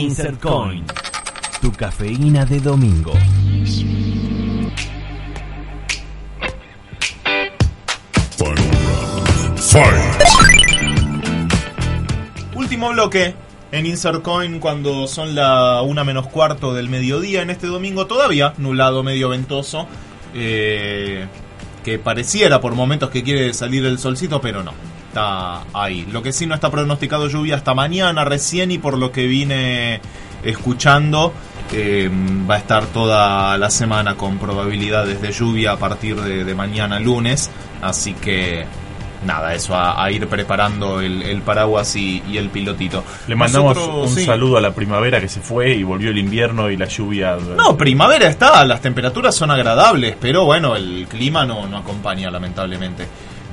Insert 0.00 0.40
Coin. 0.40 0.84
Tu 1.60 1.70
cafeína 1.72 2.46
de 2.46 2.58
domingo. 2.60 3.12
Último 12.54 12.90
bloque 12.90 13.34
en 13.72 13.86
Insert 13.86 14.22
Coin 14.22 14.58
cuando 14.58 15.06
son 15.06 15.34
la 15.34 15.82
una 15.82 16.02
menos 16.02 16.28
cuarto 16.28 16.72
del 16.72 16.88
mediodía 16.88 17.42
en 17.42 17.50
este 17.50 17.66
domingo, 17.66 18.06
todavía 18.06 18.54
nublado, 18.56 19.02
medio 19.02 19.28
ventoso. 19.28 19.86
eh, 20.34 21.26
que 21.84 21.98
pareciera 21.98 22.60
por 22.60 22.74
momentos 22.74 23.10
que 23.10 23.22
quiere 23.22 23.52
salir 23.54 23.84
el 23.84 23.98
solcito, 23.98 24.40
pero 24.40 24.62
no. 24.62 24.72
Está 25.10 25.64
ahí. 25.74 26.06
Lo 26.12 26.22
que 26.22 26.32
sí 26.32 26.46
no 26.46 26.54
está 26.54 26.70
pronosticado 26.70 27.26
lluvia 27.28 27.56
hasta 27.56 27.74
mañana 27.74 28.24
recién 28.24 28.70
y 28.70 28.78
por 28.78 28.96
lo 28.96 29.10
que 29.10 29.26
vine 29.26 30.00
escuchando 30.44 31.32
eh, 31.72 32.08
va 32.48 32.54
a 32.54 32.58
estar 32.58 32.86
toda 32.86 33.58
la 33.58 33.70
semana 33.70 34.14
con 34.14 34.38
probabilidades 34.38 35.20
de 35.20 35.32
lluvia 35.32 35.72
a 35.72 35.76
partir 35.78 36.14
de, 36.20 36.44
de 36.44 36.54
mañana 36.54 37.00
lunes. 37.00 37.50
Así 37.82 38.12
que 38.14 38.64
nada, 39.26 39.52
eso 39.52 39.74
a, 39.74 40.00
a 40.02 40.10
ir 40.12 40.28
preparando 40.28 41.00
el, 41.00 41.22
el 41.22 41.42
paraguas 41.42 41.96
y, 41.96 42.22
y 42.30 42.38
el 42.38 42.48
pilotito. 42.48 43.02
Le 43.26 43.34
mandamos 43.34 43.74
Nosotros, 43.74 44.10
un 44.10 44.16
sí. 44.16 44.24
saludo 44.24 44.58
a 44.58 44.60
la 44.60 44.72
primavera 44.72 45.20
que 45.20 45.28
se 45.28 45.40
fue 45.40 45.74
y 45.74 45.82
volvió 45.82 46.10
el 46.10 46.18
invierno 46.18 46.70
y 46.70 46.76
la 46.76 46.86
lluvia. 46.86 47.36
No, 47.56 47.76
primavera 47.76 48.28
está, 48.28 48.64
las 48.64 48.80
temperaturas 48.80 49.34
son 49.34 49.50
agradables, 49.50 50.14
pero 50.20 50.44
bueno, 50.44 50.76
el 50.76 51.06
clima 51.08 51.44
no, 51.44 51.66
no 51.66 51.78
acompaña 51.78 52.30
lamentablemente. 52.30 53.08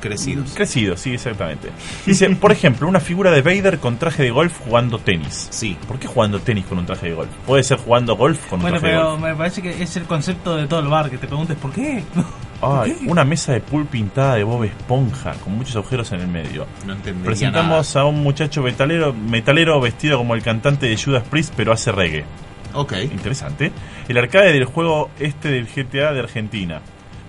crecidos. 0.08 0.52
Crecido, 0.54 0.96
sí, 0.98 1.14
exactamente. 1.14 1.70
Dice, 2.06 2.30
por 2.36 2.52
ejemplo, 2.52 2.88
una 2.88 3.00
figura 3.00 3.32
de 3.32 3.42
Vader 3.42 3.80
con 3.80 3.98
traje 3.98 4.24
de 4.24 4.32
golf 4.32 4.58
jugando 4.60 5.00
tenis. 5.00 5.48
Sí. 5.52 5.78
¿Por 5.88 6.00
qué 6.00 6.08
jugando 6.08 6.40
tenis 6.40 6.66
con 6.66 6.78
un 6.80 6.86
traje 6.86 7.10
de 7.10 7.16
golf? 7.16 7.30
Puede 7.46 7.64
ser 7.64 7.78
jugando 7.78 8.16
golf 8.16 8.46
con 8.48 8.60
un 8.60 8.62
Bueno, 8.64 8.80
traje 8.80 8.94
de 8.94 9.00
pero 9.00 9.12
golf. 9.12 9.24
me 9.24 9.36
parece 9.36 9.62
que 9.62 9.84
es 9.84 9.96
el 9.98 10.04
concepto 10.04 10.56
de 10.56 10.68
todo 10.68 10.80
el 10.80 10.88
bar, 10.88 11.10
que 11.10 11.18
te 11.18 11.28
preguntes 11.28 11.58
por 11.58 11.72
qué. 11.72 12.04
Ay, 12.62 12.98
una 13.08 13.26
mesa 13.26 13.52
de 13.52 13.60
pool 13.60 13.86
pintada 13.86 14.36
de 14.36 14.44
Bob 14.44 14.64
Esponja 14.64 15.34
con 15.44 15.58
muchos 15.58 15.76
agujeros 15.76 16.12
en 16.14 16.22
el 16.22 16.28
medio. 16.28 16.66
No 16.86 16.96
Presentamos 17.24 17.96
a 17.96 18.06
un 18.06 18.24
muchacho 18.24 18.64
metalero, 18.64 19.14
metalero 19.14 19.80
vestido 19.82 20.18
como 20.18 20.36
el 20.36 20.42
cantante 20.42 20.88
de 20.88 20.98
Judas 20.98 21.24
Priest, 21.30 21.54
pero 21.58 21.74
hace 21.74 21.92
reggae. 21.92 22.22
nada. 22.22 22.80
Ok. 22.80 22.94
Interesante. 23.12 23.72
El 24.08 24.18
arcade 24.18 24.54
del 24.54 24.66
juego 24.66 25.10
este 25.20 25.50
del 25.50 25.68
GTA 25.68 26.14
de 26.14 26.20
Argentina. 26.22 26.82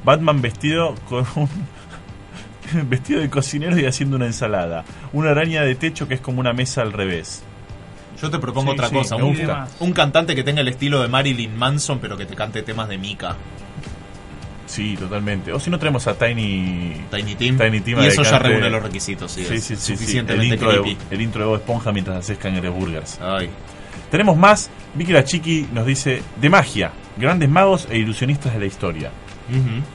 Batman 0.05 0.41
vestido 0.41 0.95
con 1.09 1.27
un 1.35 1.49
vestido 2.89 3.21
de 3.21 3.31
cocinero 3.31 3.79
y 3.79 3.87
haciendo 3.87 4.17
una 4.17 4.27
ensalada. 4.27 4.85
Una 5.13 5.31
araña 5.31 5.63
de 5.63 5.75
techo 5.75 6.09
que 6.09 6.15
es 6.15 6.21
como 6.21 6.41
una 6.41 6.53
mesa 6.53 6.83
al 6.83 6.93
revés. 6.93 7.43
Yo 8.21 8.31
te 8.31 8.39
propongo 8.39 8.73
Sí, 8.73 8.79
otra 8.79 8.89
sí, 8.89 8.95
cosa. 8.95 9.17
Un, 9.81 9.93
cantante 9.93 10.35
que 10.35 10.43
tenga 10.43 10.63
el 10.63 10.69
estilo 10.69 11.03
de 11.03 11.09
Marilyn 11.09 11.57
Manson, 11.57 11.99
pero 11.99 12.17
que 12.17 12.25
te 12.25 12.35
cante 12.35 12.63
temas 12.63 12.89
de 12.89 12.99
Mika. 12.99 13.37
Sí, 14.67 14.97
totalmente. 14.97 15.53
O 15.53 15.61
si 15.61 15.71
no 15.71 15.79
tenemos 15.79 16.07
a 16.07 16.15
Tiny 16.15 17.05
Tiny 17.11 17.35
Tim. 17.37 17.59
Tiny 17.59 17.81
Tim 17.81 17.99
y 18.01 18.07
eso 18.07 18.23
ya 18.23 18.39
reúne 18.39 18.69
los 18.71 18.83
requisitos, 18.83 19.31
sí. 19.31 19.45
Sí, 19.45 19.61
sí, 19.61 19.77
sí. 19.77 19.93
El 19.93 19.99
Suficientemente 19.99 20.55
intro, 20.55 20.83
de, 20.83 20.97
el 21.11 21.21
intro 21.21 21.43
de 21.43 21.47
Bob 21.47 21.57
Esponja 21.57 21.93
mientras 21.93 22.19
haces 22.19 22.39
cangreburgers. 22.39 23.21
Ay. 23.21 23.51
Tenemos 24.11 24.37
más. 24.37 24.71
Vicky 24.95 25.13
la 25.13 25.25
Chiqui 25.25 25.69
nos 25.73 25.87
dice 25.87 26.23
de 26.41 26.49
magia, 26.49 26.91
grandes 27.17 27.49
magos 27.49 27.87
e 27.91 27.99
ilusionistas 27.99 28.55
de 28.55 28.61
la 28.61 28.67
historia. 28.67 29.11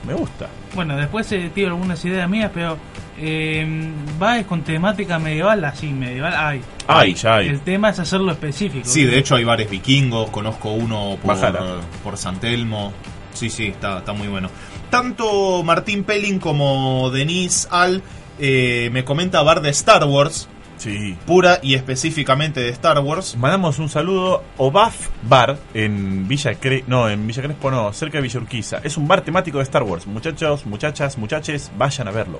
Me 0.07 0.13
gusta. 0.13 0.47
Bueno, 0.75 0.95
después 0.95 1.31
eh, 1.31 1.51
tiro 1.53 1.69
algunas 1.69 2.03
ideas 2.05 2.29
mías, 2.29 2.51
pero 2.53 2.77
eh, 3.17 3.91
bares 4.17 4.45
con 4.45 4.61
temática 4.63 5.19
medieval, 5.19 5.63
así, 5.65 5.87
medieval, 5.87 6.33
hay. 6.35 6.61
Ay, 6.87 7.13
ya 7.13 7.35
hay. 7.35 7.49
El 7.49 7.61
tema 7.61 7.89
es 7.89 7.99
hacerlo 7.99 8.31
específico. 8.31 8.87
Sí, 8.87 9.05
de 9.05 9.17
hecho 9.17 9.35
hay 9.35 9.43
bares 9.43 9.69
vikingos, 9.69 10.29
conozco 10.29 10.71
uno 10.71 11.17
por, 11.21 11.35
Bajala. 11.35 11.81
por 12.03 12.17
San 12.17 12.39
Telmo. 12.39 12.93
Sí, 13.33 13.49
sí, 13.49 13.67
está, 13.67 13.99
está 13.99 14.13
muy 14.13 14.27
bueno. 14.27 14.49
Tanto 14.89 15.63
Martín 15.63 16.03
Pelling 16.03 16.39
como 16.39 17.09
Denise 17.11 17.67
Al 17.71 18.03
eh, 18.39 18.89
me 18.91 19.05
comenta 19.05 19.41
bar 19.43 19.61
de 19.61 19.69
Star 19.69 20.03
Wars, 20.05 20.49
Sí. 20.81 21.15
pura 21.27 21.59
y 21.61 21.75
específicamente 21.75 22.59
de 22.59 22.69
Star 22.69 22.97
Wars. 22.99 23.35
Mandamos 23.37 23.77
un 23.79 23.87
saludo 23.89 24.43
Obaf 24.57 25.09
Bar 25.23 25.57
en 25.75 26.27
Villa 26.27 26.55
Cre 26.55 26.83
no, 26.87 27.07
en 27.07 27.25
Villa 27.27 27.43
Crespo 27.43 27.69
no, 27.69 27.93
cerca 27.93 28.17
de 28.17 28.23
Villa 28.23 28.39
Urquiza. 28.39 28.79
Es 28.83 28.97
un 28.97 29.07
bar 29.07 29.21
temático 29.21 29.59
de 29.59 29.63
Star 29.63 29.83
Wars. 29.83 30.07
Muchachos, 30.07 30.65
muchachas, 30.65 31.17
muchaches, 31.17 31.71
vayan 31.77 32.07
a 32.07 32.11
verlo. 32.11 32.39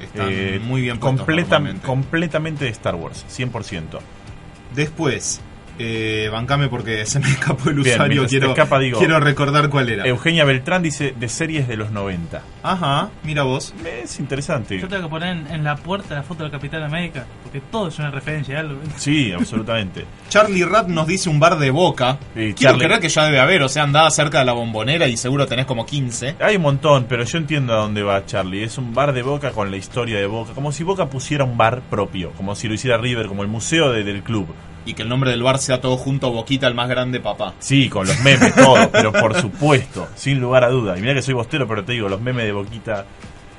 Están 0.00 0.28
Eh, 0.30 0.60
muy 0.64 0.82
bien 0.82 0.98
completa- 0.98 1.60
completamente 1.84 2.64
de 2.64 2.70
Star 2.70 2.94
Wars, 2.94 3.24
100%. 3.28 3.98
Después, 4.74 5.40
eh, 5.82 6.28
bancame 6.30 6.68
porque 6.68 7.06
se 7.06 7.20
me 7.20 7.28
escapó 7.30 7.70
el 7.70 7.76
Bien, 7.76 7.94
usuario. 7.94 8.26
Quiero, 8.26 8.48
escapa, 8.50 8.78
digo- 8.78 8.98
quiero 8.98 9.18
recordar 9.18 9.70
cuál 9.70 9.88
era. 9.88 10.06
Eugenia 10.06 10.44
Beltrán 10.44 10.82
dice 10.82 11.14
de 11.18 11.28
series 11.30 11.66
de 11.66 11.76
los 11.78 11.90
90. 11.90 12.42
Ajá, 12.62 13.08
mira 13.24 13.44
vos. 13.44 13.72
Es 14.02 14.20
interesante. 14.20 14.78
Yo 14.78 14.88
tengo 14.88 15.04
que 15.04 15.08
poner 15.08 15.36
en, 15.38 15.46
en 15.46 15.64
la 15.64 15.76
puerta 15.76 16.14
la 16.14 16.22
foto 16.22 16.42
del 16.42 16.52
Capitán 16.52 16.82
América, 16.82 17.24
porque 17.42 17.60
todo 17.62 17.88
es 17.88 17.98
una 17.98 18.10
referencia 18.10 18.58
a 18.58 18.60
algo. 18.60 18.78
Sí, 18.96 19.32
absolutamente. 19.32 20.04
Charlie 20.28 20.64
Rat 20.64 20.88
nos 20.88 21.06
dice 21.06 21.30
un 21.30 21.40
bar 21.40 21.58
de 21.58 21.70
boca. 21.70 22.18
Sí, 22.34 22.52
Quiero 22.52 22.54
Charlie. 22.72 22.84
creer 22.84 23.00
que 23.00 23.08
ya 23.08 23.24
debe 23.24 23.40
haber, 23.40 23.62
o 23.62 23.68
sea, 23.70 23.84
andaba 23.84 24.10
cerca 24.10 24.40
de 24.40 24.44
la 24.44 24.52
bombonera 24.52 25.08
y 25.08 25.16
seguro 25.16 25.46
tenés 25.46 25.64
como 25.64 25.86
15. 25.86 26.36
Hay 26.40 26.56
un 26.56 26.62
montón, 26.62 27.06
pero 27.08 27.24
yo 27.24 27.38
entiendo 27.38 27.72
a 27.72 27.76
dónde 27.78 28.02
va 28.02 28.26
Charlie. 28.26 28.64
Es 28.64 28.76
un 28.76 28.92
bar 28.92 29.14
de 29.14 29.22
Boca 29.22 29.52
con 29.52 29.70
la 29.70 29.78
historia 29.78 30.18
de 30.18 30.26
Boca. 30.26 30.52
Como 30.54 30.72
si 30.72 30.84
Boca 30.84 31.06
pusiera 31.06 31.44
un 31.44 31.56
bar 31.56 31.80
propio. 31.88 32.32
Como 32.32 32.54
si 32.54 32.68
lo 32.68 32.74
hiciera 32.74 32.98
River, 32.98 33.26
como 33.26 33.42
el 33.42 33.48
museo 33.48 33.90
de- 33.92 34.04
del 34.04 34.22
club. 34.22 34.46
Y 34.84 34.94
que 34.94 35.02
el 35.02 35.08
nombre 35.08 35.30
del 35.30 35.42
bar 35.42 35.58
sea 35.58 35.80
todo 35.80 35.96
junto, 35.96 36.30
Boquita, 36.30 36.66
el 36.66 36.74
más 36.74 36.88
grande 36.88 37.20
papá. 37.20 37.54
Sí, 37.58 37.88
con 37.88 38.06
los 38.06 38.18
memes, 38.20 38.54
todo. 38.54 38.88
pero 38.92 39.12
por 39.12 39.38
supuesto, 39.40 40.08
sin 40.14 40.40
lugar 40.40 40.64
a 40.64 40.70
duda. 40.70 40.96
Y 40.96 41.00
mira 41.00 41.14
que 41.14 41.22
soy 41.22 41.34
bostero, 41.34 41.68
pero 41.68 41.84
te 41.84 41.92
digo, 41.92 42.08
los 42.08 42.20
memes 42.20 42.44
de 42.46 42.52
Boquita. 42.52 43.04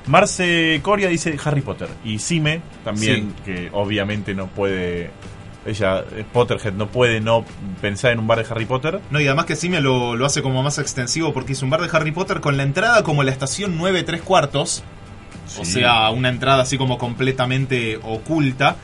Marce 0.08 0.80
Coria 0.82 1.10
dice 1.10 1.38
Harry 1.44 1.62
Potter. 1.62 1.90
Y 2.04 2.20
Sime 2.20 2.62
también, 2.84 3.34
que 3.46 3.70
obviamente 3.72 4.34
no 4.34 4.48
puede... 4.48 5.12
Ella, 5.64 6.04
es 6.18 6.26
Potterhead, 6.26 6.74
no 6.74 6.88
puede 6.88 7.22
no 7.22 7.46
pensar 7.82 8.12
en 8.12 8.18
un 8.18 8.26
bar 8.26 8.44
de 8.44 8.52
Harry 8.52 8.66
Potter. 8.66 9.00
No, 9.12 9.22
y 9.22 9.28
además 9.28 9.46
que 9.46 9.56
sí 9.56 9.70
me 9.70 9.80
lo, 9.80 10.16
lo 10.16 10.26
hace 10.26 10.42
como 10.42 10.64
más 10.64 10.80
extensivo 10.80 11.34
porque 11.34 11.54
es 11.54 11.62
un 11.62 11.70
bar 11.70 11.82
de 11.82 11.96
Harry 11.96 12.12
Potter 12.12 12.42
con 12.42 12.58
la 12.58 12.64
entrada 12.64 13.04
como 13.04 13.22
la 13.22 13.30
estación 13.30 13.78
9 13.78 14.02
3 14.02 14.22
cuartos. 14.24 14.84
O 15.60 15.66
sea, 15.66 16.10
una 16.12 16.30
entrada 16.30 16.64
así 16.64 16.78
como 16.78 16.98
completamente 16.98 17.98
oculta. 18.04 18.78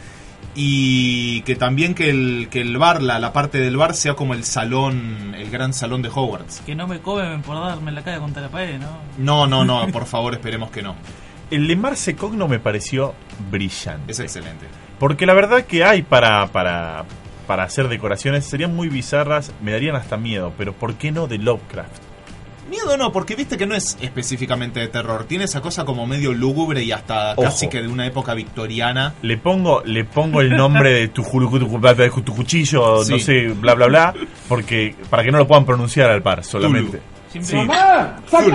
Y 0.60 1.42
que 1.42 1.56
también 1.56 1.94
que 1.94 2.10
el, 2.10 2.48
que 2.50 2.62
el 2.62 2.80
bar, 2.80 3.04
la, 3.04 3.20
la 3.20 3.32
parte 3.32 3.60
del 3.60 3.78
bar, 3.78 3.94
sea 3.94 4.16
como 4.16 4.34
el 4.34 4.44
salón, 4.44 5.36
el 5.38 5.52
gran 5.52 5.72
salón 5.72 6.02
de 6.02 6.10
Hogwarts. 6.10 6.64
Que 6.66 6.74
no 6.74 6.88
me 6.88 7.00
comen 7.00 7.44
por 7.44 7.58
darme 7.58 7.92
la 7.92 8.02
cara 8.04 8.18
contra 8.18 8.42
la 8.42 8.50
pared, 8.50 8.80
¿no? 8.80 8.98
No, 9.20 9.46
no, 9.46 9.64
no, 9.64 9.88
por 9.92 10.08
favor, 10.08 10.34
esperemos 10.34 10.72
que 10.72 10.82
no. 10.82 10.96
El 11.52 11.68
de 11.68 11.76
Marce 11.76 12.16
Cogno 12.16 12.48
me 12.48 12.58
pareció 12.58 13.14
brillante. 13.52 14.12
Es 14.12 14.20
excelente. 14.20 14.66
Porque 14.98 15.28
la 15.28 15.36
verdad 15.36 15.64
que 15.66 15.86
hay 15.86 16.02
para, 16.02 16.48
para, 16.48 17.06
para 17.46 17.64
hacer 17.64 17.88
decoraciones, 17.88 18.44
serían 18.44 18.76
muy 18.76 18.90
bizarras, 18.90 19.54
me 19.62 19.74
darían 19.74 19.96
hasta 19.96 20.18
miedo, 20.18 20.54
pero 20.58 20.74
¿por 20.74 20.96
qué 20.96 21.12
no 21.12 21.28
de 21.28 21.38
Lovecraft? 21.38 22.07
Miedo 22.70 22.98
no, 22.98 23.12
porque 23.12 23.36
viste 23.36 23.58
que 23.58 23.66
no 23.66 23.76
es 23.76 23.98
específicamente 24.02 24.80
de 24.80 24.88
terror. 24.88 25.26
Tiene 25.26 25.46
esa 25.46 25.62
cosa 25.62 25.86
como 25.86 26.06
medio 26.06 26.34
lúgubre 26.34 26.84
y 26.84 26.92
hasta 26.92 27.32
Ojo. 27.34 27.44
casi 27.44 27.68
que 27.70 27.82
de 27.82 27.88
una 27.88 28.06
época 28.06 28.34
victoriana. 28.34 29.14
Le 29.22 29.38
pongo, 29.38 29.82
le 29.86 30.04
pongo 30.04 30.42
el 30.42 30.56
nombre 30.56 30.92
de 30.94 31.08
tu, 31.10 31.24
tu, 31.24 31.60
tu- 31.60 32.22
tu 32.22 32.36
cuchillo, 32.36 33.04
no 33.10 33.20
sé, 33.20 33.48
bla 33.50 33.74
bla 33.76 33.88
bla, 33.88 34.14
porque 34.48 34.96
para 35.10 35.24
que 35.24 35.32
no 35.32 35.38
lo 35.38 35.48
puedan 35.48 35.66
pronunciar 35.66 36.10
al 36.12 36.22
par 36.22 36.44
solamente. 36.44 37.00
Siempre- 37.32 37.60
Sí. 38.30 38.52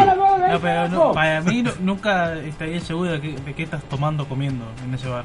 No, 0.50 0.60
pero 0.60 0.88
no, 0.88 1.12
para 1.12 1.40
mí 1.42 1.62
no- 1.62 1.72
nunca 1.80 2.34
estaría 2.38 2.80
seguro 2.80 3.12
de, 3.12 3.20
que- 3.20 3.36
de 3.40 3.54
qué 3.54 3.62
estás 3.62 3.82
tomando 3.84 4.26
comiendo 4.26 4.64
en 4.84 4.94
ese 4.94 5.08
bar. 5.08 5.24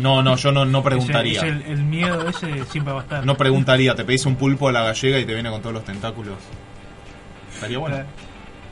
No, 0.00 0.22
no, 0.22 0.36
yo 0.36 0.52
no, 0.52 0.64
no 0.64 0.78
Ese- 0.80 0.88
preguntaría. 0.88 1.38
ese- 1.38 1.48
el, 1.48 1.62
el 1.62 1.82
miedo 1.84 2.28
ese 2.28 2.64
siempre 2.66 2.92
va 2.92 3.00
a 3.00 3.02
estar. 3.02 3.24
No 3.26 3.36
preguntaría, 3.36 3.94
te 3.94 4.04
pedís 4.04 4.26
un 4.26 4.36
pulpo 4.36 4.68
a 4.68 4.72
la 4.72 4.82
gallega 4.82 5.18
y 5.18 5.24
te 5.24 5.32
viene 5.34 5.50
con 5.50 5.60
todos 5.62 5.74
los 5.74 5.84
tentáculos. 5.84 6.34
Estaría 7.60 7.78
bueno. 7.78 7.96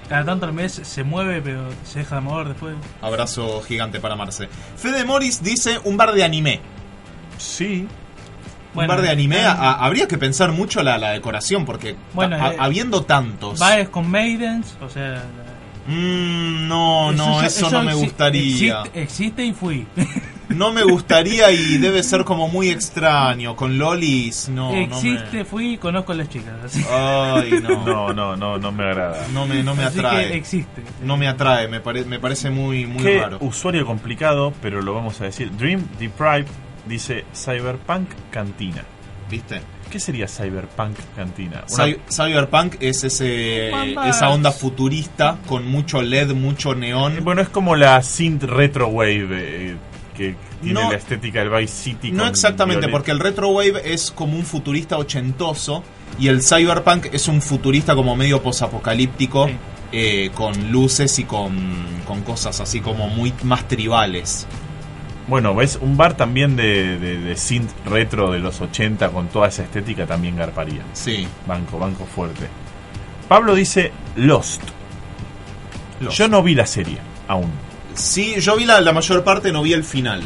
Cada- 0.09 0.25
tanto 0.25 0.47
al 0.47 0.55
mes 0.55 0.73
se 0.73 1.05
mueve, 1.05 1.43
pero 1.43 1.69
se 1.85 1.99
deja 1.99 2.15
de 2.17 2.21
mover 2.23 2.49
después. 2.49 2.75
Abrazo 3.03 3.61
gigante 3.61 4.01
para 4.01 4.17
Marce. 4.17 4.49
Fede 4.77 5.05
Morris 5.05 5.43
dice 5.43 5.79
un 5.85 5.99
bar 5.99 6.13
de 6.13 6.25
anime. 6.25 6.61
Sí, 7.37 7.87
Bueno, 8.73 8.93
un 8.93 8.97
bar 8.97 9.03
de 9.05 9.11
anime, 9.11 9.45
a- 9.45 9.73
habría 9.75 10.09
que 10.09 10.17
pensar 10.17 10.53
mucho 10.53 10.83
la, 10.83 10.97
la 10.99 11.11
decoración, 11.11 11.67
porque 11.67 11.95
Bueno, 12.15 12.37
a- 12.37 12.53
eh, 12.55 12.57
habiendo 12.59 13.03
tantos... 13.05 13.59
Bares 13.59 13.91
con 13.91 14.11
maidens, 14.11 14.77
o 14.81 14.89
sea... 14.89 15.23
Mm, 15.87 16.69
no, 16.69 17.13
no, 17.13 17.43
eso, 17.43 17.71
no 17.71 17.83
me 17.83 17.95
gustaría. 17.95 18.81
Existe, 18.81 19.01
existe 19.03 19.45
y 19.45 19.53
fui. 19.53 19.87
No 20.49 20.73
me 20.73 20.83
gustaría 20.83 21.51
y 21.51 21.77
debe 21.79 22.03
ser 22.03 22.25
como 22.25 22.49
muy 22.49 22.71
extraño. 22.71 23.55
Con 23.55 23.77
lolis, 23.79 24.49
no, 24.49 24.75
existe, 24.75 25.45
fui 25.45 25.75
y 25.75 25.79
conozco 25.79 26.13
a 26.13 26.15
las 26.17 26.29
chicas. 26.29 26.55
así. 26.65 26.81
no 26.81 26.87
me... 26.89 27.41
Ay, 27.43 27.51
no. 27.63 27.85
no, 27.85 28.13
no, 28.13 28.37
no, 28.37 28.59
no 28.59 28.73
me 28.73 28.85
agrada. 28.85 29.27
No 29.35 29.47
me, 29.47 29.63
no 29.63 29.75
me 29.75 29.85
Así 29.85 29.99
atrae. 29.99 30.29
que 30.29 30.37
existe. 30.37 30.83
No 31.03 31.17
me 31.17 31.29
atrae, 31.29 31.69
me, 31.69 31.81
pare- 31.81 32.05
me 32.05 32.19
parece 32.19 32.51
muy, 32.51 32.87
muy 32.87 33.03
Qué 33.03 33.21
raro. 33.21 33.39
usuario 33.41 33.85
complicado, 33.87 34.53
pero 34.63 34.81
lo 34.81 34.95
vamos 34.95 35.21
a 35.21 35.25
decir. 35.25 35.51
Dream 35.57 35.87
Deprived 35.99 36.47
dice 36.87 37.25
Cyberpunk 37.35 38.09
Cantina. 38.31 38.85
¿Viste? 39.31 39.61
¿Qué 39.91 40.01
sería 40.01 40.27
Cyberpunk 40.27 40.97
Cantina? 41.15 41.65
Una- 41.71 41.95
Cyberpunk 42.11 42.77
es 42.81 43.05
ese, 43.05 43.71
esa 44.09 44.31
onda 44.31 44.51
futurista 44.53 45.37
con 45.47 45.67
mucho 45.67 46.01
LED, 46.01 46.33
mucho 46.33 46.75
neón. 46.75 47.19
Bueno, 47.23 47.43
es 47.43 47.49
como 47.51 47.77
la 47.77 48.03
synth 48.03 48.45
retro 48.45 48.89
wave 48.89 49.29
eh, 49.31 49.77
que 50.19 50.35
tiene 50.61 50.81
No- 50.83 50.91
la 50.91 50.97
estética 50.99 51.41
del 51.41 51.49
Vice 51.51 51.73
City. 51.85 52.13
No 52.13 52.27
exactamente, 52.27 52.81
violet. 52.81 52.93
porque 52.93 53.11
el 53.13 53.21
retrowave 53.21 53.81
es 53.95 54.11
como 54.11 54.37
un 54.37 54.45
futurista 54.45 54.99
ochentoso 54.99 55.83
y 56.19 56.29
el 56.29 56.43
cyberpunk 56.43 57.07
es 57.13 57.29
un 57.29 57.41
futurista 57.41 57.95
como 57.95 58.15
medio 58.17 58.43
posapocalíptico 58.43 59.47
Sí. 59.49 59.57
eh, 59.93 60.31
con 60.35 60.71
luces 60.71 61.19
y 61.19 61.25
con, 61.25 61.57
con 62.07 62.21
cosas 62.23 62.61
así 62.61 62.81
como 62.81 63.09
muy 63.09 63.33
más 63.45 63.67
tribales. 63.69 64.47
Bueno, 65.29 65.55
ves, 65.55 65.79
un 65.81 65.97
bar 65.97 66.17
también 66.17 66.57
de, 66.57 66.99
de, 66.99 67.19
de 67.19 67.37
synth 67.37 67.71
retro 67.87 68.31
de 68.33 68.39
los 68.39 68.61
80 68.61 69.11
con 69.11 69.29
toda 69.29 69.49
esa 69.49 69.63
estética 69.63 70.07
también 70.07 70.37
garparía. 70.37 70.83
Sí. 70.95 71.27
Banco, 71.47 71.79
banco 71.79 72.05
fuerte. 72.07 72.49
Pablo 73.29 73.55
dice 73.55 73.93
Lost. 74.17 74.63
Lost. 76.01 76.17
Yo 76.17 76.29
no 76.29 76.43
vi 76.43 76.55
la 76.55 76.65
serie 76.67 76.99
aún. 77.29 77.51
Sí, 77.99 78.35
yo 78.41 78.57
vi 78.57 78.65
la, 78.65 78.81
la 78.81 78.93
mayor 78.93 79.25
parte, 79.25 79.53
no 79.53 79.63
vi 79.63 79.73
el 79.73 79.85
final. 79.85 80.23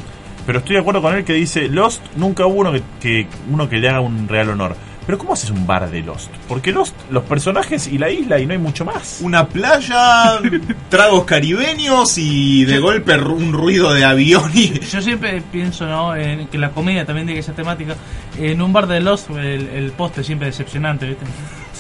Pero 0.46 0.58
estoy 0.58 0.74
de 0.74 0.80
acuerdo 0.80 1.00
con 1.02 1.14
él 1.14 1.24
que 1.24 1.34
dice 1.34 1.68
Lost 1.68 2.02
nunca 2.16 2.44
hubo 2.46 2.60
uno 2.60 2.72
que, 2.72 2.82
que- 3.00 3.26
uno 3.50 3.68
que 3.68 3.76
le 3.78 3.88
haga 3.88 4.00
un 4.00 4.28
real 4.28 4.50
honor. 4.50 4.76
Pero 5.06 5.18
¿cómo 5.18 5.32
haces 5.32 5.50
un 5.50 5.66
bar 5.66 5.90
de 5.90 6.00
Lost? 6.00 6.30
Porque 6.46 6.70
Lost, 6.70 6.94
los 7.10 7.24
personajes 7.24 7.88
y 7.88 7.98
la 7.98 8.08
isla 8.08 8.38
y 8.38 8.46
no 8.46 8.52
hay 8.52 8.58
mucho 8.58 8.84
más. 8.84 9.18
Una 9.20 9.48
playa, 9.48 10.38
tragos 10.90 11.24
caribeños 11.24 12.16
y 12.18 12.64
de 12.64 12.78
golpe 12.78 13.16
un 13.18 13.52
ruido 13.52 13.92
de 13.92 14.04
avión 14.04 14.50
y... 14.54 14.78
Yo 14.78 15.02
siempre 15.02 15.42
pienso 15.50 15.86
¿no? 15.86 16.14
en 16.14 16.46
que 16.46 16.56
la 16.56 16.70
comida 16.70 17.04
también 17.04 17.26
tiene 17.26 17.42
ser 17.42 17.56
temática. 17.56 17.96
En 18.38 18.62
un 18.62 18.72
bar 18.72 18.86
de 18.86 19.00
Lost 19.00 19.30
el, 19.30 19.68
el 19.70 19.90
postre 19.92 20.22
siempre 20.22 20.46
decepcionante, 20.46 21.06
¿viste? 21.06 21.24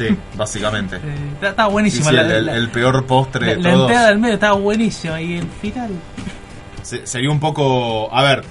Sí, 0.08 0.16
básicamente. 0.36 0.96
Eh, 0.96 1.00
Sí, 1.90 2.02
sí, 2.02 2.12
la, 2.12 2.22
el, 2.22 2.30
el- 2.32 2.46
la- 2.46 2.56
el 2.56 2.68
peor 2.70 3.04
postre 3.06 3.46
la- 3.46 3.52
de 3.54 3.62
la 3.62 3.72
todos. 3.72 3.82
entrada 3.90 4.08
del 4.08 4.18
medio 4.18 4.34
estaba 4.34 4.54
buenísima 4.58 5.20
y 5.20 5.34
el 5.38 5.46
final... 5.60 5.90
Se- 6.82 7.06
sería 7.06 7.30
un 7.30 7.40
poco, 7.40 8.12
a 8.14 8.22
ver, 8.22 8.44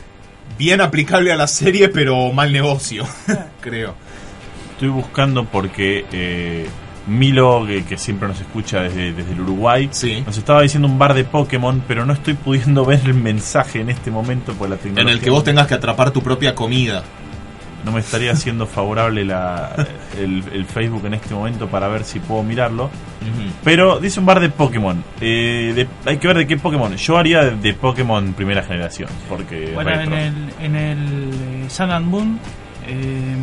bien 0.57 0.81
aplicable 0.81 1.31
a 1.31 1.35
la 1.35 1.47
serie, 1.47 1.89
pero 1.89 2.31
mal 2.33 2.51
negocio, 2.53 3.05
creo. 3.61 3.95
Estoy 4.73 4.89
buscando 4.89 5.45
porque 5.45 6.05
eh, 6.11 6.67
Milo, 7.07 7.65
que, 7.67 7.83
que 7.83 7.97
siempre 7.97 8.27
nos 8.27 8.39
escucha 8.39 8.81
desde, 8.81 9.11
desde 9.13 9.33
el 9.33 9.41
Uruguay, 9.41 9.89
Sí. 9.91 10.23
nos 10.25 10.37
estaba 10.37 10.61
diciendo 10.61 10.87
un 10.87 10.97
bar 10.97 11.13
de 11.13 11.23
Pokémon, 11.23 11.83
pero 11.87 12.05
no 12.05 12.13
estoy 12.13 12.33
pudiendo 12.35 12.85
ver 12.85 13.01
el 13.05 13.13
mensaje 13.13 13.81
en 13.81 13.89
este 13.89 14.11
momento 14.11 14.53
por 14.53 14.69
la 14.69 14.75
En 14.75 14.81
tecnología. 14.81 15.13
el 15.13 15.19
que 15.19 15.29
vos 15.29 15.43
tengas 15.43 15.67
que 15.67 15.73
atrapar 15.75 16.11
tu 16.11 16.21
propia 16.21 16.55
comida. 16.55 17.03
No 17.85 17.91
me 17.91 17.99
estaría 17.99 18.31
haciendo 18.31 18.67
favorable 18.67 19.25
la, 19.25 19.73
el, 20.19 20.43
el 20.53 20.65
Facebook 20.65 21.05
en 21.07 21.15
este 21.15 21.33
momento 21.33 21.67
para 21.67 21.87
ver 21.87 22.03
si 22.03 22.19
puedo 22.19 22.43
mirarlo. 22.43 22.89
Pero 23.63 23.99
dice 23.99 24.19
un 24.19 24.25
bar 24.25 24.39
de 24.39 24.49
Pokémon. 24.49 25.03
Eh, 25.19 25.73
de- 25.75 25.87
hay 26.09 26.17
que 26.17 26.27
ver 26.27 26.37
de 26.37 26.47
qué 26.47 26.57
Pokémon. 26.57 26.95
Yo 26.95 27.17
haría 27.17 27.43
de, 27.43 27.55
de 27.57 27.73
Pokémon 27.73 28.33
primera 28.33 28.63
generación. 28.63 29.09
Porque 29.27 29.71
Bueno, 29.73 29.91
en 29.91 30.13
el, 30.13 30.33
en 30.61 30.75
el 30.75 31.29
eh, 31.33 31.65
Sun 31.69 31.91
and 31.91 32.05
Moon, 32.07 32.39
eh, 32.87 33.35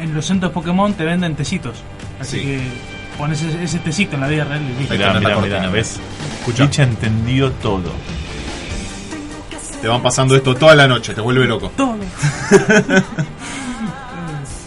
en 0.00 0.14
los 0.14 0.24
centros 0.26 0.52
Pokémon 0.52 0.92
te 0.94 1.04
venden 1.04 1.34
tecitos. 1.34 1.82
Así 2.20 2.38
Sí. 2.40 2.44
que 2.46 2.60
pones 3.16 3.42
ese, 3.42 3.62
ese 3.64 3.78
tecito 3.80 4.14
en 4.14 4.20
la 4.22 4.28
vida 4.28 4.44
real 4.44 4.62
y 4.62 4.78
listo. 4.78 4.94
Mirá, 4.94 5.14
mirá, 5.14 5.34
cortina. 5.34 5.58
mirá, 5.60 5.70
¿ves? 5.70 6.00
Escucha. 6.46 6.82
Entendió 6.84 7.50
todo. 7.52 7.92
Te 9.80 9.86
van 9.88 10.02
pasando 10.02 10.34
esto 10.34 10.54
toda 10.56 10.74
la 10.74 10.88
noche, 10.88 11.14
te 11.14 11.20
vuelve 11.20 11.46
loco. 11.46 11.70
Todo. 11.76 11.96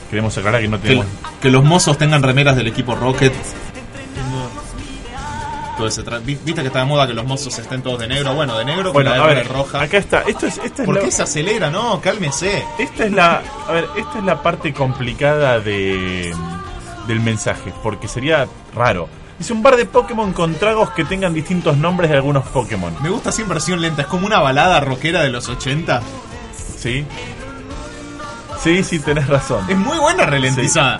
Queremos 0.09 0.37
aclarar 0.37 0.61
que 0.61 0.67
no 0.67 0.79
tenemos... 0.79 1.05
que 1.41 1.49
los 1.49 1.63
mozos 1.63 1.97
tengan 1.97 2.21
remeras 2.23 2.55
del 2.55 2.67
equipo 2.67 2.95
Rocket. 2.95 3.33
Todo 5.77 5.87
ese 5.87 6.03
tra- 6.03 6.21
vi- 6.23 6.37
Viste 6.43 6.61
que 6.61 6.67
está 6.67 6.79
de 6.79 6.85
moda 6.85 7.07
que 7.07 7.13
los 7.13 7.25
mozos 7.25 7.57
estén 7.57 7.81
todos 7.81 7.99
de 7.99 8.07
negro. 8.07 8.33
Bueno, 8.35 8.57
de 8.57 8.65
negro 8.65 8.83
con 8.93 8.93
Bueno, 9.03 9.11
la 9.15 9.23
a 9.23 9.31
R 9.31 9.35
ver, 9.35 9.47
roja. 9.47 9.81
acá 9.81 9.97
está. 9.97 10.21
Esto 10.21 10.45
es, 10.47 10.57
esta 10.63 10.83
es 10.83 10.85
¿Por 10.85 10.95
la- 10.95 11.01
qué 11.01 11.11
se 11.11 11.23
acelera? 11.23 11.69
No, 11.71 11.99
cálmese. 12.01 12.63
Esta 12.77 13.05
es 13.05 13.11
la, 13.11 13.41
a 13.67 13.71
ver, 13.71 13.87
esta 13.97 14.19
es 14.19 14.23
la 14.23 14.41
parte 14.43 14.73
complicada 14.73 15.59
de 15.59 16.35
del 17.07 17.19
mensaje, 17.19 17.73
porque 17.81 18.07
sería 18.07 18.47
raro. 18.75 19.09
Dice 19.41 19.53
un 19.53 19.63
bar 19.63 19.75
de 19.75 19.85
Pokémon 19.85 20.33
con 20.33 20.53
tragos 20.53 20.91
que 20.91 21.03
tengan 21.03 21.33
distintos 21.33 21.75
nombres 21.75 22.11
de 22.11 22.15
algunos 22.17 22.45
Pokémon. 22.49 22.93
Me 23.01 23.09
gusta 23.09 23.29
así 23.29 23.41
en 23.41 23.49
versión 23.49 23.81
lenta. 23.81 24.03
Es 24.03 24.07
como 24.07 24.27
una 24.27 24.39
balada 24.39 24.79
rockera 24.81 25.23
de 25.23 25.29
los 25.29 25.49
80. 25.49 25.99
¿Sí? 26.77 27.03
Sí, 28.61 28.83
sí, 28.83 28.99
tenés 28.99 29.25
razón. 29.27 29.65
Es 29.67 29.75
muy 29.75 29.97
buena 29.97 30.27
ralentizada. 30.27 30.99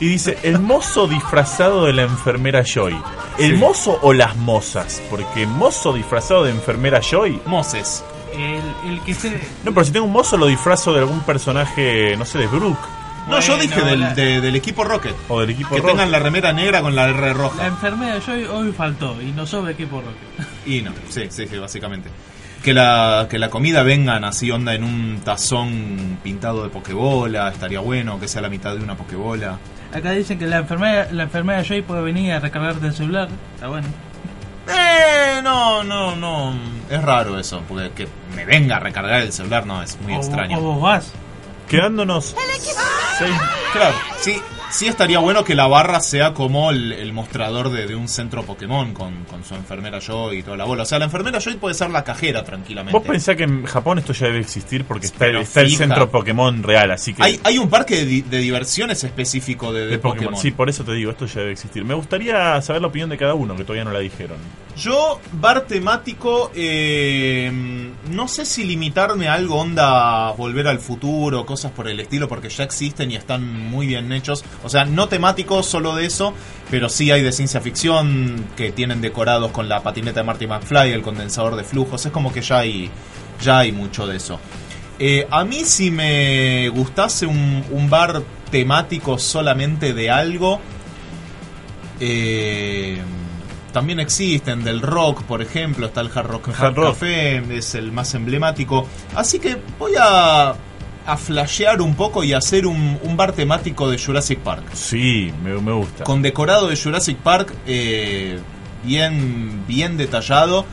Y 0.00 0.08
dice, 0.08 0.38
el 0.42 0.58
mozo 0.58 1.06
disfrazado 1.06 1.84
de 1.84 1.92
la 1.92 2.02
enfermera 2.02 2.64
Joy. 2.64 3.00
¿El 3.38 3.52
Sí. 3.52 3.56
mozo 3.58 3.96
o 4.02 4.12
las 4.12 4.34
mozas? 4.34 5.00
Porque 5.08 5.46
mozo 5.46 5.92
disfrazado 5.92 6.42
de 6.42 6.50
enfermera 6.50 6.98
Joy... 7.00 7.40
Moses. 7.46 8.02
El, 8.32 8.90
el 8.90 9.00
que 9.02 9.14
se... 9.14 9.30
No, 9.62 9.72
pero 9.72 9.84
si 9.84 9.92
tengo 9.92 10.06
un 10.06 10.12
mozo 10.12 10.36
lo 10.36 10.46
disfrazo 10.46 10.92
de 10.92 10.98
algún 10.98 11.20
personaje, 11.20 12.16
no 12.16 12.24
sé, 12.24 12.38
de 12.38 12.48
Brook 12.48 12.76
No, 13.28 13.40
yo 13.40 13.56
Bueno, 13.56 13.62
dije 13.62 13.82
del, 13.82 14.00
la- 14.00 14.14
de- 14.14 14.40
del 14.40 14.54
equipo 14.56 14.84
Rocket. 14.84 15.14
o 15.28 15.40
del 15.40 15.50
equipo 15.50 15.74
Que 15.74 15.80
tengan 15.80 16.10
la 16.12 16.18
remera 16.18 16.52
negra 16.52 16.82
con 16.82 16.94
la 16.94 17.08
R 17.08 17.20
La 17.28 17.32
roja. 17.32 17.66
enfermera 17.66 18.14
de 18.14 18.20
Joy 18.20 18.44
hoy 18.44 18.72
faltó 18.72 19.20
y 19.22 19.32
no 19.32 19.46
sobre 19.46 19.72
equipo 19.72 20.00
Rocket. 20.02 20.48
Y 20.66 20.82
no, 20.82 20.92
sí, 21.08 21.24
sí, 21.30 21.46
sí, 21.48 21.58
básicamente. 21.58 22.10
Que 22.62 22.72
la, 22.72 23.26
que 23.28 23.38
la 23.38 23.50
comida 23.50 23.82
vengan 23.82 24.24
así, 24.24 24.50
onda, 24.50 24.74
en 24.74 24.84
un 24.84 25.20
tazón 25.24 26.18
pintado 26.22 26.62
de 26.62 26.70
pokebola, 26.70 27.48
estaría 27.50 27.80
bueno, 27.80 28.18
que 28.18 28.26
sea 28.28 28.40
la 28.42 28.48
mitad 28.48 28.74
de 28.74 28.82
una 28.82 28.94
pokebola. 28.96 29.58
Acá 29.92 30.10
dicen 30.12 30.38
que 30.38 30.46
la 30.46 30.58
enfermera, 30.58 31.08
la 31.12 31.24
enfermera 31.24 31.62
Joy 31.62 31.82
puede 31.82 32.02
venir 32.02 32.32
a 32.32 32.40
recargarte 32.40 32.86
el 32.86 32.94
celular. 32.94 33.28
Está 33.54 33.68
bueno. 33.68 33.86
Eh, 34.68 35.40
no, 35.42 35.84
no, 35.84 36.16
no. 36.16 36.54
Es 36.90 37.02
raro 37.02 37.38
eso, 37.38 37.62
porque 37.68 37.90
que 37.90 38.08
me 38.34 38.44
venga 38.46 38.76
a 38.76 38.80
recargar 38.80 39.20
el 39.20 39.32
celular, 39.32 39.66
no, 39.66 39.82
es 39.82 40.00
muy 40.00 40.14
O- 40.14 40.16
extraño. 40.16 40.58
O, 40.58 40.62
vos 40.62 40.80
vas. 40.80 41.12
Quedándonos 41.68 42.34
seis, 43.18 43.32
Claro, 43.72 43.94
sí, 44.20 44.40
sí 44.70 44.86
estaría 44.86 45.18
bueno 45.18 45.42
que 45.44 45.56
la 45.56 45.66
barra 45.66 45.98
sea 45.98 46.32
como 46.32 46.70
el, 46.70 46.92
el 46.92 47.12
mostrador 47.12 47.70
de, 47.70 47.86
de 47.86 47.96
un 47.96 48.06
centro 48.06 48.44
Pokémon 48.44 48.94
con, 48.94 49.24
con 49.24 49.42
su 49.44 49.54
enfermera 49.56 49.98
Joy 50.00 50.38
y 50.38 50.42
toda 50.44 50.56
la 50.56 50.64
bola. 50.64 50.84
O 50.84 50.86
sea, 50.86 51.00
la 51.00 51.06
enfermera 51.06 51.40
Joy 51.40 51.54
puede 51.54 51.74
ser 51.74 51.90
la 51.90 52.04
cajera 52.04 52.44
tranquilamente. 52.44 52.96
Vos 52.96 53.06
pensás 53.06 53.34
que 53.34 53.42
en 53.42 53.64
Japón 53.66 53.98
esto 53.98 54.12
ya 54.12 54.26
debe 54.26 54.38
existir 54.38 54.84
porque 54.84 55.06
está, 55.06 55.26
el 55.26 55.44
centro 55.46 56.08
Pokémon 56.08 56.62
real, 56.62 56.92
así 56.92 57.14
que... 57.14 57.24
Hay, 57.24 57.40
hay 57.42 57.58
un 57.58 57.68
parque 57.68 58.04
de, 58.04 58.22
de 58.22 58.38
diversiones 58.38 59.02
específico 59.02 59.72
de, 59.72 59.80
de 59.80 59.86
de 59.86 59.98
Pokémon. 59.98 60.24
Pokémon. 60.26 60.40
Sí, 60.40 60.52
por 60.52 60.68
eso 60.68 60.84
te 60.84 60.92
digo, 60.92 61.10
esto 61.10 61.26
ya 61.26 61.40
debe 61.40 61.52
existir. 61.52 61.84
Me 61.84 61.94
gustaría 61.94 62.60
saber 62.62 62.80
la 62.82 62.88
opinión 62.88 63.10
de 63.10 63.18
cada 63.18 63.34
uno, 63.34 63.56
que 63.56 63.64
todavía 63.64 63.84
no 63.84 63.92
la 63.92 63.98
dijeron. 64.00 64.36
Yo, 64.76 65.20
bar 65.32 65.66
temático, 65.68 66.50
eh, 66.52 67.48
no 68.10 68.26
sé 68.26 68.44
si 68.44 68.64
limitarme 68.64 69.28
a 69.28 69.34
algo 69.34 69.56
onda 69.56 70.32
volver 70.32 70.66
al 70.66 70.80
futuro, 70.80 71.46
cosas 71.46 71.70
por 71.70 71.88
el 71.88 72.00
estilo, 72.00 72.28
porque 72.28 72.48
ya 72.48 72.64
existen 72.64 73.12
y 73.12 73.14
están 73.14 73.70
muy 73.70 73.86
bien 73.86 74.10
hechos. 74.12 74.44
O 74.64 74.68
sea, 74.68 74.84
no 74.84 75.06
temático 75.08 75.62
solo 75.62 75.94
de 75.94 76.06
eso, 76.06 76.34
pero 76.70 76.88
sí 76.88 77.12
hay 77.12 77.22
de 77.22 77.30
ciencia 77.30 77.60
ficción 77.60 78.46
que 78.56 78.72
tienen 78.72 79.00
decorados 79.00 79.52
con 79.52 79.68
la 79.68 79.80
patineta 79.80 80.20
de 80.20 80.24
Marty 80.24 80.48
McFly, 80.48 80.90
el 80.90 81.02
condensador 81.02 81.54
de 81.54 81.62
flujos. 81.62 82.04
Es 82.04 82.10
como 82.10 82.32
que 82.32 82.42
ya 82.42 82.58
hay, 82.58 82.90
ya 83.40 83.58
hay 83.60 83.70
mucho 83.70 84.08
de 84.08 84.16
eso. 84.16 84.40
Eh, 84.98 85.26
a 85.30 85.44
mí 85.44 85.64
si 85.64 85.92
me 85.92 86.68
gustase 86.70 87.26
un, 87.26 87.64
un 87.70 87.88
bar 87.88 88.22
temático 88.50 89.18
solamente 89.18 89.94
de 89.94 90.10
algo, 90.10 90.60
eh, 92.00 92.98
también 93.74 94.00
existen 94.00 94.64
del 94.64 94.80
rock, 94.80 95.24
por 95.24 95.42
ejemplo, 95.42 95.86
está 95.88 96.00
el 96.00 96.10
Hard 96.14 96.26
Rock, 96.28 96.48
El 96.48 96.54
Hard 96.54 96.74
Rock. 96.76 96.86
Café, 96.94 97.56
es 97.58 97.74
el 97.74 97.92
más 97.92 98.14
emblemático. 98.14 98.86
Así 99.14 99.38
que 99.38 99.58
voy 99.78 99.92
a, 100.00 100.54
a 101.06 101.16
flashear 101.18 101.82
un 101.82 101.94
poco 101.94 102.24
y 102.24 102.32
hacer 102.32 102.66
un, 102.66 102.98
un 103.02 103.16
bar 103.18 103.32
temático 103.32 103.90
de 103.90 103.98
Jurassic 103.98 104.38
Park. 104.38 104.64
Sí, 104.72 105.30
me, 105.42 105.52
me 105.60 105.72
gusta. 105.72 106.04
Con 106.04 106.22
decorado 106.22 106.68
de 106.68 106.76
Jurassic 106.76 107.18
Park 107.18 107.52
eh, 107.66 108.38
bien, 108.82 109.64
bien 109.68 109.98
detallado. 109.98 110.64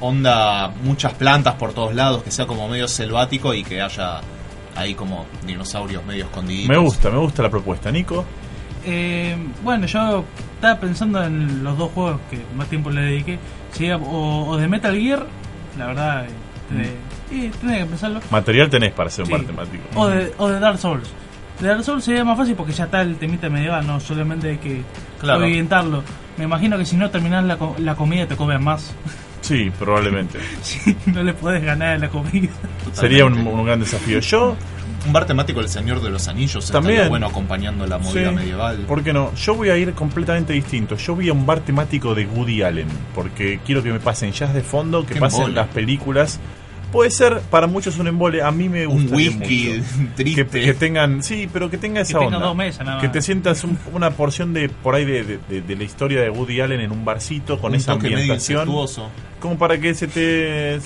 Onda, 0.00 0.68
muchas 0.84 1.14
plantas 1.14 1.54
por 1.54 1.72
todos 1.72 1.94
lados, 1.94 2.22
que 2.22 2.30
sea 2.30 2.46
como 2.46 2.68
medio 2.68 2.86
selvático 2.86 3.52
y 3.54 3.64
que 3.64 3.80
haya 3.80 4.20
ahí 4.76 4.94
como 4.94 5.26
dinosaurios 5.44 6.04
medio 6.04 6.24
escondidos. 6.26 6.68
Me 6.68 6.76
gusta, 6.76 7.10
me 7.10 7.18
gusta 7.18 7.42
la 7.42 7.50
propuesta. 7.50 7.90
Nico, 7.90 8.24
Eh, 8.84 9.36
bueno, 9.64 9.86
yo 9.86 10.24
estaba 10.58 10.80
pensando 10.80 11.22
en 11.24 11.62
los 11.62 11.78
dos 11.78 11.90
juegos 11.92 12.20
que 12.30 12.38
más 12.56 12.68
tiempo 12.68 12.90
le 12.90 13.00
dediqué. 13.02 13.38
Sería 13.72 13.96
o, 13.96 14.48
o 14.48 14.56
de 14.56 14.66
Metal 14.68 14.94
Gear, 14.96 15.24
la 15.78 15.86
verdad, 15.86 16.26
eh, 16.26 16.96
y 17.30 17.48
tenés 17.48 17.78
que 17.80 17.86
pensarlo. 17.86 18.20
material 18.30 18.68
tenés 18.68 18.92
para 18.92 19.08
hacer 19.08 19.22
un 19.24 19.26
Sí. 19.26 19.32
bar 19.32 19.42
temático. 19.44 19.84
O 19.94 20.06
de, 20.08 20.32
o 20.38 20.48
de 20.48 20.58
Dark 20.60 20.78
Souls. 20.78 21.08
De 21.60 21.68
Dark 21.68 21.82
Souls 21.84 22.04
sería 22.04 22.24
más 22.24 22.36
fácil 22.36 22.54
porque 22.54 22.72
ya 22.72 22.84
está 22.84 23.00
el 23.02 23.16
temita 23.16 23.48
medieval, 23.48 23.86
no 23.86 23.98
solamente 24.00 24.50
hay 24.50 24.58
que 24.58 24.82
Claro. 25.20 25.40
orientarlo. 25.40 26.02
Me 26.36 26.44
imagino 26.44 26.76
que 26.78 26.84
si 26.86 26.96
no 26.96 27.10
terminás 27.10 27.44
la, 27.44 27.56
co- 27.56 27.74
la 27.78 27.94
comida 27.96 28.26
te 28.26 28.36
comen 28.36 28.62
más. 28.62 28.94
Sí, 29.40 29.70
probablemente. 29.78 30.38
Si 30.62 30.96
no 31.06 31.22
le 31.22 31.32
podés 31.32 31.62
ganar 31.62 31.90
a 31.94 31.98
la 31.98 32.08
comida. 32.08 32.48
Sería 32.92 33.24
un, 33.24 33.38
un 33.46 33.64
gran 33.64 33.78
desafío. 33.80 34.18
Yo, 34.18 34.56
Un 35.08 35.12
bar 35.14 35.26
temático 35.26 35.60
del 35.60 35.68
Señor 35.68 36.00
de 36.02 36.10
los 36.10 36.28
Anillos 36.28 36.70
También. 36.70 37.08
bueno 37.08 37.26
acompañando 37.26 37.86
la 37.86 37.98
movida 37.98 38.28
sí, 38.30 38.34
medieval. 38.36 38.76
¿por 38.86 39.02
qué 39.02 39.12
no? 39.12 39.34
Yo 39.34 39.54
voy 39.54 39.70
a 39.70 39.76
ir 39.76 39.92
completamente 39.94 40.52
distinto. 40.52 40.96
Yo 40.96 41.14
voy 41.14 41.28
a 41.28 41.32
un 41.32 41.44
bar 41.46 41.60
temático 41.60 42.14
de 42.14 42.26
Woody 42.26 42.62
Allen. 42.62 42.86
Porque 43.14 43.58
quiero 43.64 43.82
que 43.82 43.90
me 43.90 44.00
pasen 44.00 44.32
jazz 44.32 44.52
de 44.54 44.60
fondo, 44.62 45.04
que 45.06 45.16
pasen 45.16 45.40
embole. 45.40 45.54
las 45.56 45.68
películas. 45.68 46.38
Puede 46.92 47.10
ser 47.10 47.40
para 47.50 47.66
muchos 47.66 47.98
un 47.98 48.06
embole. 48.06 48.42
A 48.42 48.50
mí 48.50 48.68
me 48.68 48.86
Un 48.86 49.02
gusta. 49.02 49.16
whisky 49.16 49.82
triste. 50.16 50.46
Que, 50.46 50.66
que 50.66 50.74
tengan, 50.74 51.22
sí, 51.22 51.48
pero 51.52 51.68
que 51.70 51.76
tenga 51.78 52.00
esa 52.00 52.18
tenga 52.18 52.36
onda. 52.36 52.46
dos 52.46 52.56
mesas 52.56 52.84
nada 52.86 53.00
Que 53.00 53.08
más. 53.08 53.12
te 53.12 53.20
sientas 53.22 53.62
un- 53.64 53.78
una 53.92 54.10
porción 54.12 54.52
de 54.54 54.68
por 54.70 54.94
ahí 54.94 55.04
de, 55.04 55.22
de- 55.24 55.38
de- 55.48 55.60
de 55.62 55.76
la 55.76 55.84
historia 55.84 56.20
de 56.22 56.30
Woody 56.30 56.60
Allen 56.62 56.80
en 56.80 56.90
un 56.92 57.04
barcito 57.04 57.58
con 57.58 57.72
un 57.72 57.76
esa 57.76 57.92
ambientación, 57.92 58.68
como 59.40 59.58
para 59.58 59.78
que 59.78 59.92
se 59.94 60.06
te 60.06 60.78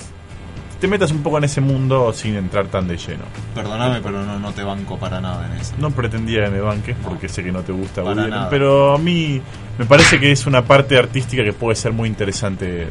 te 0.83 0.87
metas 0.89 1.11
un 1.11 1.23
poco 1.23 1.37
en 1.37 1.45
ese 1.45 1.61
mundo 1.61 2.11
sin 2.11 2.35
entrar 2.35 2.67
tan 2.67 2.85
de 2.89 2.97
lleno. 2.97 3.23
Perdóname, 3.55 4.01
pero 4.01 4.21
no, 4.25 4.37
no 4.37 4.51
te 4.51 4.63
banco 4.63 4.99
para 4.99 5.21
nada 5.21 5.45
en 5.47 5.53
eso. 5.53 5.73
No 5.77 5.91
pretendía 5.91 6.43
que 6.43 6.49
me 6.51 6.59
banques 6.59 6.97
porque 7.01 7.29
sé 7.29 7.41
que 7.41 7.53
no 7.53 7.61
te 7.61 7.71
gusta 7.71 8.01
Para 8.03 8.07
Woody 8.09 8.19
Allen, 8.19 8.29
nada. 8.31 8.49
pero 8.49 8.93
a 8.93 8.97
mí 8.97 9.41
me 9.77 9.85
parece 9.85 10.19
que 10.19 10.33
es 10.33 10.45
una 10.45 10.65
parte 10.65 10.97
artística 10.97 11.41
que 11.41 11.53
puede 11.53 11.77
ser 11.77 11.93
muy 11.93 12.09
interesante 12.09 12.85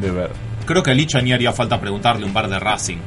de 0.00 0.10
ver. 0.12 0.30
Creo 0.66 0.84
que 0.84 0.92
a 0.92 0.94
Licha 0.94 1.20
ni 1.20 1.32
haría 1.32 1.52
falta 1.52 1.80
preguntarle 1.80 2.24
un 2.24 2.32
bar 2.32 2.48
de 2.48 2.60
Racing. 2.60 2.98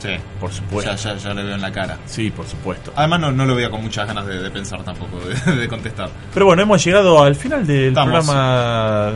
Sí. 0.00 0.08
Por 0.40 0.52
supuesto. 0.52 0.90
Ya, 0.90 0.96
ya, 0.96 1.16
ya 1.16 1.32
le 1.32 1.44
veo 1.44 1.54
en 1.54 1.60
la 1.60 1.70
cara. 1.70 1.98
Sí, 2.06 2.32
por 2.32 2.44
supuesto. 2.48 2.92
Además 2.96 3.20
no, 3.20 3.30
no 3.30 3.44
lo 3.44 3.54
veía 3.54 3.70
con 3.70 3.80
muchas 3.80 4.08
ganas 4.08 4.26
de, 4.26 4.42
de 4.42 4.50
pensar 4.50 4.82
tampoco, 4.82 5.20
de, 5.20 5.52
de 5.60 5.68
contestar. 5.68 6.10
Pero 6.34 6.46
bueno, 6.46 6.62
hemos 6.62 6.84
llegado 6.84 7.22
al 7.22 7.36
final 7.36 7.64
del 7.64 7.90
Estamos. 7.90 8.24
programa 8.26 9.12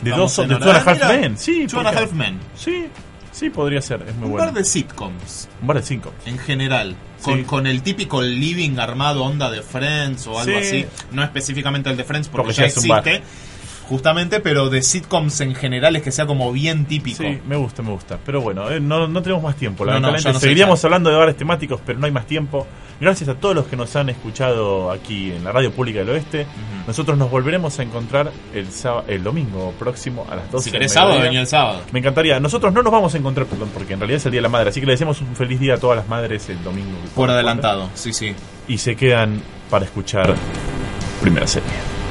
de 0.00 0.08
Estamos 0.10 0.36
dos 0.36 0.48
de. 0.48 0.54
Two 0.56 0.70
and 0.70 0.88
a 0.88 0.90
Half 0.90 1.08
Men. 1.20 1.36
Sí, 1.36 1.66
Two 1.66 1.80
and 1.80 1.88
a. 1.88 2.00
Half 2.00 2.12
Men. 2.12 2.40
Sí, 2.56 2.86
sí, 3.42 3.50
podría 3.50 3.82
ser. 3.82 4.02
Es 4.08 4.14
muy 4.14 4.26
Un 4.26 4.30
bueno. 4.32 4.46
par 4.46 4.54
de 4.54 4.64
sitcoms, 4.64 5.48
Un 5.60 5.66
bar 5.66 5.76
de 5.78 5.82
cinco. 5.86 6.12
en 6.26 6.38
general. 6.38 6.94
Con, 7.22 7.38
Sí. 7.38 7.44
con 7.44 7.66
el 7.68 7.82
típico 7.82 8.20
living 8.22 8.78
armado 8.78 9.22
onda 9.24 9.48
de 9.50 9.62
Friends 9.62 10.26
o 10.26 10.38
algo 10.40 10.58
Sí. 10.60 10.66
así. 10.66 10.86
No 11.12 11.22
específicamente 11.22 11.88
el 11.90 11.96
de 11.96 12.04
Friends 12.04 12.28
porque, 12.28 12.52
Porque 12.54 12.68
ya 12.72 12.88
bar. 12.88 13.06
existe. 13.08 13.22
Justamente, 13.88 14.40
pero 14.40 14.68
de 14.70 14.82
sitcoms 14.82 15.40
en 15.40 15.54
general 15.54 15.96
es 15.96 16.02
que 16.02 16.12
sea 16.12 16.26
como 16.26 16.52
bien 16.52 16.86
típico. 16.86 17.22
Sí, 17.22 17.40
me 17.46 17.56
gusta, 17.56 17.82
me 17.82 17.90
gusta. 17.90 18.18
Pero 18.24 18.40
bueno, 18.40 18.70
eh, 18.70 18.80
no, 18.80 19.08
no 19.08 19.22
tenemos 19.22 19.42
más 19.42 19.56
tiempo. 19.56 19.84
No, 19.84 19.90
Lamentablemente 19.92 20.32
no 20.32 20.40
seguiríamos 20.40 20.84
hablando 20.84 21.10
de 21.10 21.16
bares 21.16 21.36
temáticos, 21.36 21.80
pero 21.84 21.98
no 21.98 22.06
hay 22.06 22.12
más 22.12 22.26
tiempo. 22.26 22.66
Gracias 23.00 23.28
a 23.28 23.34
todos 23.34 23.54
los 23.54 23.66
que 23.66 23.76
nos 23.76 23.94
han 23.96 24.08
escuchado 24.08 24.90
aquí 24.90 25.32
en 25.32 25.42
la 25.44 25.52
Radio 25.52 25.72
Pública 25.72 25.98
del 25.98 26.10
Oeste. 26.10 26.46
Nosotros 26.86 27.18
nos 27.18 27.30
volveremos 27.30 27.78
a 27.78 27.82
encontrar 27.82 28.30
el, 28.54 28.68
el 29.08 29.22
domingo 29.22 29.74
próximo 29.78 30.26
a 30.30 30.36
las 30.36 30.50
12 30.50 30.64
Si 30.64 30.70
querés 30.70 30.92
sábado, 30.92 31.20
venía 31.20 31.40
el 31.40 31.46
sábado. 31.46 31.80
Me 31.92 31.98
encantaría. 31.98 32.38
Nosotros 32.38 32.72
no 32.72 32.82
nos 32.82 32.92
vamos 32.92 33.14
a 33.14 33.18
encontrar, 33.18 33.46
perdón, 33.46 33.70
porque 33.74 33.94
en 33.94 34.00
realidad 34.00 34.18
es 34.18 34.26
el 34.26 34.32
Día 34.32 34.38
de 34.38 34.42
la 34.42 34.48
Madre. 34.48 34.70
Así 34.70 34.80
que 34.80 34.86
le 34.86 34.92
deseamos 34.92 35.20
un 35.20 35.34
feliz 35.34 35.58
día 35.58 35.74
a 35.74 35.78
todas 35.78 35.96
las 35.96 36.08
madres 36.08 36.48
el 36.48 36.62
domingo. 36.62 36.96
Por 37.14 37.30
adelantado, 37.30 37.90
sí, 37.94 38.12
sí. 38.12 38.34
Y 38.68 38.78
se 38.78 38.94
quedan 38.94 39.42
para 39.68 39.84
escuchar 39.84 40.34
primera 41.20 41.46
serie. 41.46 42.01